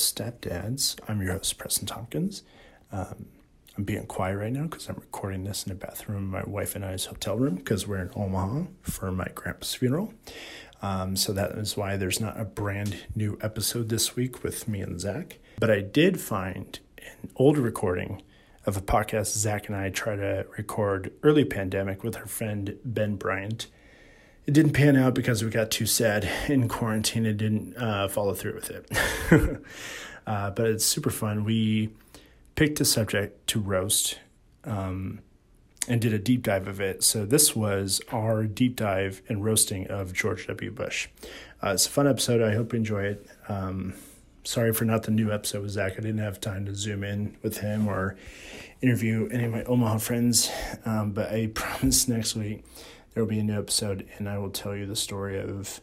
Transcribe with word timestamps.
Stepdads. 0.00 0.98
I'm 1.08 1.20
your 1.20 1.34
host, 1.34 1.58
Preston 1.58 1.86
Tompkins. 1.86 2.42
Um, 2.90 3.26
I'm 3.76 3.84
being 3.84 4.06
quiet 4.06 4.36
right 4.36 4.52
now 4.52 4.64
because 4.64 4.88
I'm 4.88 4.96
recording 4.96 5.44
this 5.44 5.64
in 5.64 5.72
a 5.72 5.74
bathroom 5.74 6.26
my 6.26 6.42
wife 6.44 6.74
and 6.74 6.84
I's 6.84 7.04
hotel 7.04 7.36
room 7.38 7.56
because 7.56 7.86
we're 7.86 8.02
in 8.02 8.10
Omaha 8.16 8.64
for 8.82 9.12
my 9.12 9.28
grandpa's 9.34 9.74
funeral. 9.74 10.12
Um, 10.82 11.16
so 11.16 11.32
that 11.32 11.52
is 11.52 11.76
why 11.76 11.96
there's 11.96 12.20
not 12.20 12.40
a 12.40 12.44
brand 12.44 12.96
new 13.14 13.38
episode 13.42 13.88
this 13.90 14.16
week 14.16 14.42
with 14.42 14.66
me 14.66 14.80
and 14.80 15.00
Zach. 15.00 15.38
But 15.58 15.70
I 15.70 15.80
did 15.82 16.20
find 16.20 16.78
an 16.98 17.30
old 17.36 17.58
recording 17.58 18.22
of 18.66 18.76
a 18.76 18.82
podcast 18.82 19.36
Zach 19.36 19.68
and 19.68 19.76
I 19.76 19.90
try 19.90 20.16
to 20.16 20.46
record 20.56 21.12
early 21.22 21.44
pandemic 21.44 22.02
with 22.02 22.16
our 22.16 22.26
friend 22.26 22.78
Ben 22.84 23.16
Bryant 23.16 23.66
it 24.50 24.54
didn't 24.54 24.72
pan 24.72 24.96
out 24.96 25.14
because 25.14 25.44
we 25.44 25.48
got 25.48 25.70
too 25.70 25.86
sad 25.86 26.28
in 26.48 26.68
quarantine 26.68 27.24
and 27.24 27.38
didn't 27.38 27.76
uh, 27.76 28.08
follow 28.08 28.34
through 28.34 28.56
with 28.56 28.68
it. 28.68 28.90
uh, 30.26 30.50
but 30.50 30.66
it's 30.66 30.84
super 30.84 31.10
fun. 31.10 31.44
We 31.44 31.90
picked 32.56 32.80
a 32.80 32.84
subject 32.84 33.46
to 33.46 33.60
roast 33.60 34.18
um, 34.64 35.20
and 35.86 36.00
did 36.00 36.12
a 36.12 36.18
deep 36.18 36.42
dive 36.42 36.66
of 36.66 36.80
it. 36.80 37.04
So 37.04 37.24
this 37.24 37.54
was 37.54 38.00
our 38.10 38.42
deep 38.42 38.74
dive 38.74 39.22
and 39.28 39.44
roasting 39.44 39.86
of 39.86 40.12
George 40.12 40.48
W. 40.48 40.72
Bush. 40.72 41.06
Uh, 41.62 41.68
it's 41.68 41.86
a 41.86 41.90
fun 41.90 42.08
episode. 42.08 42.42
I 42.42 42.56
hope 42.56 42.72
you 42.72 42.78
enjoy 42.78 43.04
it. 43.04 43.26
Um, 43.48 43.94
sorry 44.42 44.72
for 44.72 44.84
not 44.84 45.04
the 45.04 45.12
new 45.12 45.30
episode 45.30 45.62
with 45.62 45.70
Zach. 45.70 45.92
I 45.92 46.00
didn't 46.00 46.18
have 46.18 46.40
time 46.40 46.66
to 46.66 46.74
zoom 46.74 47.04
in 47.04 47.36
with 47.44 47.58
him 47.58 47.86
or 47.86 48.16
interview 48.82 49.28
any 49.30 49.44
of 49.44 49.52
my 49.52 49.62
Omaha 49.62 49.98
friends, 49.98 50.50
um, 50.84 51.12
but 51.12 51.30
I 51.30 51.46
promise 51.54 52.08
next 52.08 52.34
week 52.34 52.64
there 53.12 53.22
will 53.22 53.30
be 53.30 53.40
a 53.40 53.44
new 53.44 53.58
episode, 53.58 54.06
and 54.18 54.28
I 54.28 54.38
will 54.38 54.50
tell 54.50 54.76
you 54.76 54.86
the 54.86 54.96
story 54.96 55.38
of 55.40 55.80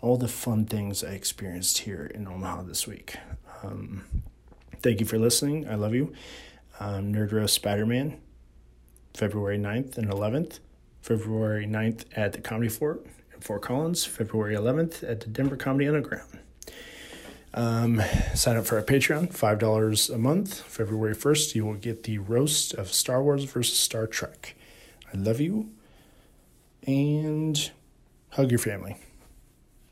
all 0.00 0.16
the 0.16 0.28
fun 0.28 0.64
things 0.64 1.02
I 1.02 1.10
experienced 1.10 1.78
here 1.78 2.10
in 2.14 2.26
Omaha 2.26 2.62
this 2.62 2.86
week. 2.86 3.16
Um, 3.62 4.04
thank 4.80 5.00
you 5.00 5.06
for 5.06 5.18
listening. 5.18 5.68
I 5.68 5.74
love 5.74 5.94
you. 5.94 6.12
Um, 6.78 7.12
Nerd 7.12 7.32
Roast 7.32 7.54
Spider 7.54 7.86
Man, 7.86 8.20
February 9.14 9.58
9th 9.58 9.98
and 9.98 10.08
11th. 10.08 10.60
February 11.00 11.66
9th 11.66 12.04
at 12.14 12.32
the 12.32 12.40
Comedy 12.40 12.68
Fort 12.68 13.04
in 13.34 13.40
Fort 13.40 13.62
Collins. 13.62 14.04
February 14.04 14.54
11th 14.54 15.08
at 15.08 15.20
the 15.20 15.26
Denver 15.26 15.56
Comedy 15.56 15.88
Underground. 15.88 16.38
Um, 17.54 18.00
sign 18.34 18.56
up 18.56 18.66
for 18.66 18.76
our 18.76 18.84
Patreon, 18.84 19.32
$5 19.36 20.14
a 20.14 20.18
month. 20.18 20.60
February 20.60 21.14
1st, 21.14 21.56
you 21.56 21.66
will 21.66 21.74
get 21.74 22.04
the 22.04 22.18
roast 22.18 22.72
of 22.74 22.92
Star 22.92 23.20
Wars 23.22 23.44
versus 23.44 23.78
Star 23.78 24.06
Trek. 24.06 24.54
I 25.12 25.16
love 25.16 25.40
you 25.40 25.70
and 26.86 27.70
hug 28.30 28.50
your 28.50 28.58
family. 28.58 28.96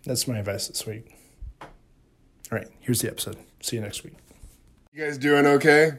That's 0.04 0.26
my 0.26 0.38
advice 0.38 0.68
this 0.68 0.86
week. 0.86 1.16
All 1.62 1.68
right, 2.58 2.68
here's 2.80 3.00
the 3.00 3.08
episode. 3.08 3.36
See 3.60 3.76
you 3.76 3.82
next 3.82 4.02
week. 4.02 4.14
You 4.92 5.04
guys 5.04 5.18
doing 5.18 5.46
okay? 5.46 5.92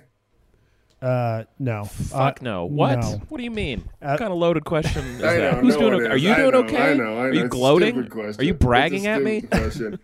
Uh, 1.01 1.45
no. 1.57 1.85
Fuck 1.85 2.39
uh, 2.41 2.43
no. 2.43 2.65
What? 2.65 2.99
no. 2.99 3.21
What 3.29 3.37
do 3.37 3.43
you 3.43 3.51
mean? 3.51 3.89
Uh, 4.01 4.09
what 4.09 4.19
kind 4.19 4.31
of 4.31 4.37
loaded 4.37 4.65
question 4.65 5.03
is 5.05 5.23
I 5.23 5.35
that? 5.35 5.53
know, 5.55 5.61
Who's 5.61 5.75
no 5.75 5.89
doing 5.89 6.01
okay? 6.01 6.11
Are 6.11 6.15
is. 6.15 6.23
you 6.23 6.31
I 6.31 6.35
doing 6.35 6.51
know, 6.51 6.57
okay? 6.59 6.91
I 6.91 6.93
know. 6.93 7.03
I 7.03 7.07
know. 7.13 7.17
Are 7.19 7.33
you 7.33 7.45
It's 7.45 7.49
gloating? 7.49 7.97
Are 7.97 8.19
you 8.23 8.29
It's 8.29 8.39
a 8.39 8.51
bragging 8.53 9.07
at 9.07 9.21
me? 9.21 9.41
question. 9.41 9.99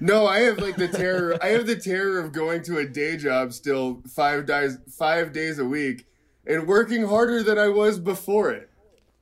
No, 0.00 0.26
I 0.26 0.40
have 0.40 0.58
like 0.58 0.76
the 0.76 0.88
terror. 0.88 1.38
I 1.40 1.48
have 1.48 1.66
the 1.66 1.76
terror 1.76 2.18
of 2.18 2.32
going 2.32 2.62
to 2.64 2.78
a 2.78 2.84
day 2.84 3.16
job 3.16 3.52
still 3.52 4.02
five 4.08 4.46
days, 4.46 4.76
five 4.90 5.32
days 5.32 5.58
a 5.60 5.64
week, 5.64 6.06
and 6.46 6.66
working 6.66 7.06
harder 7.06 7.42
than 7.44 7.56
I 7.58 7.68
was 7.68 8.00
before 8.00 8.50
it. 8.50 8.68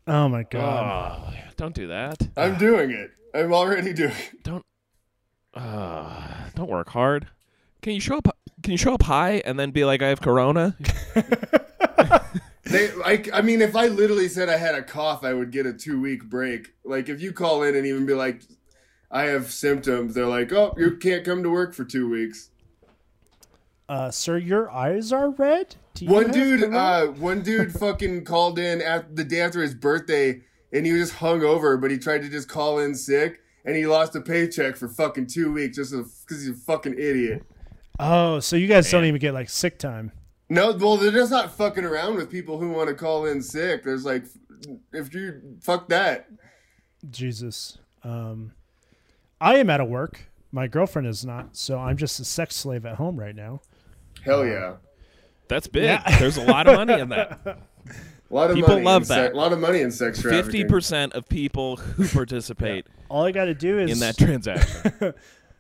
Oh 0.06 0.28
my 0.28 0.42
god. 0.44 1.34
Oh, 1.34 1.34
don't 1.56 1.74
do 1.74 1.88
that. 1.88 2.16
I'm 2.36 2.56
doing 2.58 2.90
it. 2.90 3.10
I'm 3.34 3.52
already 3.52 3.92
doing. 3.92 4.10
It. 4.10 4.42
Don't. 4.42 4.64
Uh, 5.54 6.50
don't 6.54 6.70
work 6.70 6.90
hard. 6.90 7.28
Can 7.82 7.94
you 7.94 8.00
show 8.00 8.18
up? 8.18 8.36
Can 8.62 8.72
you 8.72 8.78
show 8.78 8.94
up 8.94 9.02
high 9.02 9.42
and 9.44 9.58
then 9.58 9.70
be 9.70 9.84
like, 9.84 10.02
I 10.02 10.08
have 10.08 10.20
corona? 10.20 10.76
They, 12.70 12.88
I, 13.04 13.24
I 13.32 13.42
mean, 13.42 13.62
if 13.62 13.74
I 13.74 13.88
literally 13.88 14.28
said 14.28 14.48
I 14.48 14.56
had 14.56 14.76
a 14.76 14.82
cough, 14.82 15.24
I 15.24 15.34
would 15.34 15.50
get 15.50 15.66
a 15.66 15.72
two 15.72 16.00
week 16.00 16.24
break. 16.24 16.74
Like 16.84 17.08
if 17.08 17.20
you 17.20 17.32
call 17.32 17.64
in 17.64 17.74
and 17.74 17.84
even 17.84 18.06
be 18.06 18.14
like, 18.14 18.42
I 19.10 19.24
have 19.24 19.50
symptoms, 19.50 20.14
they're 20.14 20.26
like, 20.26 20.52
oh, 20.52 20.74
you 20.78 20.96
can't 20.96 21.24
come 21.24 21.42
to 21.42 21.50
work 21.50 21.74
for 21.74 21.84
two 21.84 22.08
weeks. 22.08 22.49
Uh, 23.90 24.08
sir, 24.08 24.38
your 24.38 24.70
eyes 24.70 25.12
are 25.12 25.30
red. 25.30 25.74
Do 25.94 26.04
you 26.04 26.12
One 26.12 26.30
dude, 26.30 26.72
uh, 26.72 27.08
one 27.08 27.42
dude 27.42 27.72
fucking 27.80 28.24
called 28.24 28.56
in 28.56 28.80
at 28.80 29.16
the 29.16 29.24
day 29.24 29.40
after 29.40 29.60
his 29.60 29.74
birthday, 29.74 30.42
and 30.72 30.86
he 30.86 30.92
was 30.92 31.08
just 31.08 31.14
hung 31.14 31.42
over, 31.42 31.76
but 31.76 31.90
he 31.90 31.98
tried 31.98 32.22
to 32.22 32.28
just 32.28 32.48
call 32.48 32.78
in 32.78 32.94
sick, 32.94 33.40
and 33.64 33.74
he 33.74 33.88
lost 33.88 34.14
a 34.14 34.20
paycheck 34.20 34.76
for 34.76 34.86
fucking 34.86 35.26
two 35.26 35.52
weeks 35.52 35.76
just 35.76 35.90
because 35.90 36.44
he's 36.44 36.50
a 36.50 36.54
fucking 36.54 36.94
idiot. 37.00 37.42
oh, 37.98 38.38
so 38.38 38.54
you 38.54 38.68
guys 38.68 38.88
don't 38.88 39.06
even 39.06 39.18
get 39.20 39.34
like 39.34 39.50
sick 39.50 39.76
time. 39.76 40.12
No, 40.48 40.70
well, 40.70 40.96
they're 40.96 41.10
just 41.10 41.32
not 41.32 41.50
fucking 41.50 41.84
around 41.84 42.14
with 42.14 42.30
people 42.30 42.60
who 42.60 42.70
want 42.70 42.90
to 42.90 42.94
call 42.94 43.26
in 43.26 43.42
sick. 43.42 43.82
There's 43.82 44.04
like, 44.04 44.22
if 44.92 45.12
you 45.12 45.58
fuck 45.62 45.88
that. 45.88 46.28
Jesus. 47.10 47.78
Um, 48.04 48.52
I 49.40 49.56
am 49.56 49.68
out 49.68 49.80
of 49.80 49.88
work. 49.88 50.30
My 50.52 50.68
girlfriend 50.68 51.08
is 51.08 51.24
not, 51.24 51.56
so 51.56 51.76
I'm 51.76 51.96
just 51.96 52.20
a 52.20 52.24
sex 52.24 52.54
slave 52.54 52.86
at 52.86 52.94
home 52.94 53.18
right 53.18 53.34
now. 53.34 53.62
Hell 54.24 54.46
yeah. 54.46 54.74
That's 55.48 55.66
big. 55.66 55.84
Yeah. 55.84 56.02
There's 56.18 56.36
a 56.36 56.44
lot 56.44 56.66
of 56.68 56.76
money 56.76 57.00
in 57.00 57.08
that. 57.10 57.40
A 58.30 58.34
lot 58.34 58.48
of 58.50 58.54
People 58.54 58.74
money 58.74 58.84
love 58.84 59.02
in 59.02 59.08
that. 59.08 59.30
Se- 59.30 59.32
a 59.32 59.36
lot 59.36 59.52
of 59.52 59.58
money 59.58 59.80
in 59.80 59.90
sex 59.90 60.22
trafficking. 60.22 60.44
Fifty 60.44 60.64
percent 60.64 61.14
of 61.14 61.28
people 61.28 61.74
who 61.74 62.06
participate 62.12 62.86
All 63.08 63.24
I 63.24 63.32
got 63.32 63.46
to 63.46 63.54
do 63.54 63.80
is 63.80 63.90
in 63.90 63.98
that 63.98 64.16
transaction 64.16 65.14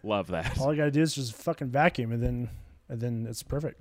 love 0.04 0.28
that. 0.28 0.56
all 0.60 0.70
I 0.70 0.76
got 0.76 0.84
to 0.84 0.92
do 0.92 1.02
is 1.02 1.12
just 1.12 1.34
fucking 1.34 1.70
vacuum, 1.70 2.12
and 2.12 2.22
then 2.22 2.48
and 2.88 3.00
then 3.00 3.26
it's 3.28 3.42
perfect. 3.42 3.80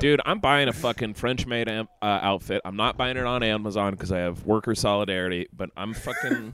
Dude, 0.00 0.20
I'm 0.26 0.40
buying 0.40 0.68
a 0.68 0.72
fucking 0.72 1.14
French 1.14 1.46
made 1.46 1.68
am- 1.68 1.88
uh, 2.02 2.18
outfit. 2.20 2.60
I'm 2.64 2.76
not 2.76 2.96
buying 2.96 3.16
it 3.16 3.24
on 3.24 3.42
Amazon 3.44 3.92
because 3.92 4.10
I 4.10 4.18
have 4.18 4.44
worker 4.44 4.74
solidarity, 4.74 5.46
but 5.56 5.70
I'm 5.76 5.94
fucking, 5.94 6.52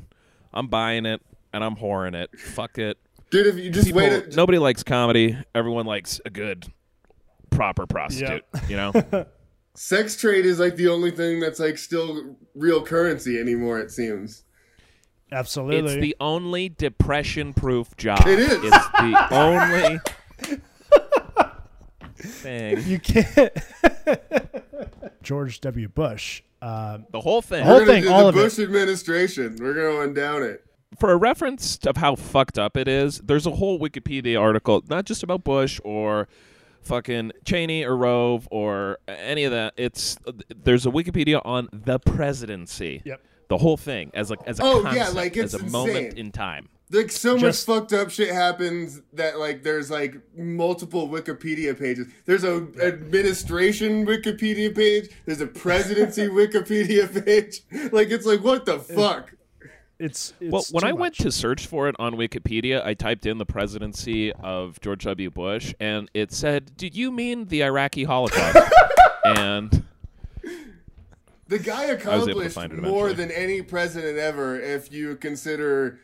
I'm 0.52 0.66
buying 0.66 1.06
it 1.06 1.22
and 1.54 1.64
I'm 1.64 1.76
whoring 1.76 2.14
it. 2.14 2.38
Fuck 2.38 2.76
it. 2.78 2.98
Dude, 3.30 3.46
if 3.46 3.56
you 3.56 3.70
just 3.70 3.86
People, 3.86 4.00
wait. 4.02 4.12
A, 4.32 4.36
nobody 4.36 4.58
likes 4.58 4.82
comedy. 4.82 5.36
Everyone 5.54 5.86
likes 5.86 6.20
a 6.24 6.30
good, 6.30 6.66
proper 7.50 7.86
prostitute. 7.86 8.44
You 8.68 8.76
know, 8.76 9.26
sex 9.74 10.16
trade 10.16 10.44
is 10.46 10.58
like 10.58 10.76
the 10.76 10.88
only 10.88 11.10
thing 11.12 11.38
that's 11.40 11.60
like 11.60 11.78
still 11.78 12.36
real 12.54 12.82
currency 12.84 13.38
anymore. 13.38 13.78
It 13.78 13.90
seems. 13.92 14.44
Absolutely. 15.32 15.92
it's 15.92 16.00
the 16.00 16.16
only 16.18 16.70
depression-proof 16.70 17.96
job. 17.96 18.26
It 18.26 18.40
is. 18.40 18.50
It's 18.52 18.88
the 18.88 19.28
only 19.30 20.00
thing. 22.16 22.82
you 22.90 22.98
can't. 22.98 23.52
George 25.22 25.60
W. 25.60 25.88
Bush. 25.88 26.42
Uh, 26.60 26.98
The 27.12 27.20
whole 27.20 27.42
thing. 27.42 27.64
whole 27.64 27.74
We're 27.76 27.80
gonna 27.86 27.92
thing, 27.92 28.02
do 28.04 28.12
all 28.12 28.22
the 28.22 28.28
of 28.30 28.36
it. 28.36 28.42
Bush 28.42 28.58
administration. 28.58 29.56
We're 29.60 29.74
going 29.74 30.14
down 30.14 30.42
it. 30.42 30.64
For 30.98 31.12
a 31.12 31.16
reference 31.16 31.78
of 31.86 31.96
how 31.96 32.14
fucked 32.16 32.58
up 32.58 32.76
it 32.76 32.88
is, 32.88 33.18
there's 33.18 33.46
a 33.46 33.52
whole 33.52 33.78
Wikipedia 33.78 34.40
article, 34.40 34.82
not 34.88 35.04
just 35.06 35.22
about 35.22 35.44
Bush 35.44 35.80
or 35.84 36.28
fucking 36.82 37.32
Cheney 37.44 37.84
or 37.84 37.96
Rove 37.96 38.48
or 38.50 38.98
any 39.06 39.44
of 39.44 39.52
that. 39.52 39.74
It's 39.76 40.16
there's 40.64 40.86
a 40.86 40.90
Wikipedia 40.90 41.40
on 41.44 41.68
the 41.72 41.98
presidency. 41.98 43.02
Yep. 43.04 43.22
The 43.48 43.58
whole 43.58 43.76
thing 43.76 44.10
as 44.14 44.30
like 44.30 44.40
as 44.46 44.60
a 44.60 44.62
Oh, 44.62 44.76
yeah, 44.78 44.82
concept, 44.82 45.14
like, 45.14 45.36
it's 45.36 45.54
as 45.54 45.60
a 45.60 45.66
moment 45.66 46.14
in 46.18 46.30
time. 46.32 46.68
Like 46.92 47.12
so 47.12 47.36
Just- 47.38 47.68
much 47.68 47.76
fucked 47.78 47.92
up 47.92 48.10
shit 48.10 48.30
happens 48.34 49.00
that 49.12 49.38
like 49.38 49.62
there's 49.62 49.90
like 49.92 50.16
multiple 50.36 51.08
Wikipedia 51.08 51.78
pages. 51.78 52.08
There's 52.26 52.42
a 52.44 52.66
administration 52.82 54.06
Wikipedia 54.06 54.74
page. 54.74 55.08
There's 55.26 55.40
a 55.40 55.46
presidency 55.46 56.26
Wikipedia 56.28 57.24
page. 57.24 57.60
Like 57.92 58.10
it's 58.10 58.26
like 58.26 58.42
what 58.42 58.66
the 58.66 58.78
fuck? 58.80 59.34
It's, 60.00 60.32
it's 60.40 60.50
well, 60.52 60.64
when 60.72 60.82
too 60.82 60.88
I 60.88 60.92
went 60.92 61.14
to 61.18 61.30
search 61.30 61.66
for 61.66 61.88
it 61.88 61.96
on 61.98 62.14
Wikipedia, 62.14 62.84
I 62.84 62.94
typed 62.94 63.26
in 63.26 63.38
the 63.38 63.46
presidency 63.46 64.32
of 64.32 64.80
George 64.80 65.04
W. 65.04 65.30
Bush, 65.30 65.74
and 65.78 66.10
it 66.14 66.32
said, 66.32 66.76
"Did 66.76 66.96
you 66.96 67.10
mean 67.10 67.46
the 67.46 67.62
Iraqi 67.62 68.04
Holocaust?" 68.04 68.58
and 69.24 69.84
The 71.48 71.58
guy 71.58 71.84
accomplished 71.86 72.56
more 72.72 73.12
than 73.12 73.30
any 73.30 73.60
president 73.62 74.18
ever 74.18 74.58
if 74.60 74.92
you 74.92 75.16
consider 75.16 75.98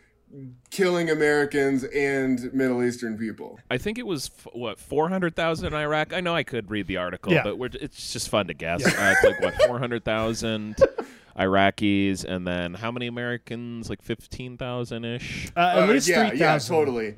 killing 0.71 1.09
Americans 1.09 1.85
and 1.85 2.53
Middle 2.53 2.83
Eastern 2.83 3.17
people. 3.17 3.61
I 3.71 3.79
think 3.79 3.97
it 3.97 4.07
was 4.07 4.31
f- 4.39 4.49
what 4.53 4.79
four 4.81 5.09
hundred 5.09 5.37
thousand 5.37 5.69
in 5.69 5.75
Iraq. 5.75 6.13
I 6.13 6.21
know 6.21 6.35
I 6.35 6.43
could 6.43 6.69
read 6.71 6.89
the 6.89 6.97
article, 6.97 7.33
Yeah. 7.33 7.45
but 7.45 7.59
we're, 7.59 7.71
it's 7.81 8.13
just 8.13 8.29
fun 8.29 8.49
to 8.49 8.55
guess. 8.55 8.85
Uh, 8.85 9.15
it's 9.17 9.25
like 9.25 9.41
what 9.41 9.55
four 9.69 9.79
hundred 9.79 10.05
thousand 10.05 10.77
Iraqis, 11.38 12.25
and 12.25 12.47
then 12.47 12.75
how 12.75 12.91
many 12.91 13.06
Americans? 13.06 13.91
Like 13.91 14.03
fifteen 14.03 14.56
thousand 14.56 15.05
ish. 15.05 15.49
uh, 15.56 15.61
at 15.61 15.79
Uh, 15.79 15.87
least 15.87 16.09
yeah, 16.09 16.29
three 16.31 16.38
yeah, 16.38 16.59
totally. 16.59 17.17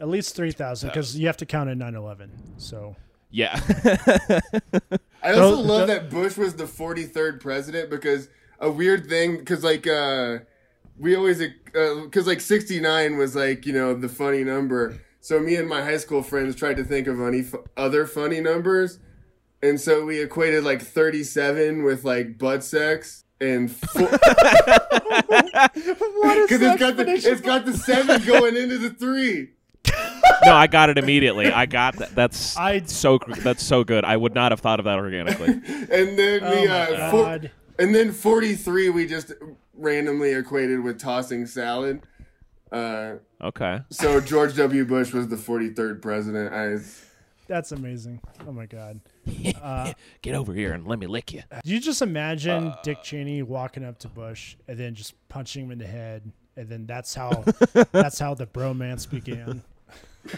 At 0.00 0.08
least 0.08 0.34
three 0.36 0.50
thousand 0.52 0.90
because 0.90 1.16
you 1.16 1.26
have 1.28 1.36
to 1.38 1.46
count 1.46 1.70
in 1.70 1.78
9-11. 1.78 2.28
So 2.58 2.96
Yeah, 3.30 3.58
I 5.22 5.32
also 5.32 5.38
No, 5.56 5.60
love 5.60 5.80
no- 5.80 5.86
that 5.86 6.10
Bush 6.10 6.36
was 6.36 6.54
the 6.56 6.64
43rd 6.64 7.40
president 7.40 7.90
because 7.90 8.28
a 8.60 8.70
weird 8.70 9.08
thing, 9.08 9.38
because 9.38 9.62
like 9.64 9.86
uh, 9.86 10.38
we 10.98 11.14
always 11.16 11.38
because 11.64 12.26
like 12.26 12.40
69 12.40 13.16
was 13.16 13.34
like 13.36 13.66
you 13.66 13.72
know 13.72 13.94
the 13.94 14.08
funny 14.08 14.44
number. 14.44 15.00
So 15.20 15.40
me 15.40 15.56
and 15.56 15.68
my 15.68 15.80
high 15.82 15.96
school 15.96 16.22
friends 16.22 16.54
tried 16.54 16.76
to 16.76 16.84
think 16.84 17.06
of 17.06 17.20
any 17.20 17.44
other 17.76 18.06
funny 18.06 18.40
numbers, 18.40 18.98
and 19.62 19.80
so 19.80 20.04
we 20.04 20.20
equated 20.20 20.64
like 20.64 20.82
37 20.82 21.82
with 21.82 22.04
like 22.04 22.36
butt 22.38 22.62
sex 22.62 23.23
and 23.40 23.70
four. 23.76 24.08
because 24.08 24.20
it's 26.62 26.80
got 26.80 26.96
the 26.96 27.04
it's 27.08 27.40
got 27.40 27.64
the 27.64 27.72
seven 27.76 28.24
going 28.24 28.56
into 28.56 28.78
the 28.78 28.90
three. 28.90 29.50
no, 30.44 30.52
I 30.54 30.66
got 30.66 30.90
it 30.90 30.98
immediately. 30.98 31.52
I 31.52 31.66
got 31.66 31.96
that. 31.96 32.14
That's 32.14 32.56
I- 32.56 32.82
so 32.86 33.18
that's 33.38 33.62
so 33.62 33.84
good. 33.84 34.04
I 34.04 34.16
would 34.16 34.34
not 34.34 34.52
have 34.52 34.60
thought 34.60 34.78
of 34.78 34.84
that 34.86 34.98
organically. 34.98 35.48
And 35.90 36.18
then 36.18 36.40
Oh 36.42 36.60
we 36.60 36.66
uh, 36.68 37.10
four- 37.10 37.40
and 37.78 37.94
then 37.94 38.12
43 38.12 38.88
we 38.90 39.06
just 39.06 39.32
randomly 39.74 40.32
equated 40.32 40.80
with 40.82 40.98
tossing 41.00 41.46
salad. 41.46 42.02
Uh, 42.72 43.16
Okay. 43.42 43.80
so 43.90 44.20
George 44.20 44.56
W. 44.56 44.84
Bush 44.86 45.12
was 45.12 45.28
the 45.28 45.36
43rd 45.36 46.00
president. 46.00 46.54
I 46.54 46.78
That's 47.46 47.72
amazing. 47.72 48.20
Oh 48.46 48.52
my 48.52 48.66
god. 48.66 49.00
Get 50.22 50.34
over 50.34 50.52
here 50.54 50.72
and 50.72 50.86
let 50.86 50.98
me 50.98 51.06
lick 51.06 51.32
you. 51.32 51.42
Do 51.64 51.70
you 51.70 51.80
just 51.80 52.00
imagine 52.02 52.68
Uh, 52.68 52.76
Dick 52.82 53.02
Cheney 53.02 53.42
walking 53.42 53.84
up 53.84 53.98
to 54.00 54.08
Bush 54.08 54.56
and 54.68 54.78
then 54.78 54.94
just 54.94 55.14
punching 55.28 55.64
him 55.66 55.70
in 55.70 55.78
the 55.78 55.86
head, 55.86 56.30
and 56.56 56.68
then 56.68 56.86
that's 56.86 57.14
how 57.14 57.44
that's 57.92 58.18
how 58.18 58.34
the 58.34 58.46
bromance 58.46 59.08
began. 59.08 59.62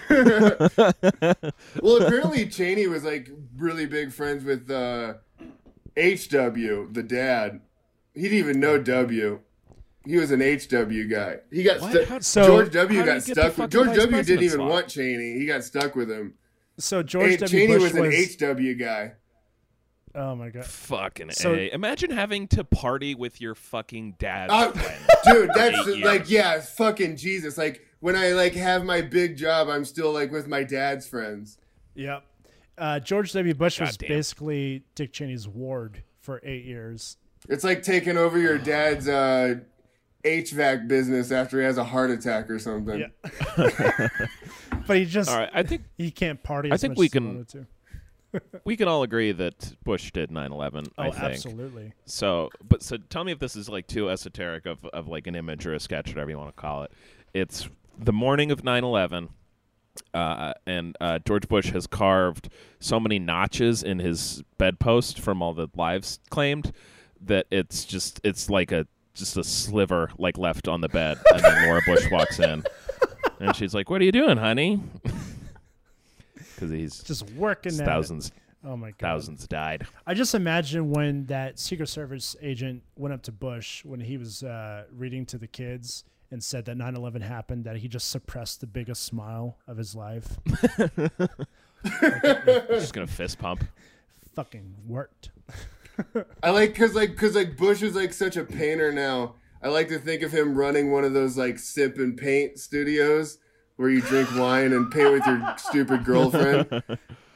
well, 1.83 2.03
apparently 2.03 2.47
Cheney 2.47 2.87
was 2.87 3.05
like 3.05 3.31
really 3.57 3.87
big 3.87 4.13
friends 4.13 4.45
with 4.45 4.71
uh, 4.71 5.15
HW, 5.97 6.89
the 6.93 7.05
dad. 7.07 7.61
He 8.15 8.23
didn't 8.23 8.39
even 8.39 8.61
know 8.61 8.79
W. 8.79 9.41
He 10.05 10.17
was 10.17 10.31
an 10.31 10.41
HW 10.41 11.09
guy. 11.11 11.39
He 11.53 11.63
got 11.65 11.81
What? 11.81 11.91
stu- 11.93 12.05
How- 12.05 12.19
So- 12.21 12.47
George 12.47 12.73
W. 12.73 13.05
got 13.05 13.23
he 13.23 13.35
get 13.35 13.37
the 13.37 13.51
stuck 13.53 13.71
George 13.71 13.97
W. 13.97 14.23
didn't 14.23 14.45
even 14.45 14.59
slot? 14.59 14.71
want 14.71 14.89
Cheney. 14.89 15.39
He 15.39 15.47
got 15.47 15.65
stuck 15.65 15.95
with 15.97 16.11
him. 16.11 16.35
So 16.79 17.03
George 17.03 17.33
H- 17.33 17.41
W. 17.41 17.59
Cheney 17.61 17.73
Bush 17.75 17.83
was 17.83 17.95
an 17.95 18.03
was. 18.03 18.37
HW 18.37 18.73
guy. 18.79 19.13
oh 20.15 20.35
my 20.35 20.51
god. 20.51 20.65
Fucking 20.67 21.31
So- 21.31 21.55
a. 21.55 21.71
Imagine 21.73 22.11
having 22.11 22.49
to 22.49 22.65
party 22.65 23.15
with 23.15 23.41
your 23.41 23.55
fucking 23.55 24.17
dad's 24.19 24.53
Uh, 24.53 24.73
dude, 25.25 25.51
that's 25.55 25.87
like 25.87 26.21
years. 26.21 26.31
yeah, 26.31 26.61
fucking 26.61 27.17
Jesus. 27.17 27.57
Like 27.59 27.83
when 28.01 28.15
I 28.17 28.33
like 28.33 28.55
have 28.55 28.85
my 28.85 29.01
big 29.01 29.37
job, 29.37 29.69
I'm 29.69 29.85
still 29.85 30.13
like 30.13 30.31
with 30.33 30.47
my 30.49 30.63
dad's 30.65 31.07
friends. 31.09 31.59
Yep. 31.95 32.23
Uh, 32.79 33.01
George 33.01 33.33
W. 33.33 33.55
Bush 33.55 33.81
was 33.81 33.97
Goddamn. 33.97 34.09
basically 34.17 34.85
Dick 34.95 35.13
Cheney's 35.15 35.49
ward 35.49 36.03
for 36.21 36.41
eight 36.45 36.65
years. 36.67 37.17
It's 37.49 37.65
like 37.65 37.83
taking 37.83 38.19
over 38.19 38.39
your 38.39 38.59
dad's 38.59 39.09
uh, 39.09 39.55
HVAC 40.25 40.87
business 40.89 41.31
after 41.33 41.59
he 41.59 41.65
has 41.65 41.79
a 41.79 41.85
heart 41.85 42.11
attack 42.11 42.51
or 42.51 42.59
something. 42.59 43.01
Yeah. 43.01 44.09
but 44.87 44.97
he 44.97 45.05
just 45.05 45.31
All 45.31 45.39
right, 45.39 45.51
I 45.53 45.63
think 45.63 45.83
he 45.97 46.11
can't 46.11 46.43
party. 46.43 46.73
I 46.73 46.77
think 46.77 46.99
we 46.99 47.09
can- 47.09 47.47
we 48.65 48.77
can 48.77 48.89
all 48.89 49.03
agree 49.03 49.33
that 49.33 49.75
Bush 49.85 50.11
did 50.13 50.31
9/11. 50.31 50.89
Oh, 50.99 51.03
I 51.03 51.11
think. 51.11 51.23
absolutely. 51.25 51.93
So, 52.05 52.51
but 52.67 52.83
so 52.83 52.97
tell 52.97 53.25
me 53.25 53.33
if 53.33 53.39
this 53.39 53.57
is 53.57 53.69
like 53.69 53.87
too 53.87 54.11
esoteric 54.11 54.67
of, 54.67 54.85
of 54.87 55.09
like 55.09 55.27
an 55.27 55.35
image 55.35 55.67
or 55.67 55.75
a 55.75 55.81
sketch, 55.81 56.09
whatever 56.09 56.31
you 56.31 56.39
want 56.39 56.55
to 56.55 56.61
call 56.61 56.83
it. 56.85 56.93
It's 57.35 57.69
the 57.99 58.13
morning 58.13 58.51
of 58.51 58.63
9 58.65 58.85
11, 58.85 59.29
uh, 60.15 60.53
and 60.67 60.97
uh, 61.01 61.19
George 61.21 61.49
Bush 61.49 61.71
has 61.71 61.87
carved 61.87 62.49
so 62.81 63.01
many 63.01 63.19
notches 63.19 63.83
in 63.83 63.99
his 63.99 64.43
bedpost 64.59 65.19
from 65.19 65.41
all 65.43 65.55
the 65.55 65.69
lives 65.75 66.19
claimed 66.31 66.73
that 67.21 67.47
it's 67.51 67.85
just, 67.85 68.21
it's 68.23 68.51
like 68.51 68.73
a, 68.73 68.87
just 69.15 69.37
a 69.39 69.45
sliver 69.45 70.11
like 70.19 70.37
left 70.37 70.69
on 70.69 70.83
the 70.83 70.89
bed. 70.89 71.19
And 71.33 71.43
then 71.43 71.67
Laura 71.67 71.81
Bush 71.87 72.11
walks 72.11 72.39
in 72.39 72.63
and 73.41 73.55
she's 73.57 73.75
like, 73.75 73.91
What 73.91 74.01
are 74.01 74.05
you 74.05 74.13
doing, 74.13 74.37
honey? 74.39 74.81
Because 76.55 76.71
he's 76.71 77.03
Just 77.03 77.31
working 77.33 77.75
at 77.75 77.81
it. 77.81 77.85
thousands, 77.85 78.33
Oh 78.65 78.79
my 78.79 78.89
god. 78.93 78.99
thousands 79.01 79.47
died. 79.47 79.87
I 80.07 80.15
just 80.15 80.35
imagine 80.35 80.91
when 80.91 81.27
that 81.27 81.59
Secret 81.59 81.89
Service 81.89 82.35
agent 82.41 82.83
went 82.97 83.13
up 83.13 83.23
to 83.25 83.33
Bush 83.33 83.85
when 83.85 84.01
he 84.01 84.17
was 84.17 84.43
uh, 84.43 84.85
reading 84.91 85.27
to 85.27 85.37
the 85.39 85.47
kids 85.47 86.05
and 86.31 86.43
said 86.43 86.65
that 86.65 86.79
9/11 86.79 87.21
happened, 87.21 87.65
that 87.65 87.77
he 87.77 87.89
just 87.89 88.09
suppressed 88.09 88.63
the 88.63 88.67
biggest 88.67 89.05
smile 89.05 89.59
of 89.69 89.77
his 89.77 89.95
life. 89.95 90.39
Just 92.71 92.95
gonna 92.95 93.07
fist 93.07 93.39
pump. 93.39 93.65
Fucking 94.35 94.75
worked. 94.87 95.31
I 96.43 96.51
like 96.51 96.73
because 96.73 96.95
like 96.95 97.11
because 97.11 97.35
like 97.35 97.57
Bush 97.57 97.83
is 97.83 97.95
like 97.95 98.13
such 98.13 98.37
a 98.37 98.45
painter 98.45 98.93
now. 98.93 99.35
I 99.63 99.69
like 99.69 99.89
to 99.89 99.99
think 99.99 100.23
of 100.23 100.33
him 100.33 100.55
running 100.55 100.93
one 100.93 101.05
of 101.05 101.13
those 101.13 101.37
like 101.37 101.59
sip 101.59 101.97
and 101.99 102.17
paint 102.17 102.59
studios 102.59 103.39
where 103.77 103.89
you 103.89 104.01
drink 104.01 104.35
wine 104.37 104.73
and 104.73 104.91
paint 104.91 105.13
with 105.13 105.27
your 105.27 105.55
stupid 105.59 106.05
girlfriend 106.05 106.83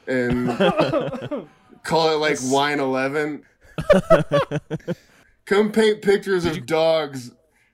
and 0.07 0.47
call 1.83 2.09
it 2.13 2.17
like 2.17 2.37
Wine 2.43 2.79
Eleven. 2.79 3.43
Come 5.45 5.71
paint 5.71 6.01
pictures 6.01 6.45
of 6.45 6.65
dogs 6.65 7.31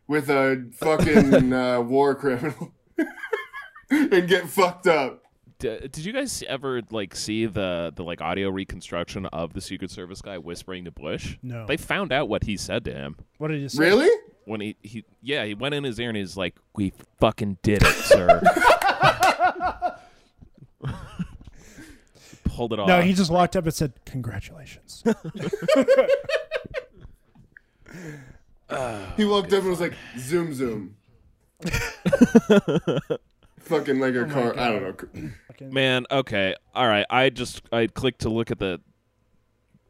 with 0.08 0.30
a 0.30 0.70
fucking 0.76 1.54
uh, 1.54 1.82
war 1.82 2.16
criminal 2.16 2.74
and 3.90 4.28
get 4.28 4.50
fucked 4.50 4.88
up. 4.88 5.24
D- 5.60 5.80
did 5.80 6.06
you 6.06 6.14
guys 6.14 6.44
ever 6.48 6.82
like 6.92 7.16
see 7.16 7.46
the 7.46 7.92
the 7.96 8.04
like 8.04 8.22
audio 8.22 8.50
reconstruction 8.50 9.26
of 9.28 9.54
the 9.54 9.62
Secret 9.62 9.90
Service 9.92 10.22
guy 10.22 10.38
whispering 10.38 10.86
to 10.86 10.92
Bush? 10.92 11.38
No. 11.42 11.66
They 11.66 11.78
found 11.78 12.12
out 12.12 12.30
what 12.30 12.44
he 12.44 12.58
said 12.58 12.86
to 12.86 12.94
him 12.94 13.18
What 13.38 13.50
did 13.50 13.62
you 13.62 13.70
say? 13.70 13.84
Really? 13.84 14.10
When 14.48 14.62
he 14.62 14.76
he 14.82 15.04
yeah 15.22 15.46
he 15.46 15.54
went 15.54 15.76
in 15.76 15.84
his 15.84 16.00
ear 16.00 16.10
and 16.10 16.18
he's 16.18 16.38
like, 16.38 16.56
"We 16.76 16.94
fucking 17.20 17.58
did 17.62 17.84
it, 17.84 17.94
sir." 17.94 18.42
Pulled 22.46 22.74
it 22.74 22.80
off. 22.80 22.88
No, 22.88 23.02
he 23.02 23.14
just 23.14 23.30
walked 23.30 23.56
up 23.56 23.66
and 23.66 23.74
said, 23.74 23.94
"Congratulations." 24.06 25.04
He 29.16 29.24
walked 29.26 29.54
up 29.54 29.62
and 29.62 29.70
was 29.70 29.80
like, 29.80 29.94
"Zoom, 30.20 30.54
zoom." 30.54 30.98
Fucking 33.60 34.00
like 34.00 34.14
a 34.14 34.20
oh 34.24 34.28
my 34.28 34.34
car. 34.34 34.60
I 34.60 34.72
don't 34.72 35.14
know. 35.16 35.32
Man, 35.70 36.06
okay, 36.12 36.56
all 36.76 36.88
right. 36.88 37.06
I 37.10 37.30
just 37.30 37.62
I 37.72 37.88
clicked 37.88 38.22
to 38.22 38.30
look 38.30 38.52
at 38.52 38.60
the. 38.60 38.80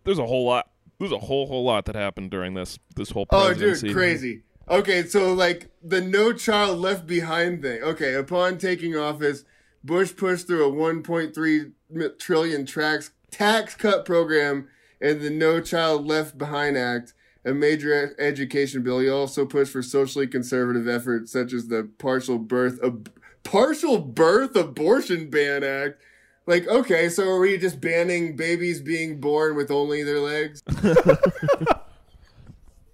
There's 0.03 0.19
a 0.19 0.25
whole 0.25 0.45
lot. 0.45 0.69
There's 0.99 1.11
a 1.11 1.19
whole 1.19 1.47
whole 1.47 1.63
lot 1.63 1.85
that 1.85 1.95
happened 1.95 2.31
during 2.31 2.53
this 2.53 2.79
this 2.95 3.11
whole 3.11 3.27
oh, 3.29 3.47
presidency. 3.47 3.87
Oh, 3.87 3.89
dude, 3.89 3.97
crazy. 3.97 4.41
Okay, 4.69 5.03
so 5.03 5.33
like 5.33 5.69
the 5.81 6.01
No 6.01 6.33
Child 6.33 6.79
Left 6.79 7.07
Behind 7.07 7.61
thing. 7.61 7.81
Okay, 7.81 8.15
upon 8.15 8.57
taking 8.57 8.97
office, 8.97 9.45
Bush 9.83 10.15
pushed 10.15 10.47
through 10.47 10.67
a 10.67 10.71
1.3 10.71 11.71
mi- 11.89 12.09
trillion 12.19 12.65
tax 12.65 13.11
tax 13.31 13.75
cut 13.75 14.05
program 14.05 14.67
and 14.99 15.21
the 15.21 15.29
No 15.29 15.61
Child 15.61 16.05
Left 16.05 16.37
Behind 16.37 16.77
Act, 16.77 17.13
a 17.45 17.53
major 17.53 18.15
education 18.19 18.83
bill. 18.83 18.99
He 18.99 19.09
also 19.09 19.45
pushed 19.45 19.71
for 19.71 19.83
socially 19.83 20.27
conservative 20.27 20.87
efforts 20.87 21.31
such 21.31 21.53
as 21.53 21.67
the 21.67 21.89
partial 21.97 22.39
birth 22.39 22.79
ab- 22.83 23.13
partial 23.43 23.99
birth 23.99 24.55
abortion 24.55 25.29
ban 25.29 25.63
act. 25.63 26.01
Like, 26.47 26.67
okay, 26.67 27.09
so 27.09 27.27
are 27.29 27.39
we 27.39 27.57
just 27.57 27.79
banning 27.79 28.35
babies 28.35 28.81
being 28.81 29.19
born 29.19 29.55
with 29.55 29.69
only 29.69 30.01
their 30.03 30.19
legs? 30.19 30.63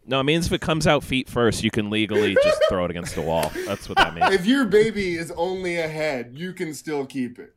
No, 0.06 0.20
it 0.20 0.24
means 0.24 0.48
if 0.48 0.52
it 0.52 0.60
comes 0.60 0.86
out 0.86 1.02
feet 1.04 1.30
first, 1.30 1.64
you 1.64 1.72
can 1.72 1.90
legally 1.90 2.36
just 2.44 2.62
throw 2.68 2.84
it 2.84 2.92
against 2.92 3.16
the 3.16 3.22
wall. 3.22 3.54
That's 3.66 3.88
what 3.88 3.98
that 3.98 4.14
means. 4.14 4.34
if 4.34 4.46
your 4.46 4.66
baby 4.66 5.16
is 5.16 5.32
only 5.32 5.78
a 5.78 5.88
head, 5.88 6.34
you 6.36 6.52
can 6.52 6.74
still 6.74 7.06
keep 7.06 7.40
it. 7.40 7.56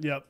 Yep. 0.00 0.26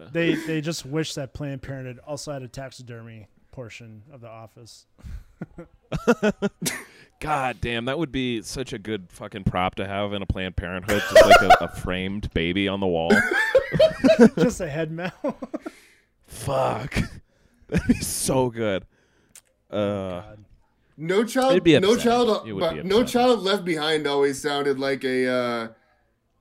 they 0.12 0.34
they 0.34 0.60
just 0.62 0.86
wish 0.86 1.14
that 1.14 1.34
Planned 1.34 1.62
Parenthood 1.62 2.00
also 2.06 2.32
had 2.32 2.42
a 2.42 2.48
taxidermy 2.48 3.28
portion 3.52 4.02
of 4.10 4.22
the 4.22 4.28
office. 4.28 4.86
God 7.20 7.60
damn, 7.60 7.86
that 7.86 7.98
would 7.98 8.12
be 8.12 8.42
such 8.42 8.72
a 8.72 8.78
good 8.78 9.06
fucking 9.10 9.44
prop 9.44 9.76
to 9.76 9.86
have 9.86 10.12
in 10.12 10.20
a 10.22 10.26
Planned 10.26 10.56
Parenthood, 10.56 11.02
just 11.10 11.14
like 11.14 11.40
a, 11.60 11.64
a 11.64 11.68
framed 11.68 12.32
baby 12.34 12.68
on 12.68 12.80
the 12.80 12.86
wall. 12.86 13.10
just 14.38 14.60
a 14.60 14.68
head 14.68 14.92
mount. 14.92 15.14
Fuck, 16.26 16.94
that'd 17.68 17.86
be 17.88 17.94
so 18.00 18.50
good. 18.50 18.84
Uh, 19.70 20.22
No 20.98 21.24
child, 21.24 21.64
be 21.64 21.78
no 21.78 21.96
child, 21.96 22.46
but 22.58 22.74
be 22.74 22.82
no 22.82 23.02
child 23.04 23.40
left 23.42 23.64
behind 23.64 24.06
always 24.06 24.40
sounded 24.40 24.78
like 24.78 25.02
a 25.04 25.28
uh, 25.28 25.68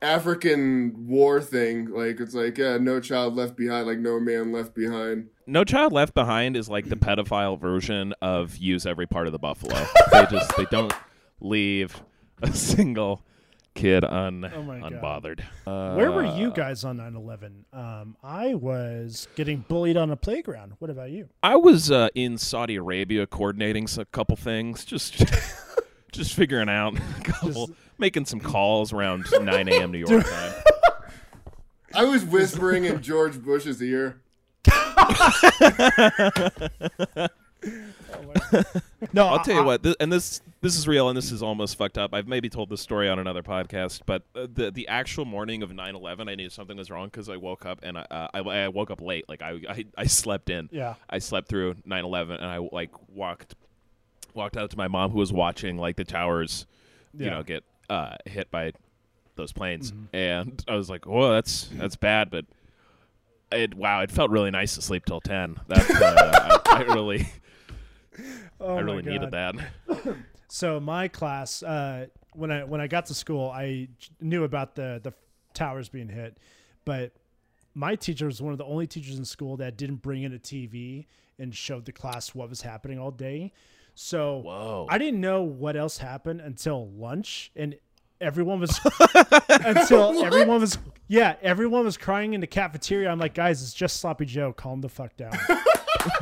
African 0.01 1.08
war 1.08 1.41
thing. 1.41 1.89
Like 1.91 2.20
it's 2.20 2.36
like 2.36 2.58
yeah, 2.58 2.77
no 2.77 3.00
child 3.00 3.36
left 3.36 3.55
behind, 3.55 3.88
like 3.88 4.00
no 4.00 4.20
man 4.20 4.51
left 4.51 4.75
behind. 4.75 5.29
No 5.47 5.63
Child 5.63 5.93
Left 5.93 6.13
Behind 6.13 6.55
is 6.57 6.69
like 6.69 6.89
the 6.89 6.95
pedophile 6.95 7.59
version 7.59 8.13
of 8.21 8.57
use 8.57 8.85
every 8.85 9.07
part 9.07 9.27
of 9.27 9.33
the 9.33 9.39
buffalo. 9.39 9.75
they 10.11 10.25
just 10.25 10.55
they 10.57 10.65
don't 10.71 10.93
leave 11.39 12.01
a 12.41 12.51
single 12.53 13.21
kid 13.73 14.05
un 14.05 14.49
Oh 14.55 14.63
my 14.63 14.79
God. 14.79 14.93
unbothered. 14.93 15.41
Where 15.65 16.11
were 16.11 16.25
Uh, 16.25 16.37
you 16.37 16.51
guys 16.51 16.83
on 16.85 16.97
9/11? 16.97 17.63
Um, 17.73 18.15
I 18.23 18.53
was 18.55 19.27
getting 19.35 19.65
bullied 19.67 19.97
on 19.97 20.11
a 20.11 20.15
playground. 20.15 20.73
What 20.79 20.89
about 20.89 21.11
you? 21.11 21.27
I 21.43 21.57
was 21.57 21.91
uh, 21.91 22.07
in 22.15 22.37
Saudi 22.37 22.75
Arabia 22.77 23.27
coordinating 23.27 23.87
a 23.97 24.05
couple 24.05 24.35
things, 24.37 24.85
just 24.85 25.15
just 26.13 26.33
figuring 26.33 26.69
out, 26.69 26.97
a 27.19 27.23
couple, 27.23 27.69
making 27.97 28.25
some 28.25 28.39
calls 28.39 28.93
around 28.93 29.25
9 29.37 29.67
a.m. 29.67 29.91
New 29.91 29.97
York 30.07 30.25
time. 30.25 30.53
I 31.93 32.03
was 32.05 32.23
whispering 32.25 32.85
in 32.85 33.01
George 33.01 33.41
Bush's 33.41 33.81
ear. 33.81 34.21
No, 39.13 39.27
I'll 39.27 39.43
tell 39.43 39.55
you 39.55 39.63
what, 39.63 39.81
th- 39.83 39.95
and 40.00 40.12
this 40.12 40.41
this 40.62 40.75
is 40.77 40.88
real, 40.88 41.09
and 41.09 41.17
this 41.17 41.31
is 41.31 41.41
almost 41.43 41.77
fucked 41.77 41.97
up. 41.97 42.13
I've 42.13 42.27
maybe 42.27 42.50
told 42.50 42.69
this 42.69 42.81
story 42.81 43.07
on 43.09 43.17
another 43.19 43.43
podcast, 43.43 44.01
but 44.05 44.24
uh, 44.35 44.47
the 44.53 44.71
the 44.71 44.88
actual 44.88 45.25
morning 45.25 45.63
of 45.63 45.69
9/11, 45.71 46.29
I 46.29 46.35
knew 46.35 46.50
something 46.50 46.77
was 46.77 46.89
wrong 46.91 47.07
because 47.07 47.29
I 47.29 47.38
woke 47.38 47.65
up 47.65 47.79
and 47.83 47.97
I, 47.97 48.01
uh, 48.12 48.27
I 48.33 48.39
I 48.39 48.67
woke 48.69 48.91
up 48.91 49.01
late, 49.01 49.27
like 49.29 49.41
I 49.41 49.59
I, 49.69 49.85
I 49.97 50.05
slept 50.05 50.50
in. 50.50 50.69
Yeah. 50.71 50.95
I 51.09 51.19
slept 51.19 51.47
through 51.47 51.75
9/11, 51.88 52.35
and 52.35 52.45
I 52.45 52.57
like 52.57 52.91
walked 53.09 53.55
walked 54.33 54.57
out 54.57 54.69
to 54.71 54.77
my 54.77 54.88
mom 54.88 55.12
who 55.12 55.19
was 55.19 55.31
watching 55.33 55.77
like 55.77 55.95
the 55.95 56.03
towers, 56.05 56.65
you 57.17 57.29
know, 57.29 57.41
get 57.43 57.63
uh, 57.89 58.15
hit 58.25 58.50
by 58.51 58.74
those 59.35 59.51
planes, 59.53 59.91
Mm-hmm. 59.91 60.15
and 60.15 60.63
I 60.67 60.75
was 60.75 60.89
like, 60.89 61.05
"Whoa, 61.05 61.31
that's 61.33 61.69
that's 61.74 61.95
bad," 61.95 62.29
but. 62.29 62.45
It, 63.55 63.74
wow, 63.74 64.01
it 64.01 64.12
felt 64.12 64.31
really 64.31 64.51
nice 64.51 64.75
to 64.75 64.81
sleep 64.81 65.05
till 65.05 65.21
ten. 65.21 65.57
That 65.67 65.89
uh, 65.89 66.59
I, 66.65 66.79
I 66.79 66.81
really, 66.93 67.27
Oh 68.59 68.75
I 68.75 68.79
really 68.81 69.03
needed 69.03 69.31
that. 69.31 69.55
So 70.47 70.79
my 70.79 71.09
class, 71.09 71.63
uh, 71.63 72.05
when 72.33 72.50
I 72.51 72.63
when 72.63 72.79
I 72.79 72.88
got 72.88 73.07
to 73.07 73.13
school, 73.13 73.50
I 73.50 73.89
knew 74.21 74.43
about 74.45 74.75
the 74.75 75.01
the 75.03 75.13
towers 75.53 75.89
being 75.89 76.07
hit, 76.07 76.38
but 76.85 77.12
my 77.74 77.95
teacher 77.95 78.27
was 78.27 78.41
one 78.41 78.53
of 78.53 78.57
the 78.57 78.63
only 78.63 78.88
teachers 78.88 79.17
in 79.17 79.25
school 79.25 79.57
that 79.57 79.75
didn't 79.75 79.97
bring 79.97 80.24
in 80.24 80.33
a 80.33 80.39
TV 80.39 81.07
and 81.39 81.53
showed 81.53 81.83
the 81.83 81.91
class 81.91 82.33
what 82.33 82.47
was 82.47 82.62
happening 82.62 83.00
all 83.00 83.12
day. 83.12 83.51
So 83.95 84.38
Whoa. 84.38 84.88
I 84.88 84.97
didn't 84.97 85.19
know 85.19 85.41
what 85.41 85.75
else 85.75 85.97
happened 85.97 86.39
until 86.39 86.89
lunch, 86.89 87.51
and 87.55 87.75
everyone 88.22 88.60
was 88.60 88.79
until 89.50 90.24
everyone 90.24 90.62
was 90.62 90.77
yeah 91.07 91.36
everyone 91.41 91.84
was 91.84 91.98
crying 91.98 92.34
in 92.34 92.41
the 92.41 92.48
cafeteria. 92.48 93.10
I'm 93.10 93.19
like, 93.19 93.34
guys, 93.34 93.62
it's 93.62 93.74
just 93.74 94.00
sloppy 94.00 94.25
Joe. 94.25 94.53
Calm 94.53 94.81
the 94.81 94.89
fuck 94.89 95.15
down. 95.17 95.34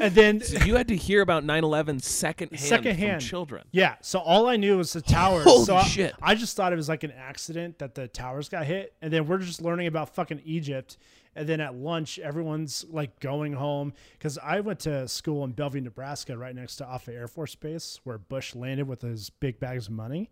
and 0.00 0.14
then 0.14 0.42
you 0.64 0.76
had 0.76 0.88
to 0.88 0.96
hear 0.96 1.22
about 1.22 1.44
9/11 1.44 2.02
secondhand, 2.02 2.60
Secondhand. 2.60 3.22
from 3.22 3.28
children. 3.28 3.64
Yeah, 3.72 3.96
so 4.00 4.18
all 4.18 4.46
I 4.48 4.56
knew 4.56 4.78
was 4.78 4.92
the 4.92 5.00
towers. 5.00 5.44
Holy 5.44 5.64
so 5.64 5.76
I, 5.76 5.84
shit. 5.84 6.14
I 6.22 6.34
just 6.34 6.56
thought 6.56 6.72
it 6.72 6.76
was 6.76 6.88
like 6.88 7.04
an 7.04 7.12
accident 7.12 7.78
that 7.78 7.94
the 7.94 8.08
towers 8.08 8.48
got 8.48 8.66
hit, 8.66 8.94
and 9.02 9.12
then 9.12 9.26
we're 9.26 9.38
just 9.38 9.62
learning 9.62 9.86
about 9.86 10.14
fucking 10.14 10.42
Egypt. 10.44 10.98
And 11.36 11.48
then 11.48 11.60
at 11.60 11.76
lunch, 11.76 12.18
everyone's 12.18 12.84
like 12.90 13.20
going 13.20 13.52
home 13.52 13.92
because 14.18 14.36
I 14.36 14.60
went 14.60 14.80
to 14.80 15.06
school 15.06 15.44
in 15.44 15.52
Bellevue, 15.52 15.80
Nebraska, 15.80 16.36
right 16.36 16.54
next 16.54 16.76
to 16.76 16.84
Offutt 16.84 17.14
Air 17.14 17.28
Force 17.28 17.54
Base, 17.54 18.00
where 18.02 18.18
Bush 18.18 18.56
landed 18.56 18.88
with 18.88 19.02
his 19.02 19.30
big 19.30 19.60
bags 19.60 19.86
of 19.86 19.92
money. 19.92 20.28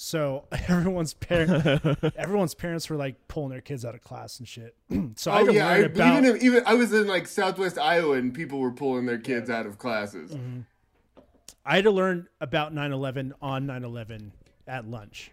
So 0.00 0.44
everyone's 0.68 1.12
par- 1.12 1.80
everyone's 2.16 2.54
parents 2.54 2.88
were 2.88 2.94
like 2.94 3.16
pulling 3.26 3.50
their 3.50 3.60
kids 3.60 3.84
out 3.84 3.96
of 3.96 4.00
class 4.00 4.38
and 4.38 4.46
shit. 4.46 4.76
so 5.16 5.32
I 5.32 5.40
Oh 5.40 5.46
had 5.46 5.46
to 5.46 5.54
yeah, 5.54 5.68
I, 5.68 5.76
about 5.78 6.18
even 6.18 6.36
if, 6.36 6.42
even 6.44 6.62
I 6.66 6.74
was 6.74 6.92
in 6.92 7.08
like 7.08 7.26
Southwest 7.26 7.78
Iowa 7.78 8.14
and 8.14 8.32
people 8.32 8.60
were 8.60 8.70
pulling 8.70 9.06
their 9.06 9.18
kids 9.18 9.50
out 9.50 9.66
of 9.66 9.76
classes. 9.78 10.30
Mm-hmm. 10.30 10.60
I 11.66 11.74
had 11.74 11.84
to 11.84 11.90
learn 11.90 12.28
about 12.40 12.72
9/11 12.72 13.32
on 13.42 13.66
9/11 13.66 14.30
at 14.68 14.88
lunch. 14.88 15.32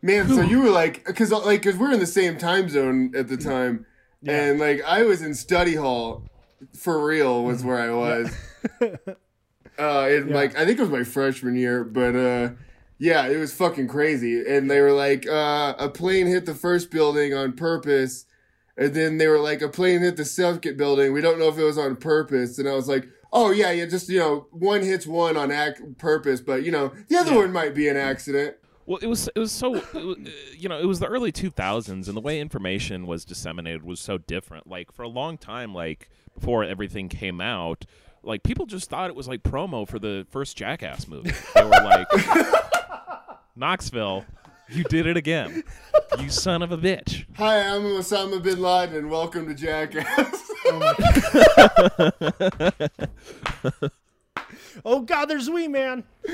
Man, 0.00 0.28
so 0.28 0.42
you 0.42 0.62
were 0.62 0.70
like, 0.70 1.04
because 1.04 1.32
like, 1.32 1.64
cause 1.64 1.74
we're 1.74 1.92
in 1.92 1.98
the 1.98 2.06
same 2.06 2.38
time 2.38 2.68
zone 2.68 3.12
at 3.16 3.26
the 3.26 3.36
time, 3.36 3.86
and 4.24 4.60
like 4.60 4.84
I 4.86 5.02
was 5.02 5.20
in 5.20 5.34
study 5.34 5.74
hall, 5.74 6.22
for 6.78 7.04
real 7.04 7.42
was 7.42 7.64
where 7.64 7.80
I 7.80 7.90
was. 7.90 8.32
uh, 9.80 10.08
in 10.08 10.28
like 10.32 10.56
I 10.56 10.64
think 10.64 10.78
it 10.78 10.82
was 10.82 10.90
my 10.90 11.02
freshman 11.02 11.56
year, 11.56 11.82
but 11.82 12.14
uh, 12.14 12.50
yeah, 13.00 13.26
it 13.26 13.38
was 13.38 13.52
fucking 13.52 13.88
crazy. 13.88 14.44
And 14.46 14.70
they 14.70 14.80
were 14.80 14.92
like, 14.92 15.26
uh, 15.26 15.74
a 15.78 15.88
plane 15.88 16.28
hit 16.28 16.46
the 16.46 16.54
first 16.54 16.90
building 16.92 17.34
on 17.34 17.54
purpose, 17.54 18.26
and 18.76 18.94
then 18.94 19.18
they 19.18 19.26
were 19.26 19.40
like, 19.40 19.62
a 19.62 19.68
plane 19.68 20.02
hit 20.02 20.16
the 20.16 20.24
second 20.24 20.76
building. 20.76 21.12
We 21.12 21.20
don't 21.20 21.38
know 21.40 21.48
if 21.48 21.58
it 21.58 21.64
was 21.64 21.78
on 21.78 21.96
purpose. 21.96 22.58
And 22.58 22.68
I 22.68 22.74
was 22.74 22.86
like. 22.86 23.08
Oh 23.32 23.52
yeah, 23.52 23.70
yeah. 23.70 23.86
Just 23.86 24.08
you 24.08 24.18
know, 24.18 24.48
one 24.50 24.82
hits 24.82 25.06
one 25.06 25.36
on 25.36 25.52
ac- 25.52 25.80
purpose, 25.98 26.40
but 26.40 26.64
you 26.64 26.72
know, 26.72 26.92
the 27.06 27.16
other 27.16 27.32
one 27.36 27.52
might 27.52 27.76
be 27.76 27.86
an 27.86 27.96
accident. 27.96 28.56
Well, 28.86 28.98
it 29.00 29.06
was 29.06 29.28
it 29.36 29.38
was 29.38 29.52
so 29.52 29.76
it 29.76 29.94
was, 29.94 30.16
uh, 30.16 30.30
you 30.58 30.68
know 30.68 30.76
it 30.76 30.86
was 30.86 30.98
the 30.98 31.06
early 31.06 31.30
2000s, 31.30 32.08
and 32.08 32.16
the 32.16 32.20
way 32.20 32.40
information 32.40 33.06
was 33.06 33.24
disseminated 33.24 33.84
was 33.84 34.00
so 34.00 34.18
different. 34.18 34.66
Like 34.66 34.90
for 34.90 35.04
a 35.04 35.08
long 35.08 35.38
time, 35.38 35.72
like 35.72 36.10
before 36.34 36.64
everything 36.64 37.08
came 37.08 37.40
out, 37.40 37.86
like 38.24 38.42
people 38.42 38.66
just 38.66 38.90
thought 38.90 39.08
it 39.08 39.14
was 39.14 39.28
like 39.28 39.44
promo 39.44 39.86
for 39.86 40.00
the 40.00 40.26
first 40.28 40.56
Jackass 40.56 41.06
movie. 41.06 41.30
They 41.54 41.62
were 41.62 41.70
like, 41.70 42.08
Knoxville, 43.60 44.24
you 44.70 44.84
did 44.84 45.06
it 45.06 45.18
again, 45.18 45.62
you 46.18 46.30
son 46.30 46.62
of 46.62 46.72
a 46.72 46.78
bitch. 46.78 47.26
Hi, 47.36 47.60
I'm 47.60 47.82
Osama 47.82 48.42
bin 48.42 48.58
Laden, 48.58 48.96
and 48.96 49.10
welcome 49.10 49.46
to 49.48 49.54
Jackass. 49.54 50.50
Oh 54.84 55.00
God, 55.00 55.26
there's 55.26 55.50
Wee 55.50 55.68
Man. 55.68 56.04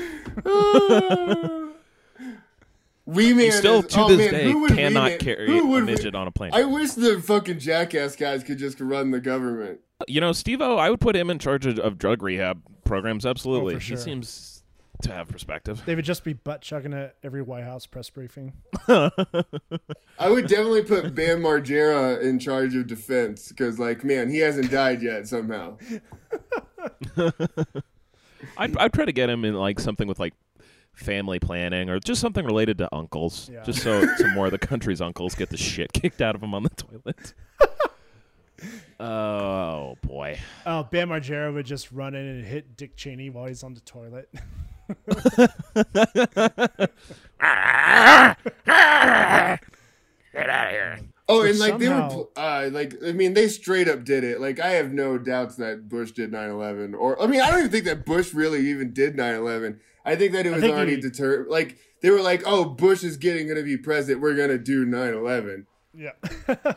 Wee 3.05 3.33
Man 3.33 3.45
You 3.45 3.51
still 3.51 3.79
is, 3.79 3.87
to 3.87 4.01
oh, 4.01 4.07
this 4.15 4.31
man, 4.31 4.39
day 4.39 4.51
who 4.51 4.61
would 4.61 4.71
Wee 4.71 4.77
cannot 4.77 5.19
carry 5.19 5.47
who 5.47 5.63
a 5.63 5.67
would- 5.67 5.85
midget 5.85 6.15
on 6.15 6.27
a 6.27 6.31
plane. 6.31 6.51
I 6.53 6.63
wish 6.63 6.91
the 6.91 7.19
fucking 7.19 7.59
Jackass 7.59 8.15
guys 8.15 8.43
could 8.45 8.57
just 8.57 8.79
run 8.79 9.11
the 9.11 9.19
government. 9.19 9.81
You 10.07 10.21
know, 10.21 10.31
Steve-O, 10.31 10.77
I 10.77 10.89
would 10.91 11.01
put 11.01 11.15
him 11.15 11.29
in 11.29 11.39
charge 11.39 11.65
of, 11.65 11.79
of 11.79 11.97
drug 11.97 12.21
rehab 12.21 12.61
programs. 12.85 13.25
Absolutely, 13.25 13.75
Oh, 13.75 13.79
sure. 13.79 13.97
he 13.97 14.03
seems 14.03 14.56
to 15.03 15.11
have 15.11 15.27
perspective. 15.29 15.81
They 15.85 15.95
would 15.95 16.05
just 16.05 16.23
be 16.23 16.33
butt 16.33 16.61
chugging 16.61 16.93
at 16.93 17.15
every 17.23 17.41
White 17.41 17.63
House 17.63 17.85
press 17.85 18.09
briefing. 18.09 18.53
I 18.87 19.09
would 20.29 20.47
definitely 20.47 20.83
put 20.83 21.13
Bam 21.13 21.41
Margera 21.41 22.21
in 22.21 22.39
charge 22.39 22.75
of 22.75 22.87
defense 22.87 23.49
because, 23.49 23.77
like, 23.79 24.03
man, 24.03 24.29
he 24.29 24.39
hasn't 24.39 24.71
died 24.71 25.01
yet 25.01 25.27
somehow. 25.27 25.77
I'd, 28.57 28.77
I'd 28.77 28.93
try 28.93 29.05
to 29.05 29.11
get 29.11 29.29
him 29.29 29.45
in 29.45 29.53
like 29.55 29.79
something 29.79 30.07
with 30.07 30.19
like 30.19 30.33
family 30.93 31.39
planning 31.39 31.89
or 31.89 31.99
just 31.99 32.21
something 32.21 32.45
related 32.45 32.77
to 32.79 32.93
uncles, 32.95 33.49
Yeah. 33.51 33.63
just 33.63 33.81
so 33.83 34.03
some 34.17 34.33
more 34.33 34.45
of 34.47 34.51
the 34.51 34.57
country's 34.57 35.01
uncles 35.01 35.35
get 35.35 35.49
the 35.49 35.57
shit 35.57 35.93
kicked 35.93 36.21
out 36.21 36.33
of 36.35 36.41
them 36.41 36.53
on 36.55 36.63
the 36.63 36.69
toilet. 36.69 37.33
oh 38.99 39.95
boy, 40.01 40.39
Oh, 40.65 40.83
Bam 40.83 41.09
Margera 41.09 41.53
would 41.53 41.65
just 41.65 41.91
run 41.91 42.15
in 42.15 42.25
and 42.25 42.45
hit 42.45 42.75
Dick 42.77 42.95
Cheney 42.95 43.29
while 43.29 43.45
he's 43.45 43.63
on 43.63 43.73
the 43.75 43.81
toilet. 43.81 44.29
Oh, 51.29 51.41
But 51.41 51.49
and 51.49 51.59
like 51.59 51.77
they 51.77 51.85
somehow- 51.87 52.07
were, 52.07 52.13
pl- 52.25 52.31
uh, 52.37 52.69
like 52.71 52.93
I 53.05 53.11
mean, 53.11 53.33
they 53.33 53.49
straight 53.49 53.89
up 53.89 54.05
did 54.05 54.23
it. 54.23 54.39
Like 54.39 54.59
I 54.61 54.69
have 54.71 54.93
no 54.93 55.17
doubts 55.17 55.57
that 55.57 55.89
Bush 55.89 56.11
did 56.11 56.31
9/11, 56.31 56.93
or 56.97 57.21
I 57.21 57.27
mean, 57.27 57.41
I 57.41 57.49
don't 57.49 57.59
even 57.59 57.71
think 57.71 57.83
that 57.85 58.05
Bush 58.05 58.33
really 58.33 58.65
even 58.69 58.93
did 58.93 59.17
9/11. 59.17 59.79
I 60.05 60.15
think 60.15 60.31
that 60.31 60.45
it 60.45 60.53
was 60.53 60.63
already 60.63 60.95
he- 60.95 61.01
determined. 61.01 61.49
Like 61.49 61.77
they 62.01 62.11
were 62.11 62.21
like, 62.21 62.43
"Oh, 62.45 62.63
Bush 62.63 63.03
is 63.03 63.17
getting 63.17 63.47
going 63.47 63.57
to 63.57 63.63
be 63.63 63.75
president. 63.77 64.21
We're 64.21 64.35
going 64.35 64.49
to 64.49 64.57
do 64.57 64.85
9/11." 64.85 65.65
yeah. 65.93 66.11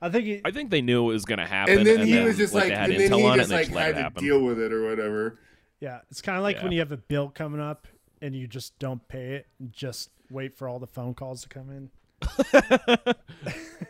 I 0.00 0.08
think 0.08 0.24
he, 0.24 0.40
I 0.44 0.50
think 0.50 0.70
they 0.70 0.80
knew 0.82 1.02
it 1.10 1.12
was 1.12 1.24
going 1.24 1.38
to 1.38 1.46
happen, 1.46 1.78
And 1.78 1.86
then 1.86 2.06
he 2.06 2.18
was 2.20 2.36
just 2.36 2.54
like, 2.54 2.64
like, 2.70 2.72
and 2.72 2.92
then 2.92 3.12
he 3.12 3.24
on 3.24 3.34
it, 3.34 3.42
just 3.42 3.52
and 3.52 3.72
like 3.74 3.84
had 3.86 3.94
to 3.96 4.02
happen. 4.02 4.22
deal 4.24 4.40
with 4.42 4.58
it 4.58 4.72
or 4.72 4.88
whatever. 4.88 5.38
Yeah. 5.82 5.98
It's 6.10 6.22
kind 6.22 6.38
of 6.38 6.44
like 6.44 6.56
Yeah. 6.56 6.62
when 6.62 6.72
you 6.72 6.78
have 6.78 6.92
a 6.92 6.96
bill 6.96 7.28
coming 7.28 7.60
up 7.60 7.86
and 8.22 8.34
you 8.36 8.46
just 8.46 8.78
don't 8.78 9.06
pay 9.08 9.34
it 9.34 9.46
and 9.58 9.72
just 9.72 10.10
wait 10.30 10.54
for 10.56 10.68
all 10.68 10.78
the 10.78 10.86
phone 10.86 11.12
calls 11.12 11.42
to 11.42 11.48
come 11.48 11.70
in. 11.70 11.90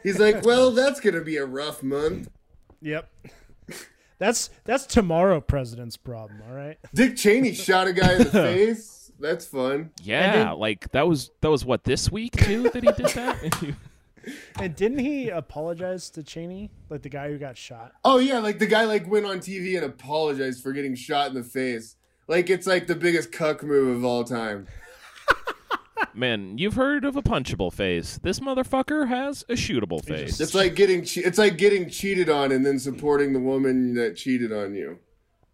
He's 0.03 0.19
like, 0.19 0.43
"Well, 0.45 0.71
that's 0.71 1.01
going 1.01 1.15
to 1.15 1.21
be 1.21 1.37
a 1.37 1.45
rough 1.45 1.83
month." 1.83 2.31
Yep. 2.81 3.09
That's 4.19 4.51
that's 4.65 4.87
tomorrow 4.87 5.41
president's 5.41 5.97
problem, 5.97 6.43
all 6.49 6.55
right? 6.55 6.79
Dick 6.95 7.17
Cheney 7.17 7.55
shot 7.55 7.89
a 7.89 7.93
guy 7.93 8.13
in 8.13 8.19
the 8.19 8.25
face. 8.27 9.11
That's 9.19 9.45
fun. 9.45 9.91
Yeah, 10.01 10.53
like 10.53 10.93
that 10.93 11.09
was 11.09 11.33
that 11.41 11.51
was 11.51 11.65
what 11.65 11.83
this 11.83 12.11
week 12.13 12.37
too 12.37 12.63
that 12.71 12.85
he 12.85 12.93
did 12.93 13.07
that. 13.15 13.75
And 14.61 14.75
didn't 14.77 14.99
he 15.01 15.29
apologize 15.29 16.11
to 16.11 16.23
Cheney, 16.23 16.71
like 16.89 17.03
the 17.03 17.09
guy 17.09 17.29
who 17.29 17.39
got 17.39 17.57
shot? 17.57 17.93
Oh 18.05 18.19
yeah, 18.19 18.39
like 18.39 18.59
the 18.59 18.67
guy 18.67 18.85
like 18.85 19.11
went 19.11 19.27
on 19.27 19.39
TV 19.39 19.77
and 19.77 19.85
apologized 19.85 20.63
for 20.63 20.73
getting 20.73 20.95
shot 20.95 21.29
in 21.29 21.35
the 21.35 21.43
face. 21.43 21.97
Like 22.29 22.51
it's 22.51 22.67
like 22.67 22.87
the 22.87 22.95
biggest 22.95 23.33
cuck 23.33 23.63
move 23.63 23.97
of 23.97 24.05
all 24.05 24.25
time. 24.25 24.67
Man, 26.15 26.59
you've 26.59 26.75
heard 26.75 27.05
of 27.05 27.17
a 27.17 27.23
punchable 27.23 27.73
face. 27.73 28.19
This 28.23 28.41
motherfucker 28.41 29.09
has 29.09 29.45
a 29.49 29.55
shootable 29.55 30.05
face. 30.05 30.41
It's 30.41 30.55
like 30.55 30.75
getting 30.75 31.05
che- 31.05 31.23
it's 31.23 31.39
like 31.39 31.57
getting 31.57 31.89
cheated 31.89 32.29
on 32.29 32.53
and 32.53 32.65
then 32.67 32.79
supporting 32.79 33.33
the 33.33 33.41
woman 33.41 33.95
that 33.95 34.17
cheated 34.17 34.53
on 34.53 34.75
you. 34.75 34.99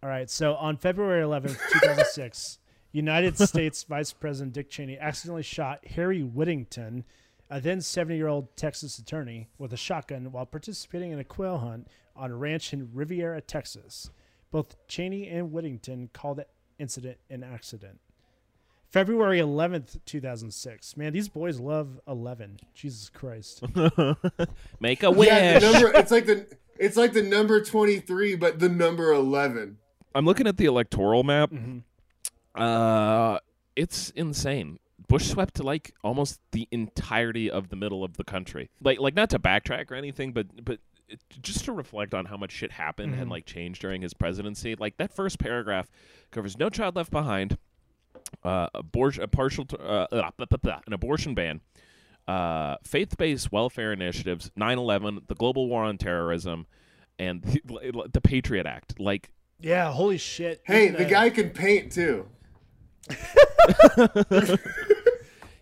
All 0.03 0.09
right, 0.09 0.29
so 0.29 0.55
on 0.55 0.77
February 0.77 1.23
11th, 1.23 1.59
2006, 1.73 2.59
United 2.91 3.37
States 3.37 3.83
Vice 3.83 4.13
President 4.13 4.53
Dick 4.53 4.69
Cheney 4.69 4.97
accidentally 4.97 5.43
shot 5.43 5.85
Harry 5.85 6.23
Whittington, 6.23 7.03
a 7.49 7.59
then 7.59 7.81
70 7.81 8.15
year 8.17 8.27
old 8.27 8.55
Texas 8.55 8.97
attorney, 8.99 9.47
with 9.57 9.73
a 9.73 9.77
shotgun 9.77 10.31
while 10.31 10.45
participating 10.45 11.11
in 11.11 11.19
a 11.19 11.23
quail 11.23 11.57
hunt 11.59 11.87
on 12.15 12.31
a 12.31 12.35
ranch 12.35 12.73
in 12.73 12.89
Riviera, 12.93 13.41
Texas. 13.41 14.09
Both 14.51 14.75
Cheney 14.87 15.27
and 15.27 15.51
Whittington 15.51 16.09
called 16.13 16.37
the 16.37 16.45
incident 16.79 17.17
an 17.29 17.43
accident. 17.43 17.99
February 18.91 19.39
11th, 19.39 19.99
2006. 20.05 20.97
Man, 20.97 21.13
these 21.13 21.29
boys 21.29 21.59
love 21.59 21.99
11. 22.07 22.59
Jesus 22.73 23.09
Christ. 23.09 23.61
Make 24.79 25.03
a 25.03 25.11
wish. 25.11 25.27
Yeah, 25.27 25.59
the 25.59 25.71
number. 25.71 25.91
It's 25.97 26.11
like 26.11 26.25
the. 26.25 26.47
It's 26.79 26.95
like 26.95 27.11
the 27.11 27.21
number 27.21 27.61
twenty 27.61 27.99
three, 27.99 28.35
but 28.35 28.59
the 28.59 28.69
number 28.69 29.11
eleven. 29.11 29.79
I'm 30.15 30.23
looking 30.25 30.47
at 30.47 30.55
the 30.55 30.63
electoral 30.63 31.23
map. 31.23 31.51
Mhm. 31.51 31.83
Uh, 32.55 33.39
it's 33.75 34.11
insane. 34.11 34.79
Bush 35.09 35.25
swept 35.29 35.61
like 35.61 35.93
almost 36.03 36.39
the 36.51 36.67
entirety 36.71 37.51
of 37.51 37.67
the 37.69 37.75
middle 37.75 38.03
of 38.05 38.15
the 38.15 38.23
country. 38.23 38.69
Like, 38.81 38.99
like 38.99 39.15
not 39.15 39.29
to 39.31 39.39
backtrack 39.39 39.91
or 39.91 39.95
anything, 39.95 40.31
but 40.31 40.63
but 40.63 40.79
just 41.41 41.65
to 41.65 41.71
reflect 41.73 42.13
on 42.13 42.25
how 42.25 42.37
much 42.37 42.51
shit 42.51 42.71
happened 42.71 43.15
and 43.15 43.27
Mhm. 43.27 43.31
like 43.31 43.45
changed 43.45 43.81
during 43.81 44.01
his 44.03 44.13
presidency. 44.13 44.75
Like 44.75 44.97
that 44.97 45.11
first 45.13 45.39
paragraph 45.39 45.89
covers 46.31 46.57
No 46.57 46.69
Child 46.69 46.95
Left 46.95 47.09
Behind, 47.11 47.57
uh, 48.43 48.67
abortion, 48.75 49.23
a 49.23 49.27
partial, 49.27 49.65
t- 49.65 49.75
uh, 49.79 50.05
blah, 50.11 50.29
blah, 50.37 50.45
blah, 50.61 50.79
an 50.85 50.93
abortion 50.93 51.33
ban, 51.33 51.61
uh, 52.27 52.75
faith-based 52.83 53.51
welfare 53.51 53.91
initiatives, 53.91 54.51
9/11, 54.55 55.21
the 55.27 55.33
global 55.35 55.67
war 55.67 55.83
on 55.83 55.97
terrorism, 55.97 56.67
and 57.17 57.41
the, 57.65 58.07
the 58.13 58.21
Patriot 58.21 58.67
Act. 58.67 58.99
Like 58.99 59.31
Yeah, 59.59 59.91
holy 59.91 60.19
shit. 60.19 60.61
Hey, 60.65 60.89
Even, 60.89 61.01
the 61.01 61.09
guy 61.09 61.31
can 61.31 61.49
paint 61.49 61.91
too. 61.91 62.27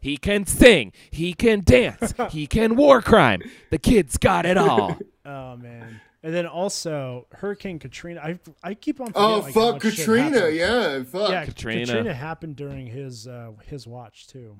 He 0.08 0.16
can 0.16 0.46
sing. 0.46 0.94
He 1.12 1.34
can 1.34 1.64
dance. 1.66 2.14
he 2.32 2.48
can 2.48 2.78
war 2.78 3.02
crime. 3.02 3.42
The 3.72 3.78
kid's 3.78 4.18
got 4.18 4.46
it 4.46 4.58
all. 4.58 4.98
Oh, 5.30 5.58
man. 5.58 6.00
And 6.24 6.34
then 6.34 6.46
also 6.48 7.28
Hurricane 7.34 7.80
Katrina. 7.80 8.22
I 8.22 8.40
I 8.64 8.76
keep 8.76 9.02
on. 9.02 9.12
Oh 9.14 9.40
like, 9.40 9.54
fuck, 9.54 9.82
Katrina! 9.82 10.48
Yeah, 10.48 11.04
fuck. 11.04 11.32
Yeah, 11.32 11.44
Katrina. 11.44 11.86
Katrina. 11.86 12.14
happened 12.14 12.56
during 12.56 12.88
his 12.88 13.28
uh, 13.28 13.52
his 13.66 13.86
watch 13.86 14.28
too. 14.28 14.58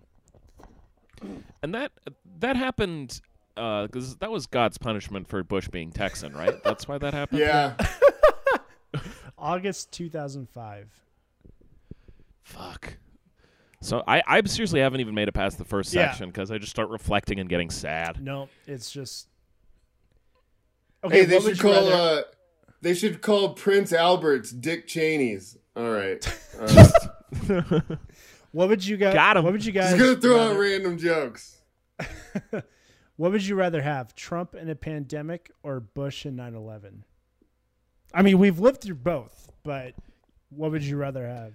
And 1.64 1.74
that 1.74 1.94
that 2.40 2.58
happened 2.58 3.22
because 3.56 4.18
that 4.18 4.30
was 4.30 4.46
God's 4.46 4.78
punishment 4.78 5.30
for 5.30 5.42
Bush 5.42 5.70
being 5.70 5.92
Texan, 5.92 6.34
right? 6.34 6.54
That's 6.66 6.86
why 6.86 6.98
that 6.98 7.14
happened. 7.14 7.40
Yeah, 7.40 7.76
August 9.38 9.94
2005. 9.94 10.90
Fuck. 12.44 12.98
So 13.82 14.04
I, 14.08 14.24
I 14.26 14.42
seriously 14.46 14.80
haven't 14.80 15.02
even 15.02 15.14
made 15.14 15.28
it 15.28 15.34
past 15.34 15.58
the 15.58 15.66
first 15.66 15.94
Yeah. 15.94 16.10
section 16.10 16.30
because 16.30 16.50
I 16.52 16.58
just 16.58 16.72
start 16.72 16.90
reflecting 16.90 17.40
and 17.40 17.48
getting 17.50 17.70
sad. 17.70 18.22
No, 18.24 18.50
it's 18.66 18.90
just. 18.92 19.28
Okay, 21.04 21.20
hey, 21.20 21.26
they 21.26 21.36
what 21.36 21.44
would 21.46 21.58
should 21.58 21.64
you 21.68 21.74
call. 21.74 21.90
rather- 21.90 22.20
Uh, 22.20 22.22
they 22.82 22.94
should 22.94 23.22
call 23.22 23.54
Prince 23.54 23.94
Albert's 23.94 24.52
Dick 24.52 24.88
Cheney's. 24.88 25.58
All 25.76 25.90
right. 25.92 26.26
Uh, 26.60 27.82
what 28.52 28.68
would 28.70 28.84
you 28.84 28.98
guys? 28.98 29.14
Got 29.14 29.38
'em. 29.38 29.44
What 29.44 29.54
would 29.54 29.64
you 29.66 29.72
guys? 29.74 29.92
just 29.92 30.00
gonna 30.00 30.16
throw 30.20 30.40
out 30.40 30.48
rather- 30.56 30.60
random 30.60 30.98
jokes. 30.98 31.62
What 33.18 33.32
would 33.32 33.46
you 33.46 33.56
rather 33.56 33.82
have, 33.82 34.14
Trump 34.16 34.54
in 34.54 34.70
a 34.70 34.76
pandemic 34.76 35.50
or 35.64 35.80
Bush 35.80 36.26
in 36.26 36.36
9/11? 36.36 37.02
I 38.14 38.22
mean, 38.22 38.38
we've 38.38 38.60
lived 38.60 38.82
through 38.82 38.96
both, 38.96 39.52
but 39.64 39.94
what 40.50 40.70
would 40.72 40.84
you 40.84 40.98
rather 40.98 41.28
have? 41.28 41.54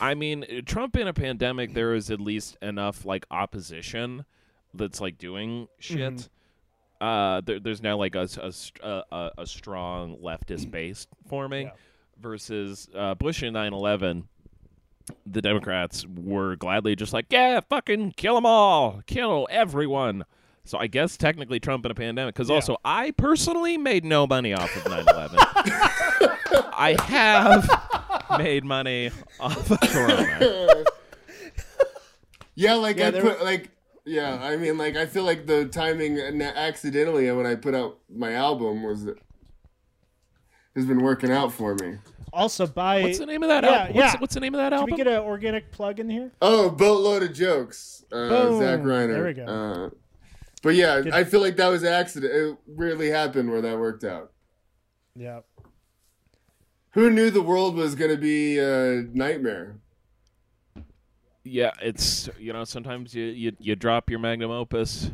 I 0.00 0.14
mean, 0.14 0.44
Trump 0.66 0.96
in 0.96 1.06
a 1.08 1.12
pandemic, 1.14 1.74
there 1.74 1.94
is 1.94 2.10
at 2.10 2.20
least 2.20 2.56
enough 2.60 3.04
like 3.04 3.26
opposition 3.30 4.24
that's 4.74 5.00
like 5.00 5.18
doing 5.18 5.68
shit. 5.78 5.98
Mhm. 6.14 6.28
Uh, 7.00 7.40
there, 7.42 7.60
there's 7.60 7.82
now 7.82 7.96
like 7.96 8.14
a 8.14 8.22
a, 8.40 8.52
st- 8.52 8.82
a, 8.82 9.30
a, 9.38 9.46
strong 9.46 10.16
leftist 10.18 10.70
base 10.70 11.06
forming 11.28 11.66
Yeah. 11.66 11.72
versus 12.20 12.88
uh, 12.94 13.14
Bush 13.14 13.42
in 13.42 13.52
9/11. 13.54 14.24
The 15.26 15.42
Democrats 15.42 16.06
were 16.06 16.56
gladly 16.56 16.96
just 16.96 17.12
like, 17.12 17.26
yeah, 17.30 17.60
fucking 17.68 18.12
kill 18.16 18.36
them 18.36 18.46
all, 18.46 19.02
kill 19.06 19.46
everyone. 19.50 20.24
So 20.64 20.78
I 20.78 20.86
guess 20.86 21.16
technically 21.18 21.60
Trump 21.60 21.84
in 21.84 21.90
a 21.90 21.94
pandemic, 21.94 22.34
because 22.34 22.48
Yeah. 22.48 22.54
also 22.56 22.78
I 22.84 23.10
personally 23.12 23.76
made 23.76 24.04
no 24.04 24.26
money 24.26 24.54
off 24.54 24.74
of 24.76 24.84
9/11. 24.84 25.34
I 26.76 26.96
have 27.06 28.03
made 28.38 28.64
money 28.64 29.10
off 29.40 29.70
of 29.70 29.80
Corona. 29.80 30.84
Yeah, 32.56 32.74
like 32.74 32.98
Yeah, 32.98 33.08
I 33.08 33.10
there 33.10 33.22
put 33.22 33.42
like. 33.42 33.70
Yeah, 34.06 34.38
I 34.40 34.56
mean, 34.56 34.76
like 34.78 34.96
I 34.96 35.06
feel 35.06 35.24
like 35.24 35.46
the 35.46 35.64
timing 35.66 36.20
and 36.20 36.40
accidentally 36.42 37.30
when 37.32 37.46
I 37.46 37.54
put 37.54 37.74
out 37.74 37.98
my 38.14 38.32
album 38.34 38.82
was 38.82 39.08
has 40.76 40.84
been 40.86 41.02
working 41.02 41.32
out 41.32 41.52
for 41.52 41.74
me. 41.74 41.98
Also, 42.32 42.66
buy. 42.66 43.02
What's 43.02 43.18
the 43.18 43.26
name 43.26 43.42
of 43.42 43.48
that 43.48 43.64
Yeah, 43.64 43.70
album? 43.70 43.96
What's, 43.96 44.14
yeah. 44.14 44.20
what's 44.20 44.34
the 44.34 44.40
name 44.40 44.54
of 44.54 44.58
that 44.58 44.70
Can 44.70 44.78
album? 44.80 44.92
we 44.92 44.96
get 44.96 45.06
an 45.06 45.20
organic 45.20 45.70
plug 45.72 46.00
in 46.00 46.10
here? 46.10 46.32
Oh, 46.42 46.68
boatload 46.70 47.22
of 47.22 47.32
jokes. 47.32 48.04
Uh, 48.12 48.28
Boom. 48.28 48.58
Zach 48.60 48.80
Reiner. 48.80 49.12
There 49.14 49.24
we 49.24 49.32
go. 49.34 49.44
Uh, 49.46 49.90
but 50.62 50.74
yeah, 50.74 51.00
Good. 51.00 51.12
I 51.12 51.24
feel 51.24 51.40
like 51.40 51.56
that 51.56 51.68
was 51.68 51.82
an 51.82 51.92
accident. 51.92 52.32
It 52.34 52.56
really 52.66 53.08
happened 53.08 53.50
where 53.50 53.62
that 53.62 53.78
worked 53.78 54.04
out. 54.04 54.32
Yeah. 55.16 55.40
Who 56.94 57.10
knew 57.10 57.28
the 57.30 57.42
world 57.42 57.74
was 57.74 57.96
going 57.96 58.12
to 58.12 58.16
be 58.16 58.56
a 58.58 59.04
nightmare? 59.12 59.80
Yeah, 61.42 61.72
it's 61.82 62.30
you 62.38 62.52
know 62.52 62.62
sometimes 62.64 63.14
you, 63.14 63.24
you 63.24 63.52
you 63.58 63.76
drop 63.76 64.08
your 64.08 64.20
magnum 64.20 64.52
opus 64.52 65.10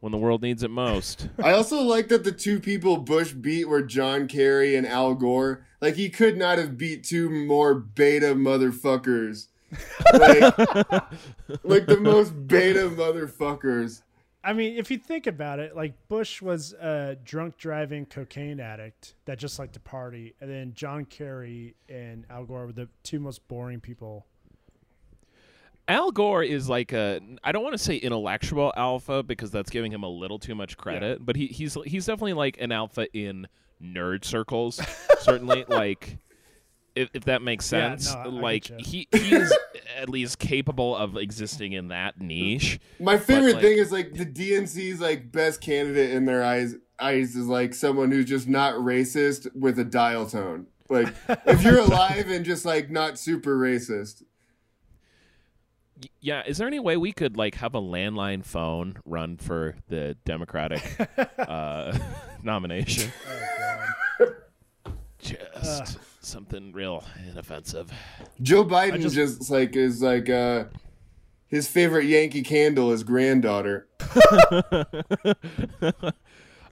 when 0.00 0.12
the 0.12 0.18
world 0.18 0.40
needs 0.40 0.62
it 0.62 0.70
most. 0.70 1.28
I 1.42 1.50
also 1.52 1.82
like 1.82 2.08
that 2.08 2.22
the 2.22 2.30
two 2.30 2.60
people 2.60 2.96
Bush 2.98 3.32
beat 3.32 3.68
were 3.68 3.82
John 3.82 4.28
Kerry 4.28 4.76
and 4.76 4.86
Al 4.86 5.14
Gore. 5.14 5.66
Like 5.80 5.96
he 5.96 6.08
could 6.08 6.36
not 6.38 6.58
have 6.58 6.78
beat 6.78 7.02
two 7.02 7.28
more 7.28 7.74
beta 7.74 8.34
motherfuckers. 8.34 9.48
Like, 10.12 10.58
like 11.64 11.86
the 11.86 11.98
most 12.00 12.46
beta 12.46 12.88
motherfuckers. 12.88 14.02
I 14.46 14.52
mean, 14.52 14.76
if 14.76 14.92
you 14.92 14.98
think 14.98 15.26
about 15.26 15.58
it, 15.58 15.74
like 15.74 15.94
Bush 16.08 16.40
was 16.40 16.72
a 16.74 17.16
drunk 17.24 17.58
driving 17.58 18.06
cocaine 18.06 18.60
addict 18.60 19.16
that 19.24 19.40
just 19.40 19.58
liked 19.58 19.72
to 19.72 19.80
party, 19.80 20.36
and 20.40 20.48
then 20.48 20.72
John 20.72 21.04
Kerry 21.04 21.74
and 21.88 22.24
Al 22.30 22.44
Gore 22.44 22.66
were 22.66 22.72
the 22.72 22.88
two 23.02 23.18
most 23.18 23.46
boring 23.48 23.80
people. 23.80 24.24
Al 25.88 26.12
Gore 26.12 26.44
is 26.44 26.68
like 26.68 26.92
a 26.92 27.20
I 27.42 27.50
don't 27.50 27.64
want 27.64 27.74
to 27.74 27.78
say 27.78 27.96
intellectual 27.96 28.72
alpha 28.76 29.24
because 29.24 29.50
that's 29.50 29.68
giving 29.68 29.90
him 29.90 30.04
a 30.04 30.08
little 30.08 30.38
too 30.38 30.54
much 30.54 30.76
credit, 30.76 31.26
but 31.26 31.34
he, 31.34 31.48
he's 31.48 31.76
he's 31.84 32.06
definitely 32.06 32.34
like 32.34 32.56
an 32.60 32.70
alpha 32.70 33.08
in 33.12 33.48
nerd 33.82 34.24
circles. 34.24 34.80
certainly, 35.22 35.64
like 35.66 36.18
if, 36.96 37.10
if 37.14 37.24
that 37.26 37.42
makes 37.42 37.70
Yeah, 37.70 37.96
sense. 37.96 38.12
no, 38.14 38.20
I- 38.20 38.24
I 38.24 38.26
like 38.28 38.64
getcha. 38.64 38.80
he 38.86 39.08
he's 39.12 39.52
at 39.96 40.08
least 40.08 40.38
capable 40.38 40.96
of 40.96 41.16
existing 41.16 41.72
in 41.72 41.88
that 41.88 42.20
niche. 42.20 42.80
My 42.98 43.18
favorite 43.18 43.54
like- 43.54 43.62
thing 43.62 43.78
is 43.78 43.92
like 43.92 44.14
the 44.14 44.26
DNC's 44.26 45.00
like 45.00 45.30
best 45.30 45.60
candidate 45.60 46.10
in 46.10 46.24
their 46.24 46.42
eyes 46.42 46.74
eyes 46.98 47.36
is 47.36 47.46
like 47.46 47.74
someone 47.74 48.10
who's 48.10 48.24
just 48.24 48.48
not 48.48 48.74
racist 48.76 49.54
with 49.54 49.78
a 49.78 49.84
dial 49.84 50.26
tone. 50.26 50.66
Like 50.88 51.14
if 51.46 51.62
you're 51.62 51.78
alive 51.80 52.28
and 52.30 52.44
just 52.44 52.64
like 52.64 52.90
not 52.90 53.18
super 53.18 53.56
racist. 53.58 54.22
Yeah, 56.20 56.42
is 56.46 56.58
there 56.58 56.66
any 56.66 56.78
way 56.78 56.96
we 56.98 57.12
could 57.12 57.36
like 57.38 57.54
have 57.56 57.74
a 57.74 57.80
landline 57.80 58.44
phone 58.44 58.98
run 59.06 59.36
for 59.38 59.76
the 59.88 60.16
Democratic 60.26 60.82
uh, 61.38 61.96
nomination? 62.42 63.10
Just 65.18 65.98
something 66.26 66.72
real 66.72 67.04
inoffensive. 67.30 67.90
Joe 68.42 68.64
Biden 68.64 69.00
just- 69.00 69.14
just, 69.14 69.50
like 69.50 69.76
is 69.76 70.02
like 70.02 70.28
uh 70.28 70.64
his 71.48 71.68
favorite 71.68 72.06
Yankee 72.06 72.42
candle 72.42 72.90
is 72.92 73.04
granddaughter. 73.04 73.86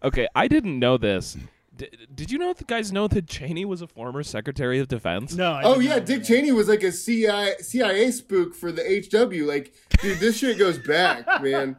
Okay, 0.03 0.29
I 0.35 0.49
didn't 0.49 0.79
know 0.79 0.99
this. 0.99 1.35
D- 1.75 1.89
did 2.15 2.31
you 2.31 2.37
know 2.37 2.53
the 2.53 2.65
guys 2.65 2.93
know 2.93 3.09
that 3.09 3.27
Cheney 3.27 3.65
was 3.65 3.81
a 3.81 3.87
former 3.87 4.23
Secretary 4.23 4.79
of 4.81 4.89
Defense? 4.89 5.35
No. 5.35 5.53
I 5.53 5.63
Oh 5.63 5.79
yeah, 5.81 5.99
Dick 5.99 6.19
that. 6.19 6.27
Cheney 6.27 6.53
was 6.53 6.69
like 6.69 6.83
a 6.83 6.93
CIA 6.93 7.55
CIA 7.61 8.11
spook 8.11 8.55
for 8.55 8.71
the 8.71 8.83
HW. 8.83 9.47
Like, 9.47 9.73
dude, 10.03 10.19
this 10.19 10.37
shit 10.37 10.59
goes 10.59 10.79
back, 10.79 11.27
man. 11.43 11.77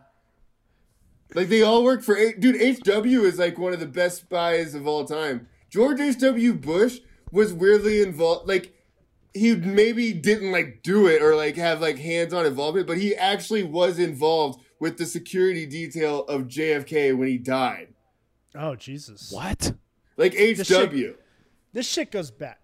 Like 1.35 1.49
they 1.49 1.61
all 1.61 1.83
work 1.83 2.01
for 2.01 2.17
H- 2.17 2.37
dude. 2.39 2.55
HW 2.83 3.25
is 3.25 3.37
like 3.37 3.59
one 3.59 3.73
of 3.73 3.79
the 3.79 3.85
best 3.85 4.21
spies 4.21 4.73
of 4.73 4.87
all 4.87 5.05
time. 5.05 5.47
George 5.69 5.99
H.W. 5.99 6.53
Bush 6.53 6.99
was 7.31 7.53
weirdly 7.53 8.01
involved. 8.01 8.47
Like 8.47 8.73
he 9.33 9.55
maybe 9.55 10.13
didn't 10.13 10.51
like 10.51 10.81
do 10.83 11.07
it 11.07 11.21
or 11.21 11.35
like 11.35 11.55
have 11.57 11.81
like 11.81 11.97
hands-on 11.97 12.45
involvement, 12.45 12.87
but 12.87 12.97
he 12.97 13.15
actually 13.15 13.63
was 13.63 13.99
involved 13.99 14.61
with 14.79 14.97
the 14.97 15.05
security 15.05 15.65
detail 15.65 16.23
of 16.25 16.43
JFK 16.43 17.17
when 17.17 17.27
he 17.27 17.37
died. 17.37 17.89
Oh 18.55 18.75
Jesus. 18.75 19.31
What? 19.31 19.73
Like 20.17 20.33
shit- 20.33 20.67
HW. 20.69 21.15
This 21.73 21.87
shit 21.87 22.11
goes 22.11 22.31
back. 22.31 22.59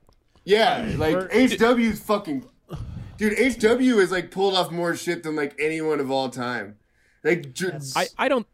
Yeah, 0.45 0.93
like 0.97 1.15
We're- 1.15 1.47
HW 1.47 1.80
is 1.91 2.00
fucking. 2.02 2.45
Dude, 3.17 3.38
HW 3.38 4.00
is 4.00 4.12
like 4.12 4.32
pulled 4.32 4.56
off 4.56 4.71
more 4.71 4.95
shit 4.95 5.21
than 5.24 5.36
like 5.36 5.56
anyone 5.60 6.00
of 6.00 6.10
all 6.10 6.30
time. 6.30 6.78
Like, 7.24 7.54
ju- 7.54 7.71
I, 7.95 8.08
I 8.17 8.28
don't 8.30 8.47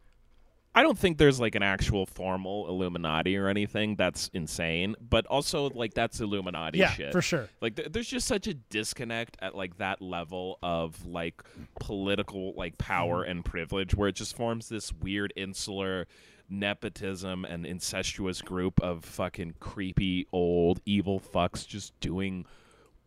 I 0.77 0.83
don't 0.83 0.97
think 0.97 1.17
there's 1.17 1.39
like 1.39 1.55
an 1.55 1.63
actual 1.63 2.05
formal 2.05 2.69
Illuminati 2.69 3.35
or 3.35 3.47
anything. 3.47 3.95
That's 3.95 4.29
insane. 4.31 4.95
But 5.01 5.25
also 5.25 5.71
like 5.71 5.95
that's 5.95 6.19
Illuminati 6.19 6.77
Yeah, 6.77 6.91
shit. 6.91 7.11
for 7.11 7.21
sure. 7.23 7.49
Like 7.61 7.77
th- 7.77 7.91
there's 7.91 8.07
just 8.07 8.27
such 8.27 8.45
a 8.45 8.53
disconnect 8.53 9.37
at 9.41 9.55
like 9.55 9.77
that 9.79 10.03
level 10.03 10.59
of 10.61 11.03
like 11.03 11.41
political 11.79 12.53
like 12.55 12.77
power 12.77 13.23
and 13.23 13.43
privilege 13.43 13.95
where 13.95 14.07
it 14.09 14.15
just 14.15 14.35
forms 14.35 14.69
this 14.69 14.93
weird 14.93 15.33
insular 15.35 16.05
nepotism 16.47 17.43
and 17.43 17.65
incestuous 17.65 18.41
group 18.43 18.79
of 18.81 19.03
fucking 19.03 19.55
creepy 19.59 20.27
old 20.31 20.79
evil 20.85 21.19
fucks 21.19 21.67
just 21.67 21.99
doing 21.99 22.45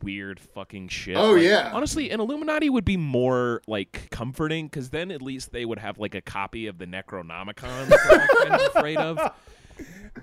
weird 0.02 0.40
fucking 0.40 0.88
shit. 0.88 1.16
Oh, 1.16 1.32
Like, 1.32 1.42
yeah. 1.42 1.70
Honestly, 1.72 2.10
an 2.10 2.20
Illuminati 2.20 2.70
would 2.70 2.84
be 2.84 2.96
more 2.96 3.62
like 3.66 4.08
comforting 4.10 4.66
because 4.66 4.90
then 4.90 5.10
at 5.10 5.22
least 5.22 5.52
they 5.52 5.64
would 5.64 5.78
have 5.78 5.98
like 5.98 6.14
a 6.14 6.20
copy 6.20 6.66
of 6.66 6.78
the 6.78 6.86
Necronomicon 6.86 7.88
that 7.88 7.98
they're 8.08 8.48
kind 8.48 8.60
of 8.60 8.60
afraid 8.76 8.96
of 8.98 9.32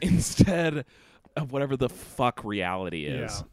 instead 0.01 0.85
of 1.35 1.51
whatever 1.51 1.77
the 1.77 1.89
fuck 1.89 2.43
reality 2.43 3.05
is. 3.05 3.31
Yeah. 3.41 3.47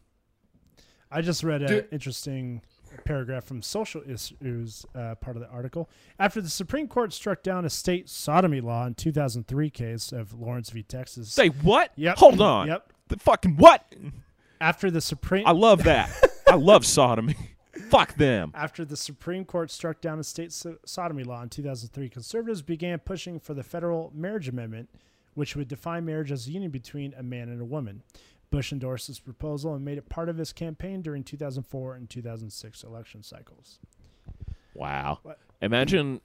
I 1.11 1.21
just 1.21 1.45
read 1.45 1.63
an 1.63 1.87
interesting 1.93 2.63
paragraph 3.05 3.45
from 3.45 3.63
Social 3.63 4.03
Issues, 4.09 4.85
uh, 4.95 5.15
part 5.17 5.37
of 5.37 5.43
the 5.43 5.49
article. 5.49 5.89
After 6.19 6.41
the 6.41 6.49
Supreme 6.49 6.89
Court 6.89 7.13
struck 7.13 7.43
down 7.43 7.65
a 7.65 7.71
state 7.71 8.09
sodomy 8.09 8.61
law 8.61 8.87
in 8.87 8.95
2003 8.95 9.71
case 9.71 10.13
of 10.13 10.33
Lawrence 10.33 10.71
v. 10.71 10.83
Texas. 10.83 11.31
Say 11.33 11.49
what? 11.49 11.93
Yep. 11.97 12.19
Hold 12.19 12.41
on. 12.41 12.69
Yep. 12.69 12.93
The 13.09 13.17
fucking 13.19 13.57
what? 13.57 13.85
After 14.61 14.91
the 14.91 15.01
Supreme 15.01 15.47
I 15.47 15.53
love 15.53 15.85
that. 15.85 16.11
I 16.49 16.55
love 16.57 16.85
sodomy. 16.87 17.37
Fuck 17.91 18.15
them. 18.15 18.53
After 18.55 18.85
the 18.85 18.97
Supreme 18.97 19.45
Court 19.45 19.71
struck 19.71 20.01
down 20.01 20.19
a 20.19 20.25
state 20.25 20.53
so- 20.53 20.79
sodomy 20.85 21.25
law 21.25 21.43
in 21.43 21.49
2003, 21.49 22.09
conservatives 22.09 22.63
began 22.63 22.99
pushing 22.99 23.39
for 23.41 23.53
the 23.55 23.63
federal 23.63 24.13
marriage 24.15 24.49
amendment, 24.49 24.89
which 25.35 25.57
would 25.57 25.69
define 25.69 26.05
marriage 26.05 26.31
as 26.33 26.47
a 26.47 26.51
union 26.51 26.71
between 26.71 27.15
a 27.19 27.23
man 27.23 27.49
and 27.49 27.61
a 27.61 27.65
woman. 27.65 28.03
Bush 28.51 28.73
endorsed 28.73 29.09
this 29.09 29.19
proposal 29.19 29.75
and 29.75 29.85
made 29.85 29.99
it 29.99 30.09
part 30.09 30.29
of 30.29 30.39
his 30.39 30.53
campaign 30.53 31.03
during 31.03 31.25
2004 31.25 31.95
and 31.95 32.09
2006 32.09 32.85
election 32.85 33.23
cycles. 33.23 33.81
Wow. 34.75 35.19
What? 35.23 35.39
Imagine 35.61 36.21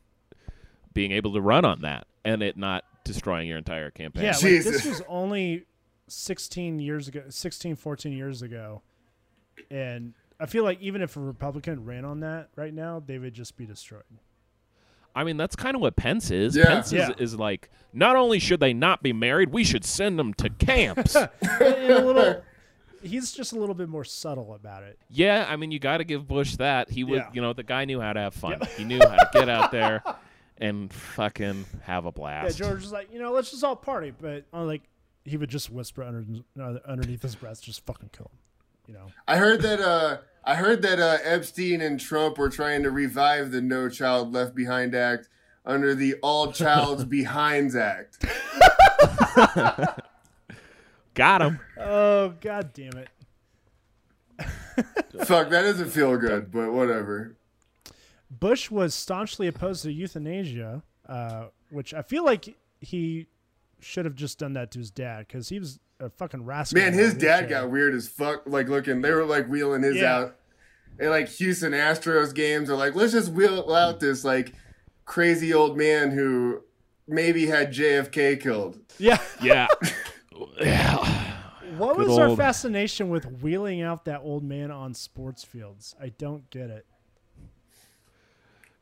being 0.93 1.11
able 1.11 1.33
to 1.33 1.41
run 1.41 1.65
on 1.65 1.81
that 1.81 2.05
and 2.23 2.43
it 2.43 2.57
not 2.57 2.83
destroying 3.03 3.47
your 3.47 3.57
entire 3.57 3.89
campaign. 3.89 4.23
Yeah, 4.25 4.31
like, 4.31 4.39
Jesus. 4.41 4.83
this 4.83 4.85
was 4.85 5.01
only 5.07 5.65
16 6.11 6.79
years 6.79 7.07
ago, 7.07 7.23
16, 7.29 7.75
14 7.75 8.11
years 8.11 8.41
ago. 8.41 8.81
And 9.69 10.13
I 10.39 10.45
feel 10.45 10.63
like 10.63 10.81
even 10.81 11.01
if 11.01 11.15
a 11.17 11.19
Republican 11.19 11.85
ran 11.85 12.05
on 12.05 12.21
that 12.21 12.49
right 12.55 12.73
now, 12.73 13.01
they 13.05 13.17
would 13.19 13.33
just 13.33 13.57
be 13.57 13.65
destroyed. 13.65 14.03
I 15.15 15.23
mean, 15.23 15.37
that's 15.37 15.55
kind 15.55 15.75
of 15.75 15.81
what 15.81 15.95
Pence 15.95 16.31
is. 16.31 16.55
Yeah. 16.55 16.65
Pence 16.67 16.93
Yeah. 16.93 17.09
Is, 17.17 17.33
is 17.33 17.35
like, 17.39 17.69
not 17.93 18.15
only 18.15 18.39
should 18.39 18.59
they 18.59 18.73
not 18.73 19.01
be 19.03 19.11
married, 19.11 19.49
we 19.51 19.63
should 19.63 19.83
send 19.83 20.17
them 20.19 20.33
to 20.35 20.49
camps. 20.49 21.15
And 21.41 21.91
a 21.93 22.05
little, 22.05 22.41
he's 23.01 23.31
just 23.31 23.51
a 23.51 23.59
little 23.59 23.75
bit 23.75 23.89
more 23.89 24.03
subtle 24.05 24.53
about 24.53 24.83
it. 24.83 24.97
yeah, 25.09 25.45
I 25.49 25.55
mean, 25.55 25.71
you 25.71 25.79
got 25.79 25.97
to 25.97 26.03
give 26.03 26.27
Bush 26.27 26.55
that. 26.57 26.89
He 26.89 27.03
was, 27.03 27.17
Yeah. 27.19 27.29
you 27.33 27.41
know, 27.41 27.53
the 27.53 27.63
guy 27.63 27.85
knew 27.85 27.99
how 27.99 28.13
to 28.13 28.19
have 28.19 28.33
fun. 28.33 28.61
He 28.77 28.83
knew 28.83 28.99
how 28.99 29.15
to 29.15 29.29
get 29.33 29.49
out 29.49 29.71
there 29.71 30.03
and 30.57 30.93
fucking 30.93 31.65
have 31.83 32.05
a 32.05 32.09
Yeah, 32.09 32.11
blast. 32.11 32.57
George 32.57 32.81
was 32.81 32.91
like, 32.91 33.11
you 33.11 33.19
know, 33.19 33.31
let's 33.33 33.49
just 33.51 33.63
all 33.63 33.75
party, 33.75 34.13
but 34.17 34.45
uh, 34.53 34.63
like 34.63 34.83
he 35.25 35.37
would 35.37 35.49
just 35.49 35.69
whisper 35.69 36.03
under, 36.03 36.25
uh, 36.61 36.79
underneath 36.87 37.21
his 37.21 37.35
breath, 37.35 37.61
just 37.61 37.85
fucking 37.85 38.09
kill 38.11 38.31
him. 38.31 38.39
You 38.87 38.93
know, 38.95 39.07
I 39.27 39.37
heard 39.37 39.61
that. 39.61 39.79
Uh, 39.79 40.17
I 40.43 40.55
heard 40.55 40.81
that 40.81 40.99
uh, 40.99 41.17
Epstein 41.23 41.81
and 41.81 41.99
Trump 41.99 42.37
were 42.39 42.49
trying 42.49 42.81
to 42.83 42.89
revive 42.89 43.51
the 43.51 43.61
No 43.61 43.87
Child 43.89 44.33
Left 44.33 44.55
Behind 44.55 44.95
Act 44.95 45.29
under 45.65 45.93
the 45.93 46.15
All 46.23 46.51
Child's 46.51 47.05
Behinds 47.05 47.75
Act. 47.75 48.25
Got 51.13 51.41
him. 51.41 51.59
oh 51.79 52.33
god 52.41 52.73
damn 52.73 52.97
it. 52.97 53.09
Fuck, 55.25 55.49
that 55.49 55.63
doesn't 55.63 55.89
feel 55.89 56.17
good, 56.17 56.51
but 56.51 56.71
whatever. 56.71 57.35
Bush 58.31 58.71
was 58.71 58.95
staunchly 58.95 59.47
opposed 59.47 59.83
to 59.83 59.91
euthanasia, 59.91 60.81
uh, 61.07 61.45
which 61.69 61.93
I 61.93 62.01
feel 62.01 62.23
like 62.23 62.55
he 62.79 63.27
should 63.79 64.05
have 64.05 64.15
just 64.15 64.39
done 64.39 64.53
that 64.53 64.71
to 64.71 64.79
his 64.79 64.91
dad 64.91 65.27
because 65.27 65.49
he 65.49 65.59
was 65.59 65.79
a 65.99 66.09
fucking 66.09 66.45
rascal. 66.45 66.81
Man, 66.81 66.93
his 66.93 67.13
dad 67.13 67.41
wheelchair. 67.41 67.61
got 67.63 67.71
weird 67.71 67.93
as 67.93 68.07
fuck. 68.07 68.43
Like 68.45 68.67
looking, 68.69 69.01
they 69.01 69.11
were 69.11 69.25
like 69.25 69.47
wheeling 69.47 69.83
his 69.83 69.97
Yeah. 69.97 70.15
out. 70.15 70.35
And 70.99 71.09
like 71.09 71.29
Houston 71.29 71.71
Astros 71.71 72.33
games 72.33 72.69
are 72.69 72.75
like, 72.75 72.95
let's 72.95 73.13
just 73.13 73.31
wheel 73.31 73.73
out 73.73 73.99
this 73.99 74.23
like 74.25 74.53
crazy 75.05 75.53
old 75.53 75.77
man 75.77 76.11
who 76.11 76.61
maybe 77.07 77.45
had 77.45 77.71
JFK 77.73 78.39
killed. 78.41 78.79
Yeah. 78.97 79.17
Yeah. 79.41 79.67
yeah. 80.59 80.97
What 81.77 81.95
Good 81.97 82.07
was 82.09 82.17
our 82.17 82.35
fascination 82.35 83.09
with 83.09 83.25
wheeling 83.41 83.81
out 83.81 84.05
that 84.05 84.21
old 84.23 84.43
man 84.43 84.71
on 84.71 84.93
sports 84.93 85.43
fields? 85.43 85.95
I 86.01 86.09
don't 86.09 86.49
get 86.49 86.69
it. 86.69 86.85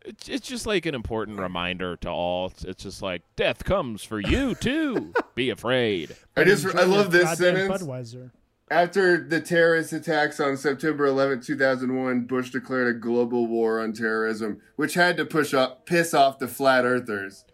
It's, 0.07 0.29
it's 0.29 0.47
just 0.47 0.65
like 0.65 0.85
an 0.85 0.95
important 0.95 1.39
reminder 1.39 1.97
to 1.97 2.09
all. 2.09 2.47
It's, 2.47 2.63
it's 2.63 2.83
just 2.83 3.01
like 3.01 3.23
death 3.35 3.65
comes 3.65 4.03
for 4.03 4.19
you 4.19 4.55
too. 4.55 5.13
Be 5.35 5.49
afraid. 5.49 6.15
I 6.35 6.45
just 6.45 6.65
I 6.75 6.83
love 6.83 7.11
this 7.11 7.25
goddamn 7.25 7.55
sentence. 7.55 7.83
Budweiser. 7.83 8.31
After 8.69 9.17
the 9.17 9.39
terrorist 9.39 9.93
attacks 9.93 10.39
on 10.39 10.57
September 10.57 11.05
11, 11.05 11.41
2001, 11.41 12.25
Bush 12.25 12.49
declared 12.49 12.93
a 12.95 12.99
global 12.99 13.47
war 13.47 13.81
on 13.81 13.93
terrorism, 13.93 14.61
which 14.75 14.93
had 14.93 15.15
to 15.17 15.25
push 15.25 15.53
up, 15.53 15.85
piss 15.85 16.13
off 16.13 16.39
the 16.39 16.47
flat 16.47 16.83
earthers. 16.85 17.45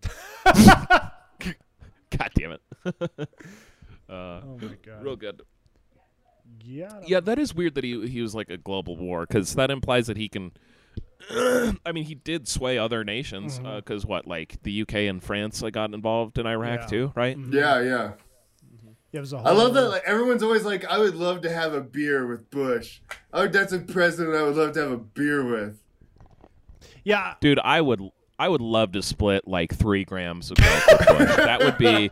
God 0.44 1.10
damn 2.34 2.52
it. 2.52 2.62
Uh, 4.06 4.42
oh 4.44 4.58
my 4.60 4.68
god. 4.84 5.02
Real 5.02 5.16
good. 5.16 5.40
Yeah. 6.62 7.00
Yeah, 7.06 7.20
that 7.20 7.38
is 7.38 7.54
weird 7.54 7.74
that 7.74 7.84
he 7.84 8.06
he 8.06 8.20
was 8.20 8.34
like 8.34 8.50
a 8.50 8.58
global 8.58 8.98
war 8.98 9.24
because 9.26 9.54
that 9.54 9.70
implies 9.70 10.08
that 10.08 10.18
he 10.18 10.28
can. 10.28 10.52
I 11.30 11.92
mean, 11.92 12.04
he 12.04 12.14
did 12.14 12.48
sway 12.48 12.78
other 12.78 13.04
nations 13.04 13.56
mm-hmm. 13.58 13.66
uh, 13.66 13.76
because 13.76 14.04
what, 14.04 14.26
like 14.26 14.62
the 14.62 14.82
UK 14.82 14.94
and 14.94 15.22
France, 15.22 15.62
like 15.62 15.74
got 15.74 15.92
involved 15.92 16.38
in 16.38 16.46
Iraq 16.46 16.80
Yeah. 16.80 16.86
too, 16.86 17.12
right? 17.14 17.36
Mm-hmm. 17.36 17.54
Yeah, 17.54 17.80
yeah. 17.80 18.12
Yeah, 19.12 19.18
it 19.18 19.20
was 19.20 19.32
a 19.32 19.36
I 19.36 19.52
love 19.52 19.74
that. 19.74 19.88
Like 19.90 20.02
everyone's 20.04 20.42
always 20.42 20.64
like, 20.64 20.84
I 20.86 20.98
would 20.98 21.14
love 21.14 21.42
to 21.42 21.50
have 21.50 21.72
a 21.72 21.80
beer 21.80 22.26
with 22.26 22.50
Bush. 22.50 23.00
Oh, 23.32 23.46
that's 23.46 23.72
a 23.72 23.78
president 23.78 24.34
I 24.34 24.42
would 24.42 24.56
love 24.56 24.72
to 24.72 24.80
have 24.80 24.90
a 24.90 24.96
beer 24.96 25.44
with. 25.44 25.78
Yeah, 27.04 27.34
Dude, 27.40 27.60
I 27.60 27.80
would 27.80 28.00
I 28.38 28.48
would 28.48 28.60
love 28.60 28.92
to 28.92 29.02
split 29.02 29.46
like 29.46 29.72
three 29.74 30.04
grams 30.04 30.50
of 30.50 30.56
coke 30.56 30.86
with 30.98 31.18
Bush. 31.18 31.36
That 31.36 31.60
would 31.60 31.78
be 31.78 32.10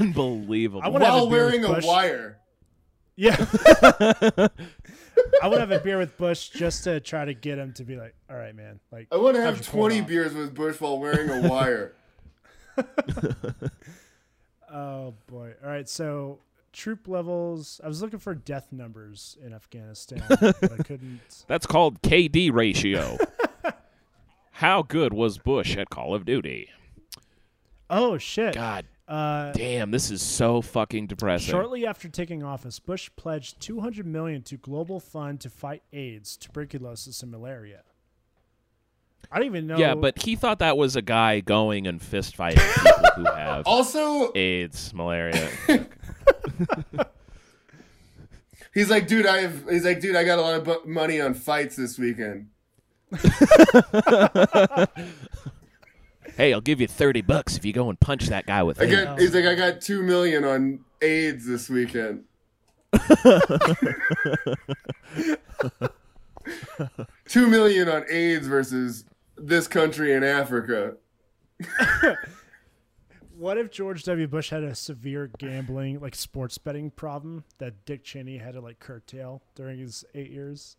unbelievable. 0.00 0.82
I 0.84 0.88
While 0.88 1.26
a 1.26 1.30
beer 1.30 1.44
with 1.46 1.62
wearing 1.62 1.84
a 1.84 1.86
wire. 1.86 2.38
yeah. 3.14 3.36
I 5.42 5.48
would 5.48 5.60
have 5.60 5.70
a 5.70 5.80
beer 5.80 5.98
with 5.98 6.16
Bush 6.16 6.48
just 6.48 6.84
to 6.84 7.00
try 7.00 7.24
to 7.24 7.34
get 7.34 7.58
him 7.58 7.72
to 7.74 7.84
be 7.84 7.96
like, 7.96 8.14
"All 8.30 8.36
right, 8.36 8.54
man." 8.54 8.80
Like, 8.90 9.08
I 9.12 9.16
want 9.16 9.36
to 9.36 9.42
how'd 9.42 9.56
have 9.56 9.66
you 9.66 9.70
pull 9.70 9.86
it 9.86 9.90
20 9.90 10.00
beers 10.02 10.34
with 10.34 10.54
Bush 10.54 10.80
while 10.80 10.98
wearing 10.98 11.30
a 11.30 11.48
wire. 11.48 11.94
Oh 14.74 15.14
boy! 15.28 15.52
All 15.62 15.70
right, 15.70 15.88
so 15.88 16.40
troop 16.72 17.06
levels. 17.06 17.80
I 17.84 17.86
was 17.86 18.02
looking 18.02 18.18
for 18.18 18.34
death 18.34 18.72
numbers 18.72 19.38
in 19.40 19.54
Afghanistan, 19.54 20.24
but 20.28 20.72
I 20.72 20.76
couldn't. 20.82 21.44
That's 21.46 21.64
called 21.64 22.02
KD 22.02 22.52
ratio. 22.52 23.16
How 24.50 24.82
good 24.82 25.12
was 25.12 25.38
Bush 25.38 25.76
at 25.76 25.90
Call 25.90 26.12
of 26.12 26.24
Duty? 26.24 26.70
Oh 27.88 28.18
shit! 28.18 28.54
God 28.54 28.86
Uh, 29.06 29.52
damn, 29.52 29.90
this 29.90 30.10
is 30.10 30.22
so 30.22 30.62
fucking 30.62 31.06
depressing. 31.06 31.50
Shortly 31.50 31.86
after 31.86 32.08
taking 32.08 32.42
office, 32.42 32.78
Bush 32.78 33.10
pledged 33.16 33.60
200 33.60 34.06
million 34.06 34.42
to 34.44 34.56
Global 34.56 34.98
Fund 34.98 35.40
to 35.42 35.50
fight 35.50 35.82
AIDS, 35.92 36.36
tuberculosis, 36.38 37.22
and 37.22 37.30
malaria. 37.30 37.82
I 39.30 39.38
don't 39.38 39.46
even 39.46 39.66
know. 39.66 39.76
Yeah, 39.76 39.94
but 39.94 40.22
he 40.22 40.36
thought 40.36 40.60
that 40.60 40.76
was 40.78 40.96
a 40.96 41.02
guy 41.02 41.40
going 41.40 41.86
and 41.86 42.00
fist 42.00 42.36
fighting 42.36 42.62
people 42.76 42.92
who 43.16 43.24
have 43.34 43.66
Also, 43.66 44.32
AIDS, 44.34 44.94
malaria. 44.94 45.50
he's 48.74 48.88
like, 48.88 49.06
dude, 49.06 49.26
I 49.26 49.42
have. 49.42 49.68
He's 49.68 49.84
like, 49.84 50.00
dude, 50.00 50.16
I 50.16 50.24
got 50.24 50.38
a 50.38 50.42
lot 50.42 50.54
of 50.66 50.86
money 50.86 51.20
on 51.20 51.34
fights 51.34 51.76
this 51.76 51.98
weekend. 51.98 52.48
hey, 56.36 56.52
I'll 56.52 56.60
give 56.60 56.80
you 56.80 56.86
thirty 56.86 57.22
bucks 57.22 57.56
if 57.56 57.64
you 57.64 57.72
go 57.72 57.88
and 57.88 57.98
punch 57.98 58.26
that 58.28 58.46
guy 58.46 58.62
with 58.62 58.80
I 58.80 58.84
AIDS. 58.84 58.92
got. 58.92 59.18
He's 59.20 59.34
like, 59.34 59.44
I 59.44 59.54
got 59.54 59.80
two 59.80 60.02
million 60.02 60.44
on 60.44 60.80
AIDS 61.00 61.46
this 61.46 61.68
weekend. 61.68 62.24
two 67.28 67.46
million 67.48 67.88
on 67.88 68.04
AIDS 68.08 68.46
versus 68.46 69.04
this 69.36 69.66
country 69.66 70.12
in 70.12 70.22
Africa. 70.22 70.94
What 73.36 73.58
if 73.58 73.70
George 73.72 74.04
W. 74.04 74.28
Bush 74.28 74.50
had 74.50 74.62
a 74.62 74.74
severe 74.76 75.28
gambling, 75.38 75.98
like 76.00 76.14
sports 76.14 76.56
betting 76.56 76.90
problem 76.90 77.42
that 77.58 77.84
Dick 77.84 78.04
Cheney 78.04 78.38
had 78.38 78.54
to 78.54 78.60
like 78.60 78.78
curtail 78.78 79.42
during 79.56 79.78
his 79.78 80.04
eight 80.14 80.30
years? 80.30 80.76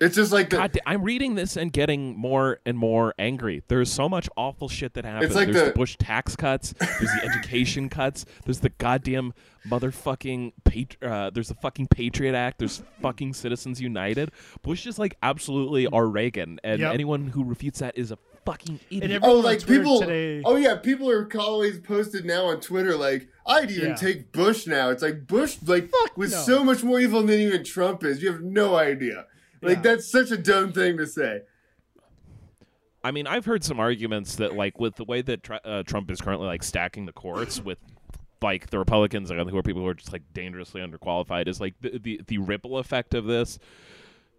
It's 0.00 0.14
just 0.14 0.30
like 0.30 0.50
the, 0.50 0.58
God, 0.58 0.78
I'm 0.86 1.02
reading 1.02 1.34
this 1.34 1.56
and 1.56 1.72
getting 1.72 2.16
more 2.16 2.60
and 2.64 2.78
more 2.78 3.14
angry. 3.18 3.64
There's 3.66 3.90
so 3.90 4.08
much 4.08 4.28
awful 4.36 4.68
shit 4.68 4.94
that 4.94 5.04
happened. 5.04 5.34
like 5.34 5.46
there's 5.48 5.58
the, 5.58 5.70
the- 5.72 5.76
Bush 5.78 5.96
tax 5.98 6.36
cuts. 6.36 6.72
There's 6.78 7.10
the 7.20 7.22
education 7.24 7.88
cuts. 7.90 8.24
There's 8.44 8.60
the 8.60 8.68
goddamn 8.70 9.34
motherfucking 9.68 10.52
pat- 10.64 10.96
uh, 11.02 11.30
There's 11.30 11.48
the 11.48 11.54
fucking 11.54 11.88
Patriot 11.88 12.34
Act. 12.34 12.58
There's 12.58 12.82
fucking 13.02 13.34
Citizens 13.34 13.80
United. 13.80 14.30
Bush 14.62 14.86
is 14.86 14.98
like 14.98 15.16
absolutely 15.22 15.86
our 15.88 16.06
Reagan, 16.06 16.58
and 16.64 16.80
Yep. 16.80 16.94
anyone 16.94 17.26
who 17.28 17.44
refutes 17.44 17.80
that 17.80 17.96
is 17.98 18.10
a 18.10 18.18
fucking 18.46 18.80
idiot. 18.90 19.10
And 19.10 19.24
Oh, 19.24 19.40
like 19.40 19.66
people. 19.66 20.00
today. 20.00 20.42
Oh 20.44 20.56
yeah, 20.56 20.76
people 20.76 21.10
are 21.10 21.28
always 21.38 21.80
posted 21.80 22.24
now 22.24 22.46
on 22.46 22.60
Twitter 22.60 22.94
like 22.96 23.28
I'd 23.46 23.70
even 23.70 23.90
Yeah. 23.90 23.94
take 23.96 24.32
Bush 24.32 24.66
now. 24.66 24.90
It's 24.90 25.02
like 25.02 25.26
Bush 25.26 25.58
like 25.66 25.90
was 26.16 26.32
no. 26.32 26.38
so 26.42 26.64
much 26.64 26.82
more 26.82 27.00
evil 27.00 27.22
than 27.22 27.40
even 27.40 27.64
Trump 27.64 28.04
is. 28.04 28.22
You 28.22 28.32
have 28.32 28.42
no 28.42 28.76
idea. 28.76 29.26
Like 29.62 29.76
Yeah. 29.78 29.82
that's 29.82 30.10
such 30.10 30.30
a 30.30 30.36
dumb 30.36 30.72
thing 30.72 30.96
to 30.98 31.06
say. 31.06 31.42
I 33.04 33.10
mean, 33.12 33.26
I've 33.26 33.44
heard 33.44 33.62
some 33.62 33.78
arguments 33.78 34.36
that, 34.36 34.54
like, 34.54 34.80
with 34.80 34.96
the 34.96 35.04
way 35.04 35.22
that 35.22 35.42
tr- 35.44 35.54
uh, 35.64 35.82
Trump 35.84 36.10
is 36.10 36.20
currently 36.20 36.46
like 36.48 36.62
stacking 36.64 37.06
the 37.06 37.12
courts 37.12 37.60
with, 37.64 37.78
like, 38.42 38.70
the 38.70 38.78
Republicans, 38.78 39.30
like, 39.30 39.48
who 39.48 39.56
are 39.56 39.62
people 39.62 39.82
who 39.82 39.88
are 39.88 39.94
just 39.94 40.12
like 40.12 40.22
dangerously 40.34 40.80
underqualified, 40.80 41.46
is 41.48 41.60
like 41.60 41.74
the 41.80 41.98
the, 41.98 42.20
the 42.26 42.38
ripple 42.38 42.78
effect 42.78 43.14
of 43.14 43.24
this 43.26 43.58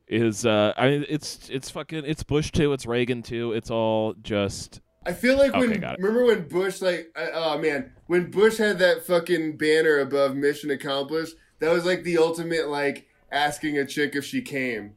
is. 0.07 0.45
Uh, 0.45 0.73
I 0.77 0.89
mean, 0.89 1.05
it's 1.07 1.49
it's 1.49 1.69
fucking 1.69 2.03
it's 2.05 2.23
Bush 2.23 2.51
too, 2.51 2.73
it's 2.73 2.85
Reagan 2.85 3.23
too, 3.23 3.53
it's 3.53 3.71
all 3.71 4.13
just. 4.21 4.81
I 5.05 5.13
feel 5.13 5.37
like 5.37 5.53
Okay, 5.53 5.59
when 5.79 5.95
remember 5.97 6.25
when 6.25 6.47
Bush 6.49 6.81
like 6.81 7.07
I- 7.15 7.31
oh 7.33 7.57
man 7.57 7.93
when 8.07 8.29
Bush 8.29 8.57
had 8.57 8.79
that 8.79 9.05
fucking 9.07 9.55
banner 9.55 9.99
above 9.99 10.35
mission 10.35 10.69
accomplished 10.71 11.35
that 11.59 11.71
was 11.71 11.85
like 11.85 12.03
the 12.03 12.17
ultimate 12.17 12.67
like 12.67 13.07
asking 13.31 13.77
a 13.77 13.85
chick 13.85 14.13
if 14.15 14.25
she 14.25 14.41
came. 14.41 14.95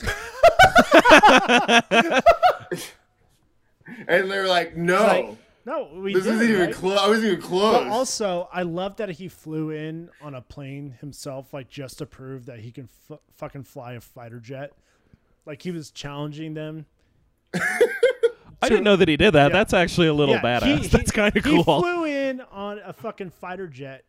and 4.08 4.30
they're 4.30 4.46
like, 4.48 4.76
no, 4.76 5.02
like, 5.02 5.36
no, 5.64 5.90
we 5.94 6.14
this 6.14 6.24
did, 6.24 6.34
isn't 6.34 6.48
even 6.50 6.66
right? 6.66 6.74
close. 6.74 6.98
I 6.98 7.08
wasn't 7.08 7.26
even 7.32 7.42
close. 7.42 7.84
But 7.84 7.88
also, 7.88 8.48
I 8.52 8.62
love 8.62 8.96
that 8.96 9.10
he 9.10 9.28
flew 9.28 9.70
in 9.70 10.10
on 10.22 10.34
a 10.34 10.40
plane 10.40 10.96
himself, 11.00 11.52
like 11.52 11.68
just 11.68 11.98
to 11.98 12.06
prove 12.06 12.46
that 12.46 12.60
he 12.60 12.70
can 12.70 12.88
f- 13.10 13.18
fucking 13.36 13.64
fly 13.64 13.94
a 13.94 14.00
fighter 14.00 14.40
jet. 14.40 14.72
Like 15.46 15.62
he 15.62 15.70
was 15.70 15.90
challenging 15.90 16.54
them. 16.54 16.86
I 18.60 18.68
didn't 18.68 18.84
know 18.84 18.96
that 18.96 19.08
he 19.08 19.16
did 19.16 19.32
that. 19.34 19.48
Yeah. 19.50 19.56
That's 19.56 19.72
actually 19.72 20.08
a 20.08 20.12
little 20.14 20.34
Yeah, 20.34 20.42
badass. 20.42 20.62
he- 20.64 20.76
he- 20.82 20.88
That's 20.88 21.10
kind 21.12 21.34
of 21.36 21.42
cool. 21.44 21.56
He 21.58 21.64
cool. 21.64 21.80
flew 21.80 22.04
in 22.04 22.40
on 22.52 22.78
a 22.84 22.92
fucking 22.92 23.30
fighter 23.30 23.66
jet 23.68 24.04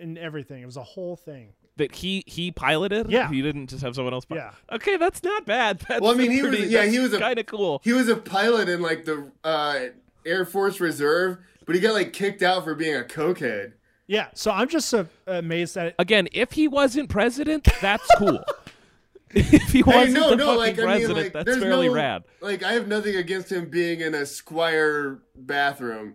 and 0.00 0.18
everything. 0.18 0.62
It 0.62 0.66
was 0.66 0.76
a 0.76 0.82
whole 0.82 1.16
thing. 1.16 1.48
That 1.76 1.94
he 1.94 2.22
he 2.26 2.50
piloted. 2.52 3.10
Yeah. 3.10 3.28
he 3.30 3.42
didn't 3.42 3.68
just 3.68 3.82
have 3.82 3.94
someone 3.94 4.14
else. 4.14 4.24
Pilot. 4.24 4.42
Yeah. 4.70 4.74
Okay, 4.76 4.96
that's 4.96 5.22
not 5.22 5.44
bad. 5.44 5.80
That's 5.88 6.00
Well, 6.00 6.12
I 6.12 6.14
mean, 6.14 6.30
he 6.30 6.42
was- 6.42 6.60
yeah, 6.70 6.84
he 6.86 6.98
was 7.00 7.12
a- 7.12 7.18
kind 7.18 7.38
of 7.38 7.46
cool. 7.46 7.80
he 7.84 7.92
was 7.92 8.08
a 8.08 8.16
pilot 8.16 8.68
in 8.68 8.80
like 8.82 9.04
the 9.04 9.30
uh, 9.42 9.80
Air 10.26 10.44
Force 10.44 10.80
Reserve, 10.80 11.38
but 11.66 11.74
he 11.74 11.80
got 11.80 11.94
like 11.94 12.12
kicked 12.12 12.42
out 12.42 12.64
for 12.64 12.74
being 12.74 12.96
a 12.96 13.02
cokehead. 13.02 13.72
Yeah. 14.06 14.28
So 14.34 14.50
I'm 14.50 14.68
just 14.68 14.88
so 14.88 15.06
amazed 15.26 15.74
that 15.76 15.94
Again, 15.98 16.28
if 16.32 16.52
he 16.52 16.68
wasn't 16.68 17.08
president, 17.08 17.66
that's 17.80 18.06
cool. 18.18 18.44
if 19.30 19.72
he 19.72 19.78
Hey, 19.78 19.82
wasn't 19.82 20.14
no, 20.14 20.30
the 20.30 20.36
no, 20.36 20.46
fucking 20.46 20.58
like 20.58 20.72
I 20.74 20.76
mean, 20.76 20.84
president, 20.86 21.34
like 21.34 21.44
that's 21.44 21.58
fairly 21.58 21.88
no, 21.88 21.94
rad. 21.94 22.24
Like 22.40 22.62
I 22.62 22.74
have 22.74 22.86
nothing 22.86 23.16
against 23.16 23.50
him 23.50 23.68
being 23.70 24.00
in 24.00 24.14
a 24.14 24.24
Squire 24.26 25.22
bathroom. 25.34 26.14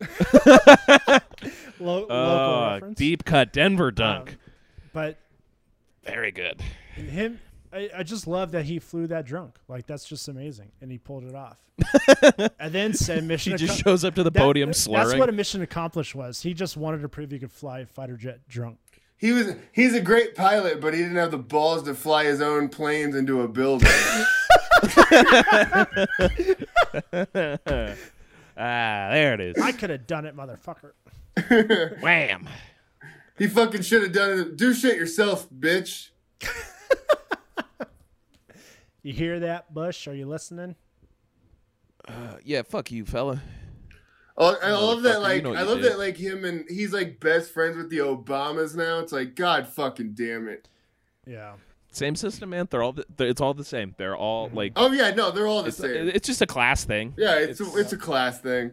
lo- 1.80 2.00
local 2.00 2.12
Uh, 2.16 2.72
reference. 2.74 2.98
deep 2.98 3.24
cut 3.24 3.52
Denver 3.52 3.90
dunk. 3.90 4.30
Um, 4.30 4.36
but 4.98 5.16
Very 6.02 6.32
good. 6.32 6.60
him, 6.96 7.38
I, 7.72 7.88
I 7.98 8.02
just 8.02 8.26
love 8.26 8.50
that 8.50 8.64
he 8.64 8.80
flew 8.80 9.06
that 9.06 9.26
drunk. 9.26 9.56
Like 9.68 9.86
that's 9.86 10.08
just 10.08 10.26
amazing, 10.26 10.72
and 10.80 10.90
he 10.90 10.98
pulled 10.98 11.22
it 11.22 11.36
off. 11.36 11.56
and 12.58 12.72
then 12.72 12.94
said 12.94 13.22
mission. 13.22 13.52
He 13.52 13.58
just 13.58 13.78
accom- 13.78 13.84
shows 13.84 14.04
up 14.04 14.16
to 14.16 14.24
the 14.24 14.30
That- 14.32 14.40
podium 14.40 14.72
slurring. 14.72 15.06
That's 15.06 15.18
what 15.20 15.28
a 15.28 15.32
mission 15.32 15.62
accomplished 15.62 16.16
was. 16.16 16.42
He 16.42 16.52
just 16.52 16.76
wanted 16.76 17.02
to 17.02 17.08
prove 17.08 17.30
he 17.30 17.38
could 17.38 17.52
fly 17.52 17.80
a 17.80 17.86
fighter 17.86 18.16
jet 18.16 18.40
drunk. 18.48 18.78
He 19.18 19.30
was 19.30 19.54
he's 19.70 19.94
a 19.94 20.00
great 20.00 20.34
pilot, 20.34 20.80
but 20.80 20.94
he 20.94 21.00
didn't 21.00 21.16
have 21.16 21.30
the 21.30 21.38
balls 21.38 21.84
to 21.84 21.94
fly 21.94 22.24
his 22.24 22.40
own 22.40 22.68
planes 22.68 23.14
into 23.14 23.42
a 23.42 23.48
building. 23.48 23.88
ah, 28.56 28.56
there 28.56 29.34
it 29.34 29.40
is. 29.40 29.62
I 29.62 29.70
could 29.70 29.90
have 29.90 30.08
done 30.08 30.26
it, 30.26 30.36
motherfucker. 30.36 30.90
Wham. 32.00 32.48
He 33.38 33.46
fucking 33.46 33.82
should 33.82 34.02
have 34.02 34.12
done 34.12 34.38
it. 34.38 34.56
Do 34.56 34.74
shit 34.74 34.96
yourself, 34.96 35.48
bitch. 35.50 36.08
You 39.02 39.12
hear 39.14 39.40
that, 39.40 39.72
Bush? 39.72 40.06
Are 40.08 40.14
you 40.14 40.26
listening? 40.26 40.74
Uh, 42.06 42.34
yeah, 42.44 42.62
fuck 42.62 42.90
you, 42.90 43.04
fella. 43.06 43.40
Oh, 44.36 44.56
I 44.62 44.72
love 44.72 45.02
that. 45.02 45.22
Like 45.22 45.36
you 45.36 45.42
know 45.42 45.54
I 45.54 45.62
love 45.62 45.80
did. 45.80 45.92
that. 45.92 45.98
Like 45.98 46.16
him 46.16 46.44
and 46.44 46.64
he's 46.68 46.92
like 46.92 47.18
best 47.20 47.52
friends 47.52 47.76
with 47.76 47.90
the 47.90 47.98
Obamas 47.98 48.74
now. 48.76 48.98
It's 48.98 49.12
like 49.12 49.34
God 49.34 49.66
fucking 49.66 50.12
damn 50.14 50.48
it. 50.48 50.68
Yeah. 51.26 51.54
Same 51.90 52.16
system, 52.16 52.50
man. 52.50 52.68
They're 52.70 52.82
all. 52.82 52.92
The, 52.92 53.06
they're, 53.16 53.28
it's 53.28 53.40
all 53.40 53.54
the 53.54 53.64
same. 53.64 53.94
They're 53.98 54.16
all 54.16 54.50
like. 54.52 54.72
Oh 54.76 54.92
yeah, 54.92 55.10
no, 55.12 55.30
they're 55.30 55.46
all 55.46 55.62
the 55.62 55.68
It's, 55.68 55.78
same. 55.78 56.08
it's 56.08 56.26
just 56.26 56.42
a 56.42 56.46
class 56.46 56.84
thing. 56.84 57.14
yeah, 57.16 57.36
it's 57.36 57.60
a, 57.60 57.76
it's 57.76 57.92
a 57.92 57.96
class 57.96 58.40
thing. 58.40 58.72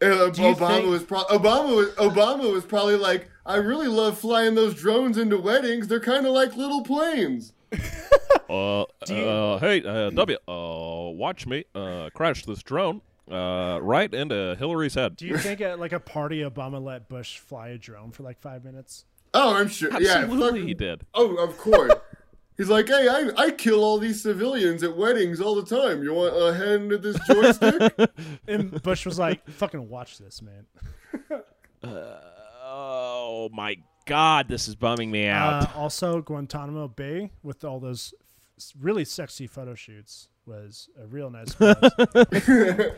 Do 0.00 0.06
you 0.08 0.54
Obama 0.54 0.68
think- 0.68 0.88
was 0.90 1.02
pro- 1.04 1.24
Obama 1.24 1.76
was 1.76 1.88
Obama 1.96 2.50
was 2.52 2.64
probably 2.64 2.96
like, 2.96 3.28
I 3.44 3.56
really 3.56 3.88
love 3.88 4.18
flying 4.18 4.54
those 4.54 4.74
drones 4.74 5.18
into 5.18 5.36
weddings. 5.38 5.88
They're 5.88 6.00
kind 6.00 6.26
of 6.26 6.32
like 6.32 6.56
little 6.56 6.82
planes. 6.82 7.52
Uh, 8.48 8.84
you- 9.06 9.14
uh, 9.14 9.58
hey, 9.60 9.80
uh, 9.84 10.10
W, 10.10 10.36
uh, 10.48 11.10
watch 11.12 11.46
me 11.46 11.64
uh, 11.72 12.10
crash 12.12 12.44
this 12.44 12.64
drone 12.64 13.00
uh, 13.30 13.78
right 13.80 14.12
into 14.12 14.56
Hillary's 14.58 14.94
head. 14.94 15.14
Do 15.14 15.24
you 15.28 15.38
think 15.38 15.60
at 15.60 15.78
like 15.78 15.92
a 15.92 16.00
party, 16.00 16.40
Obama 16.40 16.82
let 16.82 17.08
Bush 17.08 17.38
fly 17.38 17.68
a 17.68 17.78
drone 17.78 18.10
for 18.10 18.24
like 18.24 18.40
five 18.40 18.64
minutes? 18.64 19.04
Oh, 19.34 19.54
I'm 19.54 19.68
sure. 19.68 19.90
yeah, 20.00 20.18
Absolutely, 20.18 20.60
fuck- 20.62 20.68
he 20.68 20.74
did. 20.74 21.06
Oh, 21.14 21.36
of 21.36 21.56
course. 21.58 21.92
He's 22.60 22.68
like, 22.68 22.88
hey, 22.88 23.08
I, 23.08 23.30
I 23.38 23.50
kill 23.52 23.82
all 23.82 23.96
these 23.96 24.22
civilians 24.22 24.82
at 24.82 24.94
weddings 24.94 25.40
all 25.40 25.54
the 25.54 25.64
time. 25.64 26.02
You 26.02 26.12
want 26.12 26.36
a 26.36 26.52
hand 26.52 26.92
at 26.92 27.00
this 27.00 27.18
joystick? 27.26 28.10
And 28.46 28.82
Bush 28.82 29.06
was 29.06 29.18
like, 29.18 29.48
"Fucking 29.48 29.88
watch 29.88 30.18
this, 30.18 30.42
man." 30.42 30.66
Oh 31.82 33.48
my 33.50 33.76
God, 34.04 34.48
this 34.48 34.68
is 34.68 34.74
bumming 34.74 35.10
me 35.10 35.26
out. 35.26 35.62
Uh, 35.62 35.78
also, 35.78 36.20
Guantanamo 36.20 36.88
Bay 36.88 37.30
with 37.42 37.64
all 37.64 37.80
those 37.80 38.12
f- 38.58 38.72
really 38.78 39.06
sexy 39.06 39.46
photo 39.46 39.74
shoots 39.74 40.28
was 40.44 40.90
a 41.02 41.06
real 41.06 41.30
nice. 41.30 41.54
the 41.54 42.94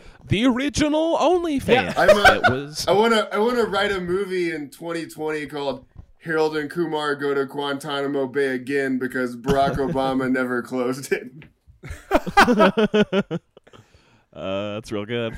original 0.46 1.16
OnlyFans. 1.18 1.94
I'm 1.96 2.10
a- 2.10 2.50
was. 2.50 2.84
I 2.88 2.92
wanna 2.92 3.28
I 3.32 3.38
wanna 3.38 3.64
write 3.64 3.92
a 3.92 4.00
movie 4.00 4.52
in 4.52 4.70
2020 4.70 5.46
called 5.46 5.86
Harold 6.24 6.56
and 6.56 6.70
Kumar 6.70 7.14
go 7.16 7.34
to 7.34 7.44
Guantanamo 7.46 8.26
Bay 8.28 8.48
again 8.54 8.98
because 8.98 9.36
Barack 9.36 9.76
Obama 9.76 10.30
never 10.30 10.62
closed 10.62 11.12
it. 11.12 11.30
Uh, 14.34 14.74
that's 14.74 14.90
real 14.90 15.04
good. 15.04 15.36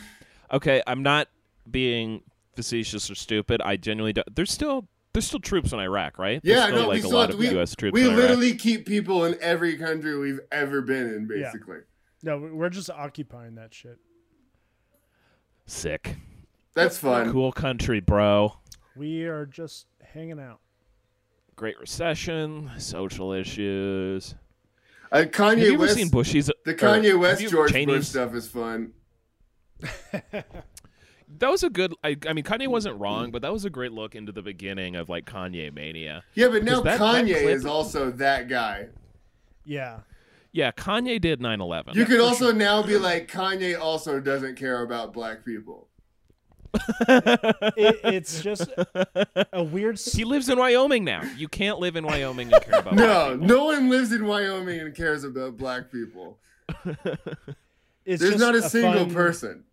Okay, 0.52 0.80
I'm 0.86 1.02
not 1.02 1.26
being 1.68 2.22
facetious 2.54 3.10
or 3.10 3.16
stupid. 3.16 3.60
I 3.60 3.76
genuinely 3.76 4.12
don't. 4.12 4.36
There's 4.36 4.52
still 4.52 4.86
there's 5.12 5.26
still 5.26 5.40
troops 5.40 5.72
in 5.72 5.80
Iraq, 5.80 6.16
right? 6.16 6.40
Yeah, 6.44 6.66
still, 6.66 6.82
no, 6.82 6.88
like 6.88 6.94
we 6.94 6.98
a 6.98 7.02
still 7.02 7.10
lot 7.18 7.20
have 7.30 7.34
of 7.34 7.40
we, 7.40 7.48
U.S. 7.50 7.74
troops. 7.74 7.92
we 7.92 8.02
in 8.02 8.06
Iraq. 8.10 8.18
literally 8.20 8.54
keep 8.54 8.86
people 8.86 9.24
in 9.24 9.36
every 9.40 9.76
country 9.76 10.16
we've 10.16 10.38
ever 10.52 10.80
been 10.80 11.08
in, 11.12 11.28
Yeah. 11.28 11.46
basically. 11.50 11.78
no, 12.22 12.38
we're 12.38 12.68
just 12.70 12.88
occupying 12.88 13.56
that 13.56 13.74
shit. 13.74 13.98
sick. 15.66 16.14
That's 16.74 16.96
fun. 16.96 17.32
Cool 17.32 17.50
country, 17.50 17.98
bro. 17.98 18.58
We 18.94 19.24
are 19.24 19.44
just 19.44 19.86
hanging 20.12 20.38
out. 20.38 20.60
Great 21.56 21.78
recession, 21.78 22.70
social 22.78 23.32
issues. 23.32 24.34
Uh, 25.12 25.18
Have 25.18 25.30
Kanye 25.30 25.58
you 25.66 25.74
ever 25.74 25.82
West, 25.82 25.94
seen 25.94 26.08
Bushy's? 26.08 26.50
the 26.64 26.74
Kanye 26.74 27.10
have 27.12 27.20
West 27.20 27.42
you- 27.42 27.50
George 27.50 27.70
Cheney's- 27.72 27.86
Bush 27.86 28.06
stuff 28.08 28.34
is 28.34 28.48
fun. 28.48 28.92
That 31.38 31.50
was 31.50 31.64
a 31.64 31.70
good. 31.70 31.92
I, 32.04 32.16
I 32.28 32.32
mean, 32.32 32.44
Kanye 32.44 32.68
wasn't 32.68 33.00
wrong, 33.00 33.32
but 33.32 33.42
that 33.42 33.52
was 33.52 33.64
a 33.64 33.70
great 33.70 33.90
look 33.90 34.14
into 34.14 34.30
the 34.30 34.42
beginning 34.42 34.94
of 34.94 35.08
like 35.08 35.24
Kanye 35.24 35.74
mania. 35.74 36.22
Yeah, 36.34 36.46
but 36.48 36.62
now 36.62 36.80
that- 36.82 37.00
that 37.00 37.00
Kanye 37.00 37.40
clip- 37.40 37.56
is 37.56 37.66
also 37.66 38.12
that 38.12 38.48
guy. 38.48 38.86
Yeah, 39.64 40.00
Yeah, 40.52 40.70
Kanye 40.70 41.20
did 41.20 41.40
9/11. 41.40 41.96
You 41.96 42.04
could 42.04 42.20
also 42.20 42.52
now 42.52 42.82
be 42.84 42.96
like 42.98 43.28
Kanye 43.28 43.76
also 43.80 44.20
doesn't 44.20 44.54
care 44.56 44.82
about 44.82 45.12
black 45.12 45.44
people. 45.44 45.88
it, 47.76 48.00
it's 48.04 48.42
just 48.42 48.68
a 49.52 49.62
weird. 49.62 49.94
s- 49.96 50.12
He 50.12 50.24
lives 50.24 50.48
in 50.48 50.58
Wyoming 50.58 51.04
now. 51.04 51.22
You 51.36 51.48
can't 51.48 51.78
live 51.78 51.96
in 51.96 52.04
Wyoming 52.04 52.52
and 52.52 52.62
care 52.64 52.80
about. 52.80 52.94
black 52.96 53.06
No, 53.06 53.32
people. 53.32 53.46
no 53.46 53.64
one 53.66 53.88
lives 53.90 54.12
in 54.12 54.26
Wyoming 54.26 54.80
and 54.80 54.94
cares 54.94 55.24
about 55.24 55.56
black 55.56 55.90
people. 55.92 56.38
It's 58.04 58.20
There's 58.20 58.32
just 58.32 58.38
not 58.38 58.54
a 58.54 58.62
single 58.62 59.04
fun, 59.06 59.14
person. 59.14 59.64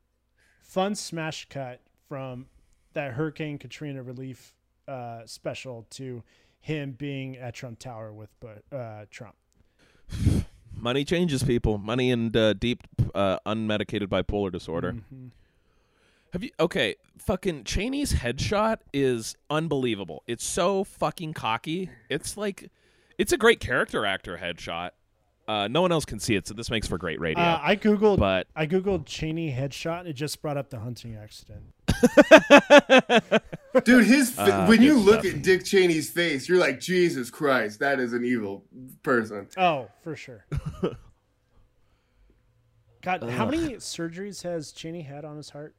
Fun 0.62 0.96
smash 0.96 1.48
cut 1.50 1.82
from 2.08 2.46
that 2.94 3.14
Hurricane 3.14 3.58
Katrina 3.58 4.02
relief 4.04 4.54
uh, 4.88 5.22
special 5.26 5.86
to 5.92 6.24
him 6.60 6.92
being 6.92 7.38
at 7.38 7.54
Trump 7.56 7.80
Tower 7.80 8.14
with 8.14 8.30
uh, 8.72 9.06
Trump. 9.10 9.36
Money 10.74 11.04
changes 11.06 11.44
people. 11.44 11.78
Money 11.78 12.12
and 12.12 12.36
uh, 12.36 12.54
deep 12.54 12.84
uh, 13.14 13.38
unmedicated 13.46 14.08
bipolar 14.08 14.52
disorder. 14.52 14.94
Mhm. 14.94 15.32
Have 16.34 16.44
you 16.44 16.52
okay? 16.60 16.96
Fucking 17.18 17.66
Cheney's 17.66 18.14
headshot 18.14 18.78
is 18.94 19.36
unbelievable. 19.50 20.24
It's 20.28 20.44
so 20.46 20.84
fucking 20.84 21.34
cocky. 21.34 21.90
It's 22.10 22.38
like, 22.38 22.70
it's 23.18 23.32
a 23.34 23.38
great 23.38 23.60
character 23.60 24.06
actor 24.06 24.40
headshot. 24.42 24.92
Uh, 25.48 25.68
no 25.68 25.82
one 25.82 25.92
else 25.92 26.06
can 26.06 26.20
see 26.20 26.36
it, 26.36 26.48
so 26.48 26.54
this 26.54 26.70
makes 26.70 26.88
for 26.88 26.98
great 26.98 27.20
radio. 27.20 27.44
Uh, 27.44 27.60
I 27.62 27.76
googled. 27.76 28.18
but 28.20 28.48
I 28.56 28.66
googled 28.68 29.06
Cheney 29.06 29.52
headshot. 29.52 30.00
And 30.02 30.08
it 30.08 30.14
just 30.14 30.42
brought 30.42 30.56
up 30.56 30.70
the 30.70 30.80
hunting 30.80 31.18
accident. 31.18 31.64
Dude, 33.84 34.06
his 34.06 34.32
fa- 34.32 34.48
Ah, 34.52 34.66
when 34.68 34.82
you 34.82 34.98
look 34.98 35.22
stuff. 35.26 35.36
at 35.36 35.42
Dick 35.44 35.66
Cheney's 35.66 36.10
face, 36.10 36.48
you're 36.48 36.58
like, 36.60 36.80
Jesus 36.80 37.30
Christ, 37.30 37.80
that 37.80 38.00
is 38.00 38.14
an 38.14 38.24
evil 38.24 38.64
person. 39.04 39.50
Oh, 39.58 39.90
for 40.04 40.16
sure. 40.16 40.46
God, 43.02 43.24
how 43.24 43.46
many 43.46 43.74
surgeries 43.76 44.44
has 44.44 44.72
Cheney 44.72 45.02
had 45.02 45.26
on 45.26 45.36
his 45.36 45.50
heart? 45.50 45.76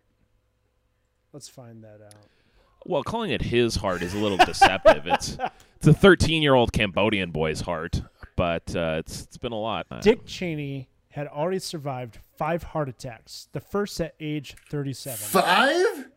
Let's 1.33 1.49
find 1.49 1.83
that 1.85 2.01
out. 2.05 2.14
well, 2.85 3.03
calling 3.03 3.31
it 3.31 3.42
his 3.42 3.77
heart 3.77 4.03
is 4.03 4.14
a 4.14 4.18
little 4.18 4.38
deceptive. 4.38 5.07
It's 5.07 5.38
it's 5.77 5.87
a 5.87 5.95
13 5.95 6.42
year 6.42 6.55
old 6.55 6.73
Cambodian 6.73 7.31
boy's 7.31 7.62
heart, 7.62 8.03
but 8.37 8.75
uh, 8.77 8.97
it's 8.99 9.23
it's 9.23 9.38
been 9.38 9.53
a 9.53 9.61
lot. 9.61 9.87
Dick 10.03 10.27
Cheney 10.27 10.88
had 11.11 11.27
already 11.29 11.59
survived 11.59 12.18
five 12.37 12.62
heart 12.62 12.88
attacks. 12.88 13.49
The 13.53 13.61
first 13.61 14.01
at 14.01 14.14
age 14.21 14.57
37. 14.71 15.18
Five? 15.18 16.09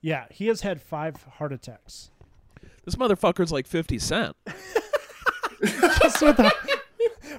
Yeah, 0.00 0.26
he 0.30 0.46
has 0.46 0.62
had 0.62 0.80
five 0.80 1.22
heart 1.24 1.52
attacks. 1.52 2.10
This 2.84 2.96
motherfucker's 2.96 3.52
like 3.52 3.66
50 3.66 3.98
Cent. 3.98 4.36
Just 5.62 6.22
with 6.22 6.36
the 6.36 6.52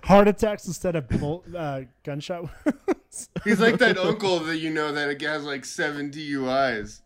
heart 0.03 0.27
attacks 0.27 0.67
instead 0.67 0.95
of 0.95 1.07
bull, 1.07 1.43
uh, 1.55 1.81
gunshot 2.03 2.49
wounds. 2.65 3.29
He's 3.43 3.59
like 3.59 3.77
that 3.79 3.97
uncle 3.97 4.39
that 4.39 4.57
you 4.57 4.69
know 4.69 4.91
that 4.91 5.19
has 5.21 5.43
like 5.45 5.65
seven 5.65 6.11
DUIs. 6.11 7.01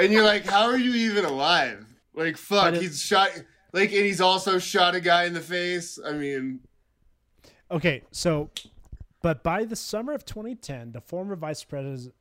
And 0.00 0.12
you're 0.12 0.24
like, 0.24 0.44
how 0.44 0.64
are 0.66 0.78
you 0.78 0.94
even 0.94 1.24
alive? 1.24 1.86
Like, 2.14 2.36
fuck, 2.36 2.74
he's 2.74 3.02
shot. 3.02 3.30
Like, 3.72 3.92
and 3.92 4.04
he's 4.04 4.20
also 4.20 4.58
shot 4.58 4.94
a 4.94 5.00
guy 5.00 5.24
in 5.24 5.34
the 5.34 5.40
face. 5.40 5.98
I 6.04 6.12
mean, 6.12 6.60
Okay, 7.70 8.02
so, 8.12 8.50
but 9.22 9.42
by 9.42 9.64
the 9.64 9.74
summer 9.76 10.12
of 10.12 10.24
2010, 10.24 10.92
the 10.92 11.00
former 11.00 11.34
vice 11.36 11.64
president. 11.64 12.14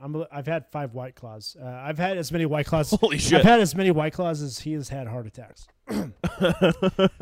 I'm, 0.00 0.24
I've 0.30 0.46
had 0.46 0.66
five 0.68 0.94
white 0.94 1.16
claws. 1.16 1.56
Uh, 1.60 1.66
I've 1.66 1.98
had 1.98 2.16
as 2.16 2.30
many 2.30 2.46
white 2.46 2.66
claws. 2.66 2.90
Holy 2.92 3.18
shit. 3.18 3.40
I've 3.40 3.44
had 3.44 3.58
as 3.58 3.74
many 3.74 3.90
white 3.90 4.12
claws 4.12 4.40
as 4.40 4.60
he 4.60 4.74
has 4.74 4.88
had 4.88 5.08
heart 5.08 5.26
attacks. 5.26 5.66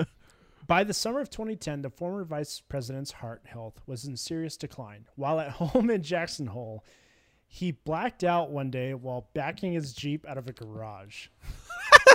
By 0.67 0.85
the 0.85 0.93
summer 0.93 1.21
of 1.21 1.31
2010, 1.31 1.81
the 1.81 1.89
former 1.89 2.25
vice 2.25 2.61
president's 2.61 3.11
heart 3.13 3.41
health 3.47 3.81
was 3.87 4.05
in 4.05 4.19
serious 4.19 4.59
decline. 4.59 5.07
While 5.15 5.41
at 5.41 5.51
home 5.53 5.89
in 5.89 6.03
Jackson 6.03 6.49
Hole, 6.49 6.85
he 7.47 7.73
blacked 7.73 8.25
out 8.25 8.51
one 8.51 8.71
day 8.71 8.95
while 8.95 9.29
backing 9.35 9.73
his 9.73 9.93
Jeep 9.93 10.25
out 10.29 10.39
of 10.39 10.49
a 10.49 10.53
garage. 10.53 11.29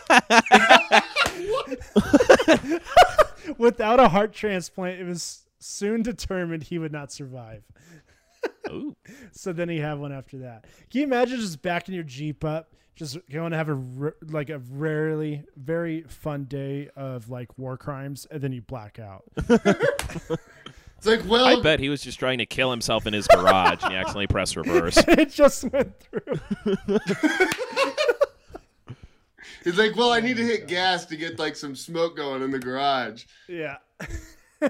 Without 3.58 4.00
a 4.00 4.10
heart 4.10 4.34
transplant, 4.34 5.00
it 5.00 5.06
was 5.06 5.46
soon 5.60 6.04
determined 6.04 6.64
he 6.64 6.78
would 6.78 6.92
not 6.92 7.12
survive. 7.12 7.64
Ooh. 8.70 8.96
So 9.32 9.54
then 9.54 9.70
he 9.70 9.78
had 9.78 10.00
one 10.00 10.12
after 10.12 10.40
that. 10.40 10.66
Can 10.90 11.02
you 11.02 11.06
imagine 11.06 11.40
just 11.40 11.62
backing 11.62 11.96
your 11.96 12.04
Jeep 12.04 12.44
up, 12.44 12.74
just 12.96 13.18
going 13.30 13.52
to 13.52 13.58
have 13.58 13.70
a 13.70 14.14
like 14.28 14.50
a 14.50 14.60
rarely 14.60 15.44
very 15.56 16.04
fun 16.04 16.46
day 16.46 16.90
of 16.96 17.30
like 17.30 17.58
war 17.58 17.78
crimes, 17.78 18.28
and 18.30 18.42
then 18.42 18.52
you 18.52 18.62
black 18.62 19.00
out? 19.00 19.24
it's 21.02 21.08
like, 21.08 21.28
well, 21.28 21.46
I 21.46 21.60
bet 21.60 21.80
he 21.80 21.90
was 21.90 22.04
just 22.04 22.20
trying 22.20 22.38
to 22.38 22.46
kill 22.46 22.70
himself 22.70 23.08
in 23.08 23.14
his 23.14 23.26
garage 23.26 23.82
and 23.82 23.92
he 23.92 23.98
accidentally 23.98 24.28
pressed 24.28 24.56
reverse. 24.56 24.98
it 25.08 25.32
just 25.32 25.64
went 25.64 26.00
through. 26.00 26.40
he's 29.64 29.80
like, 29.80 29.96
well, 29.96 30.12
I 30.12 30.20
need 30.20 30.38
to 30.38 30.46
hit 30.46 30.68
gas 30.68 31.08
to 31.08 31.18
get 31.18 31.40
like 31.40 31.56
some 31.56 31.76
smoke 31.76 32.16
going 32.16 32.44
in 32.44 32.52
the 32.52 32.60
garage. 32.60 33.26
Yeah. 33.48 33.78
and, 34.62 34.70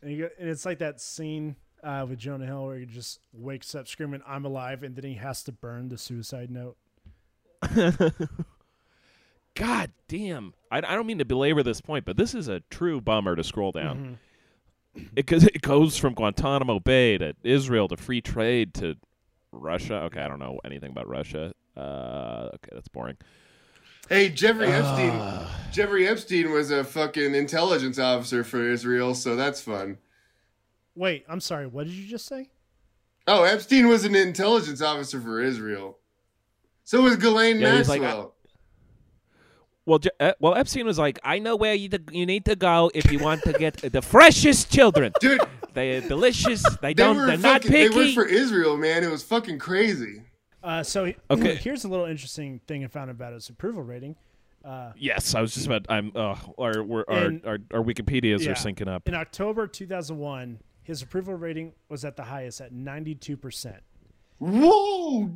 go, 0.00 0.28
and 0.38 0.48
it's 0.48 0.64
like 0.64 0.78
that 0.78 1.00
scene 1.00 1.56
uh, 1.82 2.06
with 2.08 2.20
Jonah 2.20 2.46
Hill 2.46 2.64
where 2.64 2.78
he 2.78 2.86
just 2.86 3.18
wakes 3.32 3.74
up 3.74 3.88
screaming, 3.88 4.22
"I'm 4.24 4.44
alive," 4.44 4.84
and 4.84 4.94
then 4.94 5.02
he 5.02 5.14
has 5.14 5.42
to 5.42 5.50
burn 5.50 5.88
the 5.88 5.98
suicide 5.98 6.52
note. 6.52 6.76
God 9.56 9.90
damn. 10.06 10.54
I, 10.70 10.78
I 10.78 10.94
don't 10.94 11.06
mean 11.06 11.18
to 11.18 11.24
belabor 11.24 11.64
this 11.64 11.80
point, 11.80 12.04
but 12.04 12.16
this 12.16 12.32
is 12.32 12.46
a 12.46 12.60
true 12.70 13.00
bummer 13.00 13.34
to 13.34 13.42
scroll 13.42 13.72
down. 13.72 14.18
It, 14.22 14.31
'cause 15.26 15.44
it 15.54 15.62
goes 15.62 15.96
from 15.96 16.14
Guantanamo 16.14 16.80
Bay 16.80 17.18
to 17.18 17.34
Israel 17.42 17.88
to 17.88 17.96
free 17.96 18.20
trade 18.20 18.74
to 18.74 18.96
Russia. 19.52 20.02
Okay, 20.04 20.20
I 20.20 20.28
don't 20.28 20.38
know 20.38 20.60
anything 20.64 20.90
about 20.90 21.08
Russia. 21.08 21.52
Uh, 21.76 22.50
okay, 22.54 22.70
that's 22.72 22.88
boring. 22.88 23.16
Hey, 24.08 24.28
Jeffrey 24.28 24.68
Epstein. 24.68 25.46
Jeffrey 25.70 26.06
Epstein 26.08 26.50
was 26.50 26.70
a 26.70 26.84
fucking 26.84 27.34
intelligence 27.34 27.98
officer 27.98 28.44
for 28.44 28.68
Israel, 28.68 29.14
so 29.14 29.36
that's 29.36 29.60
fun. 29.60 29.98
Wait, 30.94 31.24
I'm 31.28 31.40
sorry. 31.40 31.66
What 31.66 31.86
did 31.86 31.94
you 31.94 32.06
just 32.06 32.26
say? 32.26 32.50
Oh, 33.26 33.44
Epstein 33.44 33.88
was 33.88 34.04
an 34.04 34.14
intelligence 34.14 34.82
officer 34.82 35.20
for 35.20 35.40
Israel. 35.40 35.98
So 36.84 37.02
was 37.02 37.16
Ghislaine 37.16 37.60
Yeah, 37.60 37.72
he 37.72 37.78
was 37.78 37.88
like, 37.88 38.02
Maxwell. 38.02 38.31
Well, 39.84 39.98
uh, 40.20 40.32
well, 40.38 40.54
Epstein 40.54 40.86
was 40.86 40.98
like, 40.98 41.18
I 41.24 41.38
know 41.40 41.56
where 41.56 41.74
you, 41.74 41.88
you 42.12 42.24
need 42.24 42.44
to 42.44 42.54
go 42.54 42.90
if 42.94 43.10
you 43.10 43.18
want 43.18 43.42
to 43.42 43.52
get 43.52 43.78
the 43.78 44.00
freshest 44.02 44.70
children. 44.72 45.12
Dude, 45.20 45.40
They're 45.74 46.00
delicious. 46.00 46.62
They, 46.62 46.88
they 46.90 46.94
don't. 46.94 47.16
They're 47.16 47.36
not 47.36 47.62
fucking, 47.64 47.70
they 47.72 47.88
picky. 47.88 47.96
worked 47.96 48.14
for 48.14 48.24
Israel, 48.26 48.76
man. 48.76 49.02
It 49.02 49.10
was 49.10 49.22
fucking 49.24 49.58
crazy. 49.58 50.22
Uh, 50.62 50.84
so 50.84 51.12
Okay. 51.30 51.54
here's 51.62 51.84
a 51.84 51.88
little 51.88 52.06
interesting 52.06 52.60
thing 52.68 52.84
I 52.84 52.86
found 52.86 53.10
about 53.10 53.32
his 53.32 53.48
approval 53.48 53.82
rating. 53.82 54.14
yes, 54.96 55.34
I 55.34 55.40
was 55.40 55.52
just 55.54 55.66
about. 55.66 55.86
I'm. 55.88 56.12
Uh, 56.14 56.36
our, 56.58 56.84
we're, 56.84 57.04
our, 57.08 57.16
And- 57.24 57.44
our 57.44 57.58
our 57.74 57.82
Wikipedia's 57.82 58.44
Yeah. 58.44 58.52
are 58.52 58.54
syncing 58.54 58.86
up. 58.86 59.08
In 59.08 59.14
October 59.14 59.66
2001, 59.66 60.60
his 60.84 61.02
approval 61.02 61.34
rating 61.34 61.72
was 61.88 62.04
at 62.04 62.14
the 62.16 62.22
highest 62.22 62.60
at 62.60 62.72
92%. 62.72 63.78
Whoa! 64.38 65.30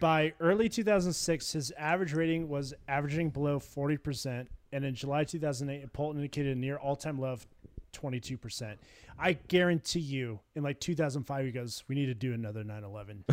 By 0.00 0.32
early 0.40 0.68
2006, 0.68 1.52
his 1.52 1.72
average 1.78 2.14
rating 2.14 2.48
was 2.48 2.72
averaging 2.88 3.30
below 3.30 3.58
40%, 3.60 4.46
and 4.72 4.84
in 4.84 4.94
July 4.94 5.24
2008, 5.24 5.84
a 5.84 5.88
poll 5.88 6.12
indicated 6.12 6.56
a 6.56 6.58
near 6.60 6.76
all-time 6.76 7.20
low 7.20 7.32
of 7.32 7.46
22%. 7.92 8.76
I 9.18 9.34
guarantee 9.48 10.00
you, 10.00 10.40
in 10.54 10.62
like 10.62 10.80
2005, 10.80 11.44
he 11.44 11.52
goes, 11.52 11.84
"We 11.88 11.94
need 11.94 12.06
to 12.06 12.14
do 12.14 12.32
another 12.32 12.64
9/11. 12.64 13.24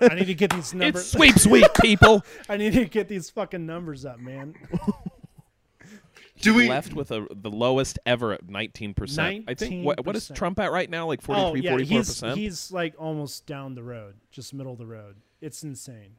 I 0.00 0.14
need 0.16 0.26
to 0.26 0.34
get 0.34 0.50
these 0.50 0.60
It's 0.60 0.74
numbers. 0.74 1.10
sweeps 1.12 1.46
week, 1.46 1.72
people. 1.80 2.24
I 2.48 2.56
need 2.56 2.72
to 2.72 2.86
get 2.86 3.06
these 3.06 3.30
fucking 3.30 3.64
numbers 3.64 4.04
up, 4.04 4.18
man." 4.18 4.54
Do 6.40 6.54
we? 6.54 6.68
left 6.68 6.94
with 6.94 7.10
a, 7.10 7.26
the 7.30 7.50
lowest 7.50 7.98
ever 8.06 8.32
at 8.32 8.46
19%. 8.46 9.44
I 9.48 9.54
think 9.54 9.84
what, 9.84 10.06
what 10.06 10.14
is 10.14 10.30
Trump 10.34 10.60
at 10.60 10.70
right 10.70 10.88
now? 10.88 11.08
Like 11.08 11.20
43, 11.20 11.50
oh 11.50 11.54
yeah, 11.56 11.70
44 11.70 11.98
he's 11.98 12.20
he's 12.36 12.72
like 12.72 12.94
almost 12.96 13.46
down 13.46 13.74
the 13.74 13.82
road, 13.82 14.14
just 14.30 14.54
middle 14.54 14.72
of 14.72 14.78
the 14.78 14.86
road. 14.86 15.16
It's 15.40 15.62
insane. 15.62 16.16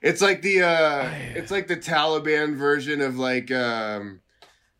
It's 0.00 0.20
like 0.22 0.42
the 0.42 0.62
uh, 0.62 1.08
it's 1.34 1.50
like 1.50 1.66
the 1.68 1.76
Taliban 1.76 2.56
version 2.56 3.00
of 3.00 3.18
like 3.18 3.50
um, 3.50 4.20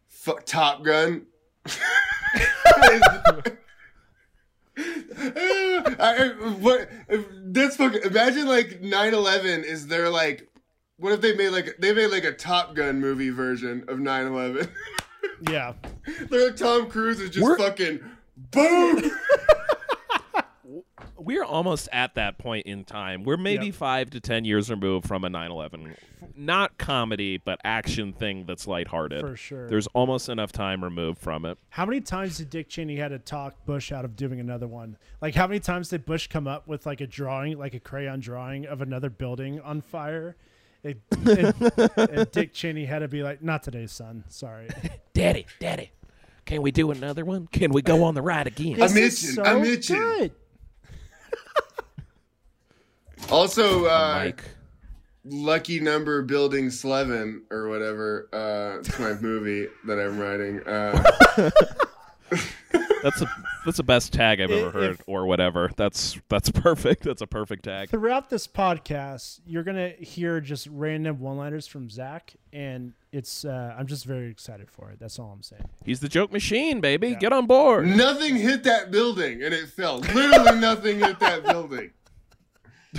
fu- 0.08 0.38
Top 0.44 0.82
Gun. 0.84 1.26
I, 4.80 6.28
what 6.60 6.88
that's 7.46 7.76
fucking 7.76 8.02
imagine 8.04 8.46
like 8.46 8.80
9-11 8.80 9.64
is 9.64 9.88
their 9.88 10.08
like 10.08 10.48
what 10.98 11.12
if 11.12 11.20
they 11.20 11.34
made 11.34 11.50
like 11.50 11.76
they 11.80 11.92
made 11.92 12.06
like 12.08 12.24
a 12.24 12.32
Top 12.32 12.74
Gun 12.76 13.00
movie 13.00 13.30
version 13.30 13.84
of 13.88 13.98
9-11 13.98 14.68
Yeah, 15.50 15.74
They're 16.30 16.46
like 16.46 16.56
Tom 16.56 16.88
Cruise 16.88 17.20
is 17.20 17.30
just 17.30 17.44
We're- 17.44 17.58
fucking 17.58 18.00
boom 18.52 19.10
We're 21.28 21.44
almost 21.44 21.90
at 21.92 22.14
that 22.14 22.38
point 22.38 22.64
in 22.64 22.84
time. 22.84 23.22
We're 23.22 23.36
maybe 23.36 23.66
Yep. 23.66 23.74
five 23.74 24.10
to 24.10 24.20
10 24.20 24.46
years 24.46 24.70
removed 24.70 25.06
from 25.06 25.24
a 25.24 25.28
9 25.28 25.50
11. 25.50 25.94
Not 26.34 26.78
comedy, 26.78 27.36
but 27.36 27.60
action 27.62 28.14
thing 28.14 28.46
that's 28.46 28.66
lighthearted. 28.66 29.20
for 29.20 29.36
sure. 29.36 29.68
There's 29.68 29.86
almost 29.88 30.30
enough 30.30 30.52
time 30.52 30.82
removed 30.82 31.18
from 31.18 31.44
it. 31.44 31.58
How 31.68 31.84
many 31.84 32.00
times 32.00 32.38
did 32.38 32.48
Dick 32.48 32.70
Cheney 32.70 32.96
had 32.96 33.08
to 33.08 33.18
talk 33.18 33.66
Bush 33.66 33.92
out 33.92 34.06
of 34.06 34.16
doing 34.16 34.40
another 34.40 34.66
one? 34.66 34.96
Like 35.20 35.34
how 35.34 35.46
many 35.46 35.60
times 35.60 35.90
did 35.90 36.06
Bush 36.06 36.28
come 36.28 36.46
up 36.46 36.66
with 36.66 36.86
like 36.86 37.02
a 37.02 37.06
drawing, 37.06 37.58
like 37.58 37.74
a 37.74 37.80
crayon 37.80 38.20
drawing 38.20 38.64
of 38.64 38.80
another 38.80 39.10
building 39.10 39.60
on 39.60 39.82
fire? 39.82 40.34
It, 40.82 41.02
and, 41.10 41.54
and 42.10 42.30
Dick 42.30 42.54
Cheney 42.54 42.86
had 42.86 43.00
to 43.00 43.08
be 43.08 43.22
like, 43.22 43.42
"Not 43.42 43.62
today, 43.62 43.86
son. 43.86 44.24
Sorry." 44.28 44.68
Daddy, 45.12 45.44
Daddy, 45.60 45.90
can 46.46 46.62
we 46.62 46.70
do 46.70 46.90
another 46.90 47.26
one? 47.26 47.48
Can 47.48 47.70
we 47.72 47.82
go 47.82 48.04
on 48.04 48.14
the 48.14 48.22
ride 48.22 48.46
again? 48.46 48.80
I'm 48.80 48.94
This 48.94 49.24
is. 49.24 49.38
I'm 49.38 49.62
itching. 49.62 49.96
Good. 49.96 50.32
Also, 53.30 53.84
uh, 53.86 54.20
Mike. 54.24 54.42
Lucky 55.24 55.80
Number 55.80 56.22
Building 56.22 56.70
Slevin 56.70 57.42
or 57.50 57.68
whatever. 57.68 58.28
Uh, 58.32 58.78
it's 58.78 58.98
my 58.98 59.12
movie 59.20 59.66
that 59.86 59.98
I'm 59.98 60.18
writing. 60.18 60.60
Uh, 60.66 61.50
That's 63.00 63.22
a 63.22 63.30
that's 63.64 63.76
the 63.76 63.84
best 63.84 64.12
tag 64.12 64.40
I've 64.40 64.50
ever 64.50 64.66
If- 64.66 64.72
heard, 64.74 64.98
or 65.06 65.24
whatever. 65.26 65.70
That's 65.76 66.18
that's 66.28 66.50
perfect. 66.50 67.04
That's 67.04 67.22
a 67.22 67.28
perfect 67.28 67.62
tag. 67.64 67.90
Throughout 67.90 68.28
this 68.28 68.48
podcast, 68.48 69.38
you're 69.46 69.62
gonna 69.62 69.90
hear 69.90 70.40
just 70.40 70.66
random 70.68 71.20
one-liners 71.20 71.68
from 71.68 71.88
Zach, 71.90 72.34
and 72.52 72.94
it's 73.12 73.44
uh, 73.44 73.76
I'm 73.78 73.86
just 73.86 74.04
very 74.04 74.28
excited 74.28 74.68
for 74.68 74.90
it. 74.90 74.98
That's 74.98 75.16
all 75.20 75.30
I'm 75.32 75.44
saying. 75.44 75.62
He's 75.84 76.00
the 76.00 76.08
joke 76.08 76.32
machine, 76.32 76.80
baby. 76.80 77.14
Get 77.14 77.32
on 77.32 77.46
board. 77.46 77.86
nothing 77.86 78.34
hit 78.34 78.64
that 78.64 78.90
building, 78.90 79.44
and 79.44 79.54
it 79.54 79.68
fell. 79.68 79.98
Literally 80.00 80.58
nothing 80.60 80.98
hit 80.98 81.20
that 81.20 81.44
building. 81.44 81.92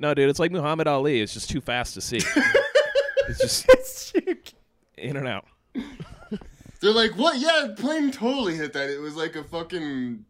No, 0.00 0.14
dude, 0.14 0.30
it's 0.30 0.38
like 0.38 0.52
Muhammad 0.52 0.86
Ali. 0.86 1.20
It's 1.20 1.34
just 1.34 1.50
too 1.50 1.60
fast 1.60 1.94
to 1.94 2.00
see. 2.00 2.18
it's 3.28 3.38
just 3.40 3.68
It's 3.68 4.12
in 4.96 5.16
and 5.16 5.26
out. 5.26 5.44
They're 6.80 6.92
like, 6.92 7.12
what? 7.12 7.38
Yeah, 7.38 7.68
plane 7.76 8.12
totally 8.12 8.54
hit 8.54 8.72
that. 8.74 8.88
It 8.88 9.00
was 9.00 9.16
like 9.16 9.34
a 9.34 9.42
fucking. 9.42 10.24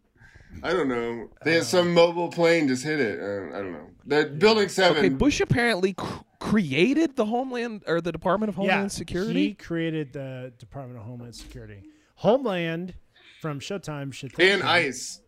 I 0.62 0.72
don't 0.72 0.89
know. 0.89 1.29
They 1.45 1.55
had 1.55 1.64
some 1.64 1.93
mobile 1.93 2.29
plane 2.29 2.68
just 2.68 2.83
hit 2.83 2.99
it. 3.01 3.20
Uh, 3.20 3.55
I 3.55 3.61
don't 3.61 3.72
know. 3.72 3.91
That 4.07 4.39
building 4.39 4.70
seven. 4.70 4.97
Okay, 4.97 5.09
Bush 5.11 5.41
apparently 5.41 5.93
cr- 5.93 6.22
created 6.41 7.16
the 7.16 7.26
Homeland 7.26 7.83
or 7.87 8.01
the 8.01 8.11
Department 8.12 8.49
of 8.49 8.57
Homeland 8.57 8.85
yeah, 8.85 8.89
Security. 8.89 9.49
He 9.49 9.55
created 9.55 10.14
the 10.14 10.53
Department 10.59 10.99
of 10.99 11.05
Homeland 11.05 11.37
Security. 11.37 11.83
Homeland 12.14 12.95
from 13.43 13.61
Showtime 13.61 14.12
should 14.14 14.33
thank 14.33 14.51
and 14.51 14.62
him. 14.62 14.68
ice. 14.68 15.20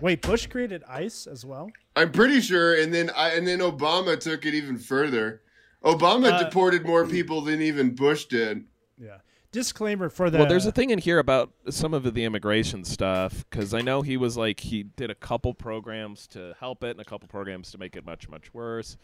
Wait, 0.00 0.22
Bush 0.22 0.46
created 0.46 0.82
ICE 0.88 1.26
as 1.26 1.44
well. 1.44 1.70
I'm 1.96 2.10
pretty 2.10 2.40
sure, 2.40 2.74
and 2.80 2.92
then 2.92 3.10
I 3.16 3.30
and 3.30 3.46
then 3.46 3.60
Obama 3.60 4.18
took 4.18 4.44
it 4.46 4.54
even 4.54 4.76
further. 4.78 5.42
Obama 5.84 6.32
Uh, 6.32 6.42
deported 6.42 6.84
more 6.84 7.06
people 7.06 7.40
than 7.42 7.60
even 7.62 7.94
Bush 7.94 8.24
did. 8.26 8.64
Yeah. 8.98 9.18
Disclaimer 9.52 10.08
for 10.08 10.30
the. 10.30 10.38
Well, 10.38 10.48
there's 10.48 10.66
a 10.66 10.72
thing 10.72 10.90
in 10.90 10.98
here 10.98 11.20
about 11.20 11.52
some 11.70 11.94
of 11.94 12.12
the 12.12 12.24
immigration 12.24 12.82
stuff 12.84 13.44
because 13.48 13.72
I 13.72 13.82
know 13.82 14.02
he 14.02 14.16
was 14.16 14.36
like 14.36 14.58
he 14.60 14.82
did 14.82 15.10
a 15.10 15.14
couple 15.14 15.54
programs 15.54 16.26
to 16.28 16.54
help 16.58 16.82
it 16.82 16.90
and 16.90 17.00
a 17.00 17.04
couple 17.04 17.28
programs 17.28 17.70
to 17.70 17.78
make 17.78 17.94
it 17.94 18.04
much 18.04 18.28
much 18.28 18.52
worse. 18.52 18.96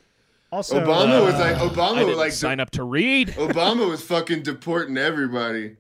also 0.51 0.81
Obama 0.81 1.21
uh, 1.21 1.25
was 1.25 1.35
like 1.35 1.57
I 1.57 1.61
Obama 1.61 1.95
didn't 1.95 2.09
was 2.09 2.17
like 2.17 2.33
sign 2.33 2.59
up 2.59 2.71
to 2.73 2.83
read. 2.83 3.29
Obama 3.29 3.89
was 3.89 4.03
fucking 4.03 4.43
deporting 4.43 4.99
everybody. 4.99 5.77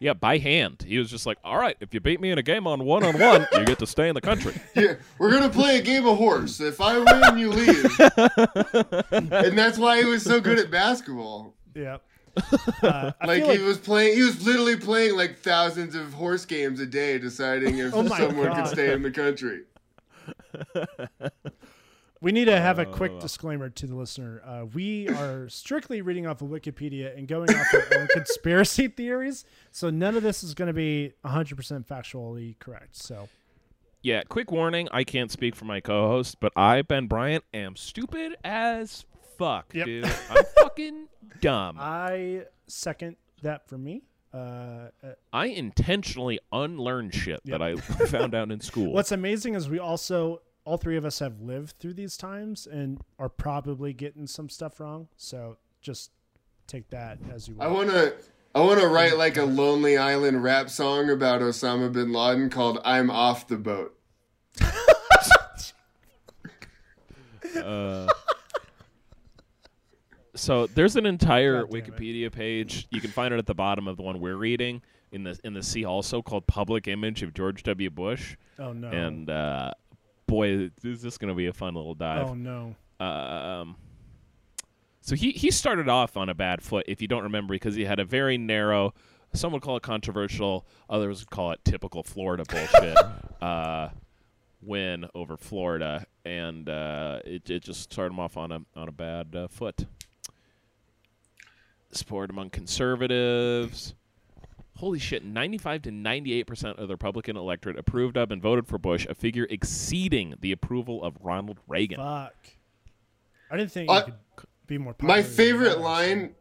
Yeah, 0.00 0.14
by 0.14 0.38
hand. 0.38 0.82
He 0.88 0.98
was 0.98 1.10
just 1.10 1.26
like, 1.26 1.36
"All 1.44 1.58
right, 1.58 1.76
if 1.80 1.92
you 1.92 2.00
beat 2.00 2.20
me 2.22 2.30
in 2.30 2.38
a 2.38 2.42
game 2.42 2.66
on 2.66 2.84
one 2.84 3.04
on 3.04 3.18
one, 3.18 3.46
you 3.52 3.64
get 3.66 3.78
to 3.80 3.86
stay 3.86 4.08
in 4.08 4.14
the 4.14 4.20
country." 4.22 4.54
Yeah, 4.74 4.94
we're 5.18 5.30
gonna 5.30 5.50
play 5.50 5.78
a 5.78 5.82
game 5.82 6.06
of 6.06 6.16
horse. 6.16 6.58
If 6.58 6.80
I 6.80 6.98
win, 6.98 7.38
you 7.38 7.50
leave. 7.50 7.84
and 9.10 9.58
that's 9.58 9.76
why 9.78 9.98
he 9.98 10.04
was 10.06 10.22
so 10.24 10.40
good 10.40 10.58
at 10.58 10.70
basketball. 10.70 11.54
Yeah. 11.74 11.98
Uh, 12.82 13.12
I 13.20 13.26
Like 13.26 13.42
feel 13.42 13.52
he 13.52 13.58
was 13.58 13.76
playing, 13.76 14.16
he 14.16 14.22
was 14.22 14.46
literally 14.46 14.76
playing 14.76 15.14
like 15.16 15.38
thousands 15.40 15.94
of 15.94 16.14
horse 16.14 16.46
games 16.46 16.80
a 16.80 16.86
day, 16.86 17.18
deciding 17.18 17.78
if 17.78 17.92
Oh 17.92 18.06
someone 18.08 18.46
God. 18.46 18.56
could 18.56 18.66
stay 18.68 18.92
in 18.94 19.02
the 19.02 19.10
country. 19.10 19.64
We 22.22 22.32
need 22.32 22.44
to 22.46 22.60
have 22.60 22.78
a 22.78 22.86
Uh. 22.86 22.92
quick 22.92 23.18
disclaimer 23.18 23.70
to 23.70 23.86
the 23.86 23.94
listener. 23.94 24.42
Uh, 24.44 24.66
we 24.66 25.08
are 25.08 25.48
strictly 25.48 26.02
reading 26.02 26.26
off 26.26 26.42
of 26.42 26.48
Wikipedia 26.48 27.16
and 27.16 27.26
going 27.26 27.48
off 27.50 27.66
our 27.74 27.98
own 28.00 28.06
conspiracy 28.12 28.88
theories, 28.88 29.44
so 29.70 29.88
none 29.90 30.16
of 30.16 30.22
this 30.22 30.42
is 30.42 30.52
going 30.54 30.66
to 30.68 30.74
be 30.74 31.12
100% 31.24 31.86
factually 31.86 32.58
correct. 32.58 32.96
So, 32.96 33.28
Yeah, 34.02 34.22
quick 34.28 34.50
warning: 34.52 34.88
I 34.92 35.04
can't 35.04 35.30
speak 35.30 35.54
for 35.56 35.64
my 35.64 35.80
co-host, 35.80 36.36
but 36.40 36.52
I, 36.56 36.82
Ben 36.82 37.06
Bryant, 37.06 37.44
am 37.54 37.74
stupid 37.76 38.36
as 38.44 39.04
fuck, 39.38 39.72
Yep. 39.74 39.86
dude. 39.86 40.04
I'm 40.30 40.44
fucking 40.58 41.08
dumb. 41.40 41.76
I 41.78 42.44
second 42.66 43.16
that 43.42 43.66
for 43.68 43.78
me. 43.78 44.02
Uh, 44.32 44.36
uh, 45.02 45.12
I 45.32 45.46
intentionally 45.46 46.38
unlearned 46.52 47.14
shit 47.14 47.40
that 47.46 47.60
I 47.62 47.76
found 47.76 48.34
out 48.34 48.52
in 48.52 48.60
school. 48.60 48.92
what's 48.92 49.10
amazing 49.10 49.54
is 49.54 49.68
we 49.68 49.78
also, 49.78 50.40
all 50.64 50.76
three 50.76 50.96
of 50.96 51.04
us 51.04 51.18
have 51.18 51.40
lived 51.40 51.76
through 51.78 51.94
these 51.94 52.16
times 52.16 52.66
and 52.66 53.00
are 53.18 53.28
probably 53.28 53.92
getting 53.92 54.26
some 54.26 54.48
stuff 54.48 54.80
wrong. 54.80 55.08
So 55.16 55.56
just 55.80 56.10
take 56.66 56.90
that 56.90 57.18
as 57.32 57.48
you 57.48 57.54
will. 57.54 57.62
I 57.62 57.66
wanna, 57.68 58.12
I 58.54 58.60
wanna 58.60 58.86
write 58.86 59.16
like 59.16 59.36
a 59.36 59.44
Lonely 59.44 59.96
Island 59.96 60.42
rap 60.42 60.70
song 60.70 61.10
about 61.10 61.40
Osama 61.40 61.92
bin 61.92 62.12
Laden 62.12 62.50
called 62.50 62.80
"I'm 62.84 63.10
Off 63.10 63.48
the 63.48 63.56
Boat." 63.56 63.96
Uh, 67.56 68.06
so 70.36 70.66
there's 70.68 70.96
an 70.96 71.04
entire 71.04 71.62
God 71.62 71.70
damn 71.70 71.80
it. 71.80 71.84
Wikipedia 71.84 72.32
page. 72.32 72.86
You 72.90 73.00
can 73.00 73.10
find 73.10 73.34
it 73.34 73.38
at 73.38 73.46
the 73.46 73.54
bottom 73.54 73.88
of 73.88 73.96
the 73.96 74.02
one 74.02 74.20
we're 74.20 74.36
reading 74.36 74.82
in 75.12 75.24
the 75.24 75.38
in 75.44 75.52
the 75.54 75.62
C 75.62 75.84
also 75.84 76.22
called 76.22 76.46
"Public 76.46 76.88
Image 76.88 77.22
of 77.22 77.34
George 77.34 77.62
W. 77.64 77.90
Bush," 77.90 78.36
oh, 78.58 78.72
no. 78.72 78.88
and 78.88 79.28
uh, 79.28 79.72
boy, 80.30 80.70
is 80.82 81.02
this 81.02 81.18
going 81.18 81.28
to 81.28 81.34
be 81.34 81.46
a 81.46 81.52
fun 81.52 81.74
little 81.74 81.94
dive. 81.94 82.28
oh, 82.28 82.34
no. 82.34 82.74
um, 82.98 83.76
so 85.00 85.14
he 85.14 85.32
he 85.32 85.50
started 85.50 85.88
off 85.88 86.16
on 86.16 86.28
a 86.28 86.34
bad 86.34 86.62
foot, 86.62 86.84
if 86.88 87.02
you 87.02 87.08
don't 87.08 87.24
remember, 87.24 87.54
because 87.54 87.74
he 87.74 87.84
had 87.84 87.98
a 87.98 88.04
very 88.04 88.38
narrow. 88.38 88.94
Some 89.32 89.52
would 89.52 89.62
call 89.62 89.76
it 89.76 89.82
controversial. 89.82 90.66
Others 90.88 91.20
would 91.20 91.30
call 91.30 91.52
it 91.52 91.60
typical 91.64 92.02
Florida 92.02 92.44
bullshit. 92.48 92.96
uh, 93.42 93.90
win 94.62 95.06
over 95.14 95.36
Florida, 95.36 96.06
and 96.24 96.68
uh, 96.68 97.20
it 97.24 97.48
it 97.50 97.62
just 97.62 97.82
started 97.92 98.12
him 98.12 98.20
off 98.20 98.36
on 98.36 98.52
a 98.52 98.60
on 98.76 98.88
a 98.88 98.92
bad 98.92 99.34
uh, 99.34 99.48
foot. 99.48 99.86
Support 101.92 102.30
among 102.30 102.50
conservatives. 102.50 103.94
Holy 104.76 104.98
shit! 104.98 105.22
Ninety-five 105.24 105.82
to 105.82 105.90
ninety-eight 105.90 106.46
percent 106.46 106.78
of 106.78 106.88
the 106.88 106.94
Republican 106.94 107.36
electorate 107.36 107.78
approved 107.78 108.16
of 108.16 108.30
and 108.30 108.40
voted 108.40 108.66
for 108.66 108.78
Bush, 108.78 109.06
a 109.10 109.14
figure 109.14 109.46
exceeding 109.50 110.36
the 110.40 110.52
approval 110.52 111.04
of 111.04 111.16
Ronald 111.20 111.58
Reagan. 111.68 111.98
Fuck. 111.98 112.34
I 113.50 113.56
didn't 113.58 113.72
think 113.72 113.90
Uh, 113.90 114.04
you 114.06 114.12
could 114.36 114.48
be 114.66 114.78
more 114.78 114.94
popular. 114.94 115.16
My 115.16 115.22
favorite 115.22 115.80
line, 115.80 116.34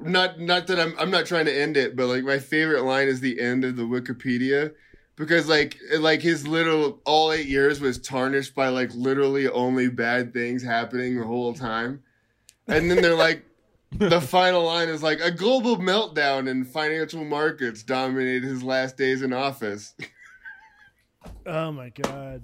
not 0.00 0.40
not 0.40 0.66
that 0.68 0.80
I'm 0.80 0.94
I'm 0.98 1.10
not 1.10 1.26
trying 1.26 1.44
to 1.44 1.52
end 1.52 1.76
it, 1.76 1.94
but 1.94 2.06
like 2.06 2.24
my 2.24 2.38
favorite 2.38 2.84
line 2.84 3.08
is 3.08 3.20
the 3.20 3.38
end 3.38 3.64
of 3.64 3.76
the 3.76 3.82
Wikipedia 3.82 4.72
because 5.16 5.46
like 5.46 5.76
like 5.98 6.22
his 6.22 6.48
little 6.48 7.02
all 7.04 7.32
eight 7.32 7.48
years 7.48 7.80
was 7.80 7.98
tarnished 7.98 8.54
by 8.54 8.68
like 8.68 8.94
literally 8.94 9.46
only 9.48 9.88
bad 9.88 10.32
things 10.32 10.62
happening 10.62 11.18
the 11.18 11.26
whole 11.26 11.52
time, 11.52 12.02
and 12.66 12.90
then 12.90 13.02
they're 13.02 13.14
like. 13.14 13.44
the 13.92 14.20
final 14.20 14.64
line 14.64 14.88
is 14.88 15.02
like 15.02 15.20
a 15.20 15.30
global 15.30 15.76
meltdown 15.76 16.48
in 16.48 16.64
financial 16.64 17.24
markets 17.24 17.82
dominated 17.82 18.44
his 18.44 18.62
last 18.62 18.96
days 18.96 19.22
in 19.22 19.32
office. 19.32 19.94
Oh 21.44 21.72
my 21.72 21.90
god. 21.90 22.42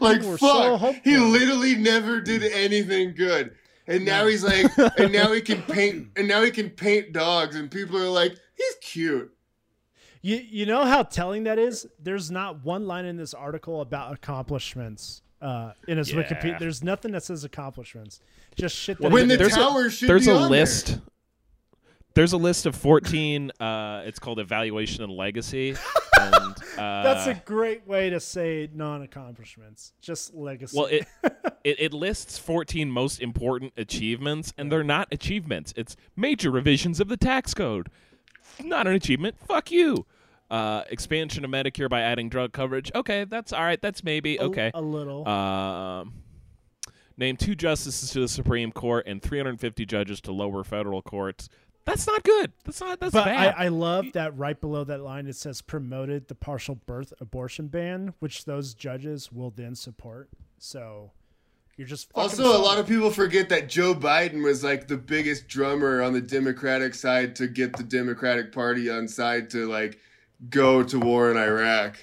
Like 0.00 0.22
fuck, 0.22 0.38
so 0.38 0.94
he 1.04 1.18
literally 1.18 1.74
never 1.74 2.20
did 2.20 2.42
anything 2.42 3.14
good, 3.14 3.54
and 3.86 4.04
now 4.04 4.26
he's 4.26 4.42
like, 4.42 4.66
and 4.98 5.12
now 5.12 5.32
he 5.32 5.42
can 5.42 5.60
paint, 5.62 6.08
and 6.16 6.26
now 6.26 6.42
he 6.42 6.50
can 6.50 6.70
paint 6.70 7.12
dogs, 7.12 7.54
and 7.54 7.70
people 7.70 7.98
are 7.98 8.08
like, 8.08 8.34
he's 8.56 8.74
cute. 8.80 9.30
You 10.22 10.36
you 10.36 10.64
know 10.64 10.84
how 10.84 11.02
telling 11.02 11.44
that 11.44 11.58
is? 11.58 11.86
There's 11.98 12.30
not 12.30 12.64
one 12.64 12.86
line 12.86 13.04
in 13.04 13.16
this 13.16 13.34
article 13.34 13.80
about 13.82 14.14
accomplishments. 14.14 15.20
Uh, 15.40 15.72
in 15.86 15.98
his 15.98 16.12
Yeah. 16.12 16.22
Wikipedia, 16.22 16.58
there's 16.58 16.82
nothing 16.82 17.12
that 17.12 17.22
says 17.22 17.44
accomplishments. 17.44 18.20
Just 18.56 18.74
shit 18.76 18.98
that. 19.00 19.12
When 19.12 19.28
the 19.28 19.36
did. 19.36 19.40
There's 19.44 19.52
a- 19.56 19.60
tower 19.60 19.88
should 19.90 20.08
There's 20.08 20.26
be 20.26 20.32
a 20.32 20.34
on 20.34 20.40
there. 20.50 20.60
list. 20.60 20.98
There's 22.14 22.32
a 22.32 22.36
list 22.38 22.66
of 22.66 22.74
14. 22.74 23.52
Uh, 23.60 24.02
it's 24.04 24.18
called 24.18 24.40
evaluation 24.40 25.04
and 25.04 25.12
legacy. 25.12 25.76
And, 26.18 26.34
uh, 26.76 27.02
That's 27.04 27.28
a 27.28 27.40
great 27.44 27.86
way 27.86 28.10
to 28.10 28.18
say 28.18 28.68
non-accomplishments. 28.74 29.92
Just 30.00 30.34
legacy. 30.34 30.76
well, 30.76 30.86
it, 30.86 31.06
it 31.62 31.76
it 31.78 31.92
lists 31.92 32.36
14 32.36 32.90
most 32.90 33.20
important 33.20 33.72
achievements, 33.76 34.52
and 34.58 34.72
they're 34.72 34.82
not 34.82 35.06
achievements. 35.12 35.72
It's 35.76 35.94
major 36.16 36.50
revisions 36.50 36.98
of 36.98 37.06
the 37.06 37.16
tax 37.16 37.54
code. 37.54 37.88
Not 38.64 38.88
an 38.88 38.94
achievement. 38.94 39.36
Fuck 39.38 39.70
you. 39.70 40.04
Uh, 40.50 40.82
expansion 40.88 41.44
of 41.44 41.50
Medicare 41.50 41.90
by 41.90 42.00
adding 42.00 42.30
drug 42.30 42.52
coverage. 42.52 42.90
Okay, 42.94 43.24
that's 43.24 43.52
all 43.52 43.62
right. 43.62 43.80
That's 43.82 44.02
maybe 44.02 44.40
okay. 44.40 44.70
A, 44.72 44.80
little. 44.80 45.28
Um, 45.28 46.14
name 47.18 47.36
two 47.36 47.54
justices 47.54 48.10
to 48.12 48.20
the 48.20 48.28
Supreme 48.28 48.72
Court 48.72 49.06
and 49.06 49.20
350 49.20 49.84
judges 49.84 50.22
to 50.22 50.32
lower 50.32 50.64
federal 50.64 51.02
courts. 51.02 51.50
That's 51.84 52.06
not 52.06 52.22
good. 52.22 52.52
That's 52.64 52.80
not. 52.80 53.00
That's 53.00 53.12
but 53.12 53.24
bad. 53.24 53.54
I, 53.56 53.64
I 53.64 53.68
love 53.68 54.12
that 54.12 54.36
right 54.36 54.60
below 54.60 54.84
that 54.84 55.00
line 55.00 55.26
it 55.26 55.36
says 55.36 55.62
promoted 55.62 56.28
the 56.28 56.34
partial 56.34 56.74
birth 56.74 57.14
abortion 57.18 57.68
ban, 57.68 58.12
which 58.18 58.44
those 58.44 58.74
judges 58.74 59.32
will 59.32 59.50
then 59.50 59.74
support. 59.74 60.28
So 60.58 61.12
you're 61.78 61.86
just 61.86 62.08
fucking 62.08 62.22
Also, 62.22 62.56
a 62.56 62.60
lot 62.60 62.78
of 62.78 62.86
people 62.86 63.10
forget 63.10 63.48
that 63.48 63.68
Joe 63.70 63.94
Biden 63.94 64.42
was 64.42 64.62
like 64.62 64.86
the 64.86 64.98
biggest 64.98 65.48
drummer 65.48 66.02
on 66.02 66.12
the 66.12 66.20
Democratic 66.20 66.94
side 66.94 67.34
to 67.36 67.46
get 67.46 67.74
the 67.74 67.84
Democratic 67.84 68.52
Party 68.52 68.90
on 68.90 69.08
side 69.08 69.48
to 69.50 69.66
like 69.66 69.98
go 70.50 70.82
to 70.82 70.98
war 71.00 71.30
in 71.30 71.36
Iraq. 71.36 71.96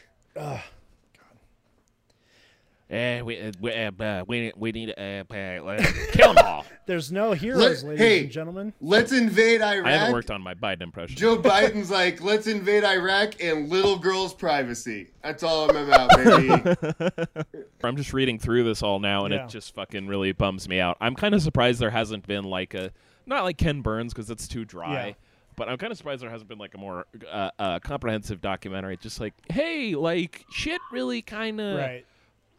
Eh, 2.88 3.22
we, 3.22 3.42
uh, 3.42 3.52
we, 3.60 3.74
uh, 3.74 3.92
uh, 4.00 4.24
we, 4.28 4.54
we 4.56 4.72
need 4.72 4.88
to 4.88 5.02
uh, 5.02 5.34
uh, 5.34 5.84
kill 6.12 6.36
them 6.36 6.46
all. 6.46 6.66
There's 6.86 7.12
no 7.12 7.32
heroes, 7.34 7.84
Let- 7.84 7.90
ladies 7.90 8.00
hey. 8.00 8.20
and 8.22 8.32
gentlemen. 8.32 8.74
Let's 8.80 9.12
invade 9.12 9.64
Iraq. 9.64 9.88
I 9.88 9.92
haven't 9.92 10.14
worked 10.14 10.30
on 10.30 10.44
my 10.44 10.54
Biden 10.54 10.84
impression. 10.84 11.18
Joe 11.18 11.36
Biden's 11.36 11.90
like, 11.90 12.22
let's 12.22 12.46
invade 12.46 12.84
Iraq 12.84 13.42
and 13.42 13.70
little 13.70 13.98
girls' 13.98 14.36
privacy. 14.36 15.08
That's 15.24 15.42
all 15.42 15.68
I'm 15.68 15.76
about, 15.78 16.12
baby. 16.16 17.56
I'm 17.84 17.98
just 17.98 18.14
reading 18.14 18.38
through 18.38 18.66
this 18.66 18.84
all 18.84 19.00
now, 19.00 19.26
and 19.26 19.34
Yeah. 19.34 19.46
it 19.46 19.50
just 19.50 19.74
fucking 19.74 20.06
really 20.06 20.32
bums 20.32 20.70
me 20.70 20.80
out. 20.80 20.96
I'm 21.02 21.16
kind 21.16 21.34
of 21.34 21.42
surprised 21.42 21.80
there 21.80 21.90
hasn't 21.90 22.28
been 22.28 22.44
like 22.44 22.76
a 22.76 22.92
not 23.26 23.44
like 23.46 23.58
Ken 23.58 23.82
Burns 23.82 24.14
because 24.14 24.30
it's 24.30 24.48
too 24.48 24.64
dry. 24.64 25.08
Yeah. 25.08 25.14
But 25.56 25.70
I'm 25.70 25.78
kind 25.78 25.91
of 25.91 25.97
surprised 25.97 26.22
there 26.22 26.30
hasn't 26.30 26.49
been 26.49 26.58
like 26.58 26.74
a 26.76 26.78
more 26.78 27.06
uh, 27.32 27.49
uh, 27.58 27.80
comprehensive 27.80 28.41
documentary. 28.41 28.97
Just 28.97 29.20
like, 29.20 29.34
hey, 29.51 29.95
like 29.95 30.43
shit, 30.51 30.82
really 30.91 31.22
kind 31.22 31.60
of 31.62 31.78
Right. 31.78 32.06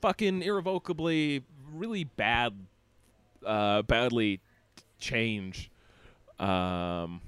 fucking 0.01 0.43
irrevocably, 0.43 1.45
really 1.73 2.05
bad, 2.05 2.55
uh, 3.45 3.83
badly 3.83 4.41
change. 4.99 5.71
Um, 6.39 7.21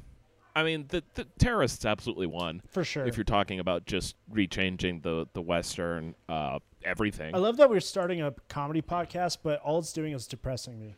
I 0.56 0.64
mean, 0.64 0.86
the 0.88 1.04
the 1.14 1.24
terrorists 1.38 1.84
absolutely 1.84 2.26
won. 2.26 2.62
For 2.68 2.82
sure. 2.84 3.06
If 3.06 3.16
you're 3.16 3.24
talking 3.24 3.60
about 3.60 3.86
just 3.86 4.16
rechanging 4.32 5.02
the 5.02 5.26
the 5.32 5.42
Western 5.42 6.14
uh, 6.28 6.58
everything. 6.82 7.34
I 7.34 7.38
love 7.38 7.56
that 7.58 7.70
we're 7.70 7.80
starting 7.80 8.22
a 8.22 8.32
comedy 8.48 8.82
podcast, 8.82 9.38
but 9.42 9.60
all 9.60 9.78
it's 9.78 9.92
doing 9.92 10.14
is 10.14 10.26
depressing 10.26 10.78
me. 10.80 10.96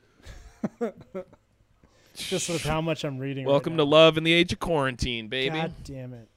Just 2.28 2.48
with 2.48 2.62
how 2.62 2.80
much 2.80 3.04
I'm 3.04 3.18
reading. 3.18 3.44
right 3.46 3.50
Welcome 3.52 3.74
now. 3.74 3.84
to 3.84 3.90
love 3.90 4.16
in 4.18 4.24
the 4.24 4.32
age 4.32 4.52
of 4.52 4.60
quarantine, 4.60 5.28
baby. 5.28 5.56
God 5.56 5.74
damn 5.84 6.12
it. 6.14 6.28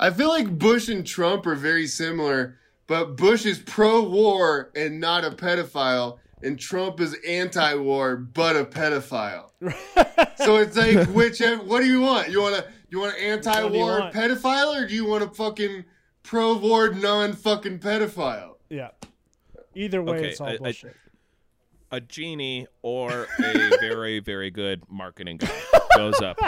I 0.00 0.10
feel 0.10 0.28
like 0.28 0.58
Bush 0.58 0.88
and 0.88 1.06
Trump 1.06 1.44
are 1.46 1.54
very 1.56 1.86
similar, 1.86 2.58
but 2.86 3.16
Bush 3.16 3.44
is 3.44 3.58
pro-war 3.58 4.70
and 4.76 5.00
not 5.00 5.24
a 5.24 5.30
pedophile, 5.30 6.18
and 6.42 6.58
Trump 6.58 7.00
is 7.00 7.16
anti-war 7.26 8.16
but 8.16 8.54
a 8.56 8.64
pedophile. 8.64 9.50
so 10.38 10.56
it's 10.58 10.76
like, 10.76 11.08
which 11.08 11.40
what 11.40 11.80
do 11.80 11.86
you 11.86 12.00
want? 12.00 12.30
You 12.30 12.40
want 12.42 12.54
to 12.56 12.64
you 12.90 13.00
want 13.00 13.16
an 13.16 13.22
anti-war 13.22 14.10
pedophile, 14.12 14.82
or 14.82 14.86
do 14.86 14.94
you 14.94 15.04
want 15.04 15.24
a 15.24 15.28
fucking 15.28 15.84
pro-war 16.22 16.90
non-fucking 16.94 17.80
pedophile? 17.80 18.54
Yeah. 18.70 18.90
Either 19.74 20.02
way, 20.02 20.18
Okay, 20.18 20.28
it's 20.28 20.40
all 20.40 20.46
I- 20.48 20.52
I- 20.52 20.56
bullshit. 20.58 20.96
A 21.90 22.00
genie 22.00 22.66
or 22.82 23.26
a 23.38 23.70
very, 23.80 24.20
very 24.20 24.50
good 24.50 24.82
marketing 24.90 25.38
guy 25.38 25.50
goes 25.96 26.20
up 26.20 26.38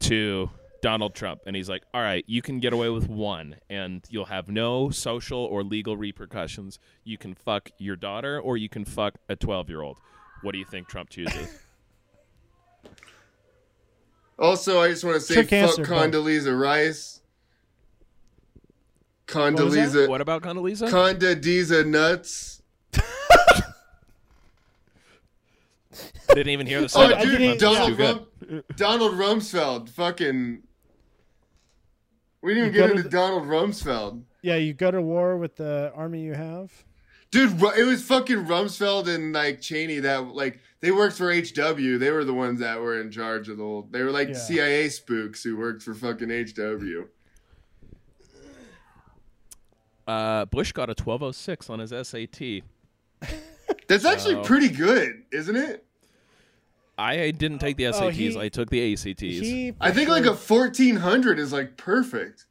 to 0.00 0.50
Donald 0.82 1.14
Trump 1.14 1.42
and 1.46 1.56
he's 1.56 1.68
like, 1.68 1.82
All 1.94 2.00
right, 2.02 2.24
you 2.26 2.42
can 2.42 2.58
get 2.58 2.72
away 2.72 2.90
with 2.90 3.08
one 3.08 3.56
and 3.68 4.04
you'll 4.10 4.26
have 4.26 4.48
no 4.48 4.90
social 4.90 5.38
or 5.38 5.62
legal 5.62 5.96
repercussions. 5.96 6.78
You 7.04 7.16
can 7.18 7.34
fuck 7.34 7.70
your 7.78 7.96
daughter 7.96 8.40
or 8.40 8.56
you 8.56 8.68
can 8.68 8.84
fuck 8.84 9.14
a 9.28 9.36
12 9.36 9.68
year 9.68 9.82
old. 9.82 9.98
What 10.42 10.52
do 10.52 10.58
you 10.58 10.64
think 10.64 10.88
Trump 10.88 11.10
chooses? 11.10 11.48
Also, 14.38 14.80
I 14.80 14.88
just 14.88 15.04
want 15.04 15.16
to 15.16 15.20
say, 15.20 15.34
Trick 15.34 15.50
fuck 15.50 15.52
answer, 15.52 15.84
bud. 15.84 16.12
Condoleezza 16.12 16.58
Rice. 16.58 17.20
was 19.26 19.34
that? 19.34 19.54
Condoleezza, 19.56 20.08
what 20.08 20.22
about 20.22 20.42
Condoleezza? 20.42 20.88
Condoleezza 20.88 21.86
nuts. 21.86 22.59
Didn't 26.28 26.48
even 26.48 26.66
hear 26.66 26.80
the 26.82 26.92
Oh, 26.94 27.08
dude, 27.22 27.38
didn't- 27.38 27.58
Donald, 27.60 27.88
Too 27.90 27.96
good. 27.96 28.26
Rum- 28.50 28.64
Donald 28.76 29.12
Rumsfeld, 29.14 29.88
fucking. 29.90 30.62
We 32.42 32.54
didn't 32.54 32.68
even 32.70 32.80
go 32.80 32.86
get 32.86 32.90
into 32.96 33.02
the- 33.04 33.08
Donald 33.10 33.44
Rumsfeld. 33.44 34.22
Yeah, 34.42 34.56
you 34.56 34.72
go 34.72 34.90
to 34.90 35.02
war 35.02 35.36
with 35.36 35.56
the 35.56 35.92
army 35.94 36.22
you 36.22 36.32
have. 36.34 36.70
Dude, 37.30 37.62
it 37.76 37.84
was 37.84 38.02
fucking 38.02 38.46
Rumsfeld 38.46 39.06
and 39.08 39.32
like 39.34 39.60
Cheney 39.60 39.98
that 40.00 40.28
like 40.34 40.58
they 40.80 40.90
worked 40.90 41.16
for 41.16 41.30
HW. 41.30 41.98
They 41.98 42.10
were 42.10 42.24
the 42.24 42.34
ones 42.34 42.58
that 42.60 42.80
were 42.80 43.00
in 43.00 43.10
charge 43.10 43.48
of 43.48 43.58
the 43.58 43.62
whole. 43.62 43.86
They 43.90 44.02
were 44.02 44.10
like 44.10 44.28
Yeah. 44.28 44.34
CIA 44.34 44.88
spooks 44.88 45.42
who 45.44 45.56
worked 45.56 45.82
for 45.82 45.94
fucking 45.94 46.30
HW. 46.30 47.08
Uh, 50.06 50.44
Bush 50.46 50.72
got 50.72 50.90
a 50.90 50.94
1206 50.94 51.70
on 51.70 51.78
his 51.78 51.92
SAT. 51.92 52.62
That's 53.86 54.04
actually 54.04 54.34
So- 54.34 54.42
pretty 54.44 54.68
good, 54.68 55.22
isn't 55.32 55.54
it? 55.56 55.84
I 57.00 57.30
didn't 57.30 57.58
take 57.58 57.76
the 57.76 57.86
Oh, 57.86 57.90
oh 57.94 58.00
SATs. 58.10 58.12
he- 58.12 58.38
I 58.38 58.48
took 58.48 58.70
the 58.70 58.92
ACTs. 58.92 59.20
He, 59.20 59.72
I 59.80 59.88
for 59.90 59.94
think 59.94 60.08
like 60.08 60.24
a 60.26 60.34
fourteen 60.34 60.96
hundred 60.96 61.38
is 61.38 61.52
like 61.52 61.76
perfect. 61.76 62.46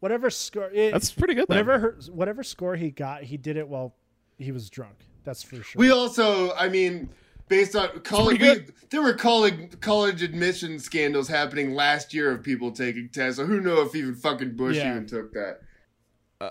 whatever 0.00 0.30
score. 0.30 0.70
It, 0.72 0.92
That's 0.92 1.10
pretty 1.10 1.34
good. 1.34 1.48
Whatever 1.48 1.78
her, 1.78 1.96
whatever 2.10 2.42
score 2.42 2.76
he 2.76 2.90
got, 2.90 3.22
he 3.24 3.36
did 3.36 3.56
it 3.56 3.68
while 3.68 3.94
he 4.38 4.52
was 4.52 4.70
drunk. 4.70 4.94
That's 5.24 5.42
for 5.42 5.56
sure. 5.62 5.78
We 5.78 5.90
also, 5.90 6.52
I 6.54 6.68
mean, 6.68 7.10
based 7.48 7.74
on 7.76 7.88
college, 8.00 8.38
pretty 8.38 8.60
we, 8.60 8.66
there 8.90 9.02
were 9.02 9.12
college 9.14 9.78
college 9.80 10.22
admission 10.22 10.78
scandals 10.78 11.28
happening 11.28 11.74
last 11.74 12.14
year 12.14 12.30
of 12.30 12.42
people 12.42 12.70
taking 12.72 13.08
tests. 13.10 13.38
So 13.38 13.44
who 13.46 13.60
know 13.60 13.82
if 13.82 13.94
even 13.94 14.14
fucking 14.14 14.56
Bush 14.56 14.76
Yeah. 14.76 14.92
even 14.92 15.06
took 15.06 15.32
that? 15.34 15.60
Uh, 16.40 16.50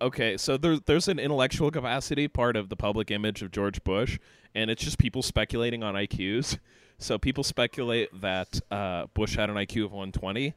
okay, 0.00 0.36
so 0.36 0.56
there, 0.56 0.78
there's 0.78 1.08
an 1.08 1.18
intellectual 1.18 1.72
capacity 1.72 2.28
part 2.28 2.56
of 2.56 2.68
the 2.68 2.76
public 2.76 3.10
image 3.10 3.42
of 3.42 3.50
George 3.50 3.82
Bush, 3.82 4.16
and 4.54 4.70
it's 4.70 4.82
just 4.82 4.98
people 4.98 5.22
speculating 5.22 5.82
on 5.82 5.94
IQs. 5.94 6.58
So 6.98 7.18
people 7.18 7.44
speculate 7.44 8.08
that 8.20 8.60
uh, 8.70 9.06
Bush 9.14 9.36
had 9.36 9.50
an 9.50 9.56
IQ 9.56 9.84
of 9.84 9.92
120, 9.92 10.54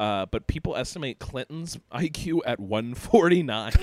uh, 0.00 0.26
but 0.26 0.46
people 0.46 0.74
estimate 0.74 1.18
Clinton's 1.18 1.78
IQ 1.92 2.40
at 2.46 2.58
149. 2.58 3.72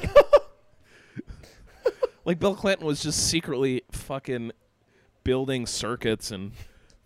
like 2.25 2.39
Bill 2.39 2.55
Clinton 2.55 2.85
was 2.85 3.01
just 3.01 3.29
secretly 3.29 3.83
fucking 3.91 4.51
building 5.23 5.67
circuits 5.67 6.31
and 6.31 6.51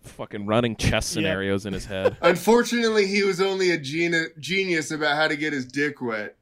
fucking 0.00 0.46
running 0.46 0.76
chess 0.76 1.06
scenarios 1.06 1.66
in 1.66 1.72
his 1.72 1.86
head. 1.86 2.16
Unfortunately, 2.22 3.06
he 3.06 3.22
was 3.22 3.40
only 3.40 3.70
a 3.70 3.78
geni- 3.78 4.28
genius 4.38 4.90
about 4.90 5.16
how 5.16 5.28
to 5.28 5.36
get 5.36 5.52
his 5.52 5.66
dick 5.66 6.00
wet. 6.00 6.36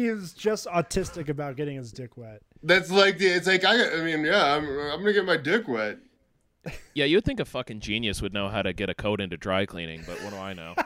He 0.00 0.06
is 0.06 0.32
just 0.32 0.66
autistic 0.66 1.28
about 1.28 1.56
getting 1.56 1.76
his 1.76 1.92
dick 1.92 2.16
wet. 2.16 2.42
That's 2.62 2.90
like 2.90 3.18
the. 3.18 3.26
It's 3.26 3.46
like 3.46 3.64
I. 3.64 4.00
I 4.00 4.02
mean, 4.02 4.24
yeah, 4.24 4.56
I'm. 4.56 4.66
I'm 4.66 5.00
gonna 5.00 5.12
get 5.12 5.24
my 5.24 5.36
dick 5.36 5.68
wet. 5.68 5.98
Yeah, 6.94 7.06
you'd 7.06 7.24
think 7.24 7.40
a 7.40 7.44
fucking 7.44 7.80
genius 7.80 8.20
would 8.20 8.34
know 8.34 8.48
how 8.48 8.62
to 8.62 8.72
get 8.72 8.90
a 8.90 8.94
coat 8.94 9.20
into 9.20 9.36
dry 9.36 9.64
cleaning, 9.64 10.02
but 10.06 10.22
what 10.22 10.30
do 10.30 10.36
I 10.36 10.52
know? 10.52 10.74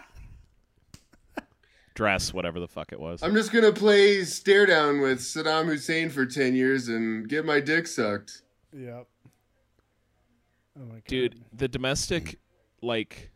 Dress, 1.94 2.32
whatever 2.32 2.60
the 2.60 2.68
fuck 2.68 2.92
it 2.92 3.00
was. 3.00 3.22
I'm 3.22 3.34
just 3.34 3.52
gonna 3.52 3.72
play 3.72 4.24
stare 4.24 4.66
down 4.66 5.00
with 5.00 5.18
Saddam 5.18 5.66
Hussein 5.66 6.10
for 6.10 6.26
ten 6.26 6.54
years 6.54 6.88
and 6.88 7.28
get 7.28 7.44
my 7.44 7.60
dick 7.60 7.86
sucked. 7.86 8.42
Yep. 8.72 9.06
Oh 10.76 10.84
my 10.86 10.94
god, 10.94 11.04
Dude, 11.06 11.40
the 11.52 11.68
domestic, 11.68 12.40
like, 12.82 13.30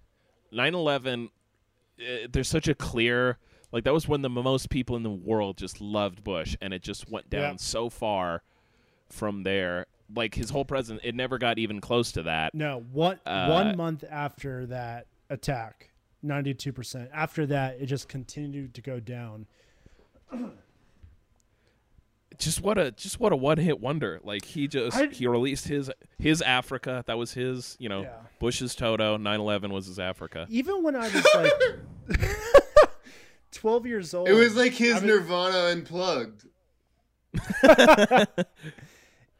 9 0.50 0.74
11, 0.74 1.30
eh, 2.00 2.26
there's 2.32 2.48
such 2.48 2.66
a 2.66 2.74
clear, 2.74 3.38
like, 3.72 3.84
that 3.84 3.92
was 3.92 4.08
when 4.08 4.22
the 4.22 4.30
most 4.30 4.70
people 4.70 4.96
in 4.96 5.02
the 5.02 5.10
world 5.10 5.56
just 5.56 5.80
loved 5.80 6.24
Bush, 6.24 6.56
and 6.60 6.72
it 6.72 6.82
just 6.82 7.10
went 7.10 7.28
down 7.30 7.42
Yeah. 7.42 7.56
so 7.56 7.88
far 7.90 8.42
from 9.08 9.42
there. 9.42 9.86
Like, 10.14 10.34
his 10.34 10.50
whole 10.50 10.64
president, 10.64 11.04
it 11.04 11.14
never 11.14 11.36
got 11.38 11.58
even 11.58 11.80
close 11.80 12.12
to 12.12 12.22
that. 12.22 12.54
No, 12.54 12.84
what 12.92 13.20
Uh, 13.26 13.48
one 13.48 13.76
month 13.76 14.04
after 14.10 14.64
that 14.66 15.06
attack, 15.30 15.90
ninety 16.22 16.54
two 16.54 16.72
percent. 16.72 17.10
After 17.12 17.44
that, 17.46 17.78
it 17.80 17.86
just 17.86 18.08
continued 18.08 18.72
to 18.74 18.80
go 18.80 19.00
down. 19.00 19.46
just 22.38 22.62
what 22.62 22.78
a 22.78 22.90
just 22.92 23.18
what 23.18 23.32
a 23.32 23.36
one 23.36 23.58
hit 23.58 23.80
wonder. 23.80 24.20
Like 24.22 24.44
he 24.44 24.68
just 24.68 24.96
I- 24.96 25.06
he 25.08 25.26
released 25.26 25.66
his 25.68 25.90
his 26.18 26.40
Africa. 26.42 27.02
That 27.06 27.18
was 27.18 27.32
his 27.34 27.76
you 27.80 27.88
know 27.88 28.02
Yeah. 28.02 28.16
Bush's 28.38 28.74
Toto. 28.74 29.16
9-11 29.18 29.70
was 29.70 29.86
his 29.86 29.98
Africa. 29.98 30.46
Even 30.48 30.82
when 30.82 30.94
I 30.96 31.08
was 31.08 31.26
like 31.34 31.52
twelve 33.52 33.86
years 33.86 34.14
old, 34.14 34.28
It 34.28 34.34
was 34.34 34.56
like 34.56 34.72
his 34.72 34.96
I 34.96 35.00
mean- 35.00 35.08
Nirvana 35.08 35.58
unplugged. 35.72 36.44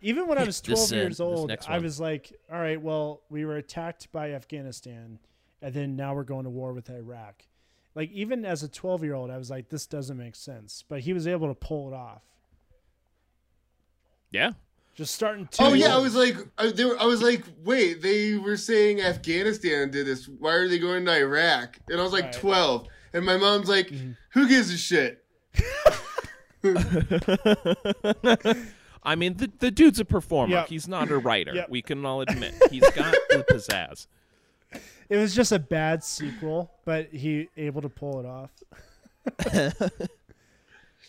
even 0.00 0.26
when 0.26 0.38
I 0.38 0.44
was 0.44 0.60
This, 0.60 0.88
twelve 0.88 0.92
uh, 0.92 0.96
years 0.96 1.08
this 1.16 1.20
old, 1.20 1.52
I 1.68 1.78
was 1.78 1.98
like, 2.00 2.32
all 2.52 2.58
right, 2.58 2.80
well, 2.80 3.22
we 3.30 3.44
were 3.44 3.56
attacked 3.56 4.10
by 4.12 4.32
Afghanistan, 4.32 5.18
and 5.62 5.74
then 5.74 5.96
now 5.96 6.14
we're 6.14 6.24
going 6.24 6.44
to 6.44 6.50
war 6.50 6.72
with 6.72 6.88
Iraq. 6.90 7.42
Like 7.94 8.10
even 8.12 8.44
as 8.44 8.62
a 8.62 8.68
twelve 8.68 9.02
year 9.02 9.14
old, 9.14 9.30
I 9.30 9.38
was 9.38 9.50
like, 9.50 9.68
this 9.70 9.86
doesn't 9.86 10.16
make 10.16 10.36
sense. 10.36 10.84
But 10.88 11.00
he 11.00 11.12
was 11.12 11.26
able 11.26 11.48
to 11.48 11.54
pull 11.54 11.88
it 11.92 11.94
off. 11.96 12.22
Yeah, 14.30 14.52
Just 14.94 15.14
starting 15.14 15.46
to. 15.52 15.64
Oh 15.64 15.72
yeah, 15.72 15.94
I 15.96 15.98
was 15.98 16.14
like, 16.14 16.36
I, 16.58 16.70
they 16.70 16.84
were, 16.84 17.00
I 17.00 17.06
was 17.06 17.22
like, 17.22 17.42
wait, 17.64 18.02
they 18.02 18.36
were 18.36 18.58
saying 18.58 19.00
Afghanistan 19.00 19.90
did 19.90 20.06
this. 20.06 20.28
Why 20.28 20.52
are 20.52 20.68
they 20.68 20.78
going 20.78 21.06
to 21.06 21.16
Iraq? 21.16 21.78
And 21.88 21.98
I 21.98 22.02
was 22.02 22.12
like 22.12 22.24
Right. 22.24 22.32
twelve, 22.34 22.88
and 23.12 23.24
my 23.24 23.36
mom's 23.36 23.68
like, 23.68 23.88
mm-hmm. 23.88 24.12
who 24.30 24.48
gives 24.48 24.72
a 24.72 24.78
shit? 24.78 25.24
I 29.02 29.14
mean 29.14 29.36
the 29.36 29.50
the 29.58 29.70
dude's 29.70 30.00
a 30.00 30.04
performer. 30.04 30.54
Yep. 30.54 30.68
He's 30.68 30.88
not 30.88 31.10
a 31.10 31.18
writer. 31.18 31.54
Yep. 31.54 31.70
We 31.70 31.82
can 31.82 32.04
all 32.04 32.20
admit 32.20 32.54
he's 32.70 32.88
got 32.90 33.14
the 33.30 33.44
pizzazz. 33.48 34.06
It 35.08 35.16
was 35.16 35.34
just 35.34 35.52
a 35.52 35.58
bad 35.58 36.04
sequel, 36.04 36.70
but 36.84 37.08
he 37.10 37.48
able 37.56 37.80
to 37.82 37.88
pull 37.88 38.20
it 38.20 38.26
off. 38.26 38.50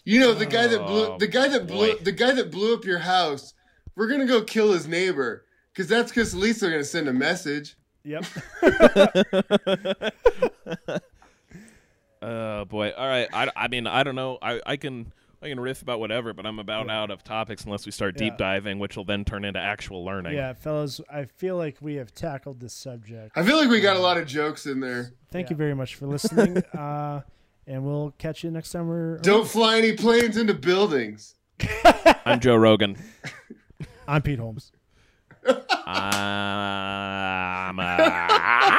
You 0.05 0.19
know 0.19 0.33
the 0.33 0.45
guy 0.45 0.67
that 0.67 0.85
blew 0.87 1.07
Oh, 1.07 1.17
the 1.17 1.27
guy 1.27 1.47
that 1.49 1.67
blew 1.67 1.93
boy. 1.93 2.03
the 2.03 2.11
guy 2.11 2.33
that 2.33 2.51
blew 2.51 2.73
up 2.73 2.85
your 2.85 2.99
house. 2.99 3.53
We're 3.95 4.07
gonna 4.07 4.25
go 4.25 4.43
kill 4.43 4.71
his 4.71 4.87
neighbor 4.87 5.45
because 5.73 5.87
that's 5.87 6.11
because 6.11 6.33
at 6.33 6.39
least 6.39 6.61
they're 6.61 6.71
gonna 6.71 6.83
send 6.83 7.07
a 7.07 7.13
message. 7.13 7.75
Yep. 8.03 8.25
Oh 12.21 12.65
boy. 12.65 12.91
All 12.97 13.07
right. 13.07 13.27
I, 13.33 13.49
I 13.55 13.67
mean 13.69 13.87
I 13.87 14.03
don't 14.03 14.15
know. 14.15 14.37
I, 14.41 14.59
I 14.65 14.75
can 14.77 15.13
I 15.41 15.47
can 15.47 15.59
riff 15.59 15.81
about 15.81 16.01
whatever, 16.01 16.33
but 16.33 16.45
I'm 16.45 16.59
about 16.59 16.89
out 16.89 17.11
of 17.11 17.23
topics 17.23 17.63
unless 17.63 17.85
we 17.85 17.93
start 17.93 18.17
deep 18.17 18.33
Yeah. 18.33 18.37
diving, 18.37 18.77
which 18.79 18.97
will 18.97 19.05
then 19.05 19.23
turn 19.23 19.45
into 19.45 19.59
actual 19.59 20.03
learning. 20.03 20.33
yeah, 20.33 20.51
fellas, 20.53 20.99
I 21.09 21.23
feel 21.25 21.55
like 21.55 21.77
we 21.79 21.95
have 21.95 22.13
tackled 22.13 22.59
this 22.59 22.73
subject. 22.73 23.37
I 23.37 23.43
feel 23.43 23.55
like 23.55 23.69
we 23.69 23.79
got 23.79 23.95
a 23.95 23.99
lot 23.99 24.17
of 24.17 24.27
jokes 24.27 24.65
in 24.65 24.81
there. 24.81 25.13
Thank 25.31 25.45
Yeah. 25.47 25.51
you 25.51 25.55
very 25.55 25.73
much 25.75 25.95
for 25.95 26.07
listening. 26.07 26.57
uh, 26.77 27.21
and 27.67 27.85
we'll 27.85 28.13
catch 28.17 28.43
you 28.43 28.51
next 28.51 28.71
time 28.71 28.87
we're. 28.89 29.17
Don't 29.19 29.47
fly 29.47 29.77
any 29.77 29.93
planes 29.93 30.35
into 30.35 30.53
buildings. 30.53 31.35
I'm 32.25 32.39
Joe 32.41 32.55
Rogan. 32.57 32.97
I'm 34.09 34.21
Pete 34.23 34.39
Holmes. 34.39 34.71
I'm, 35.85 37.79
uh, 37.79 38.77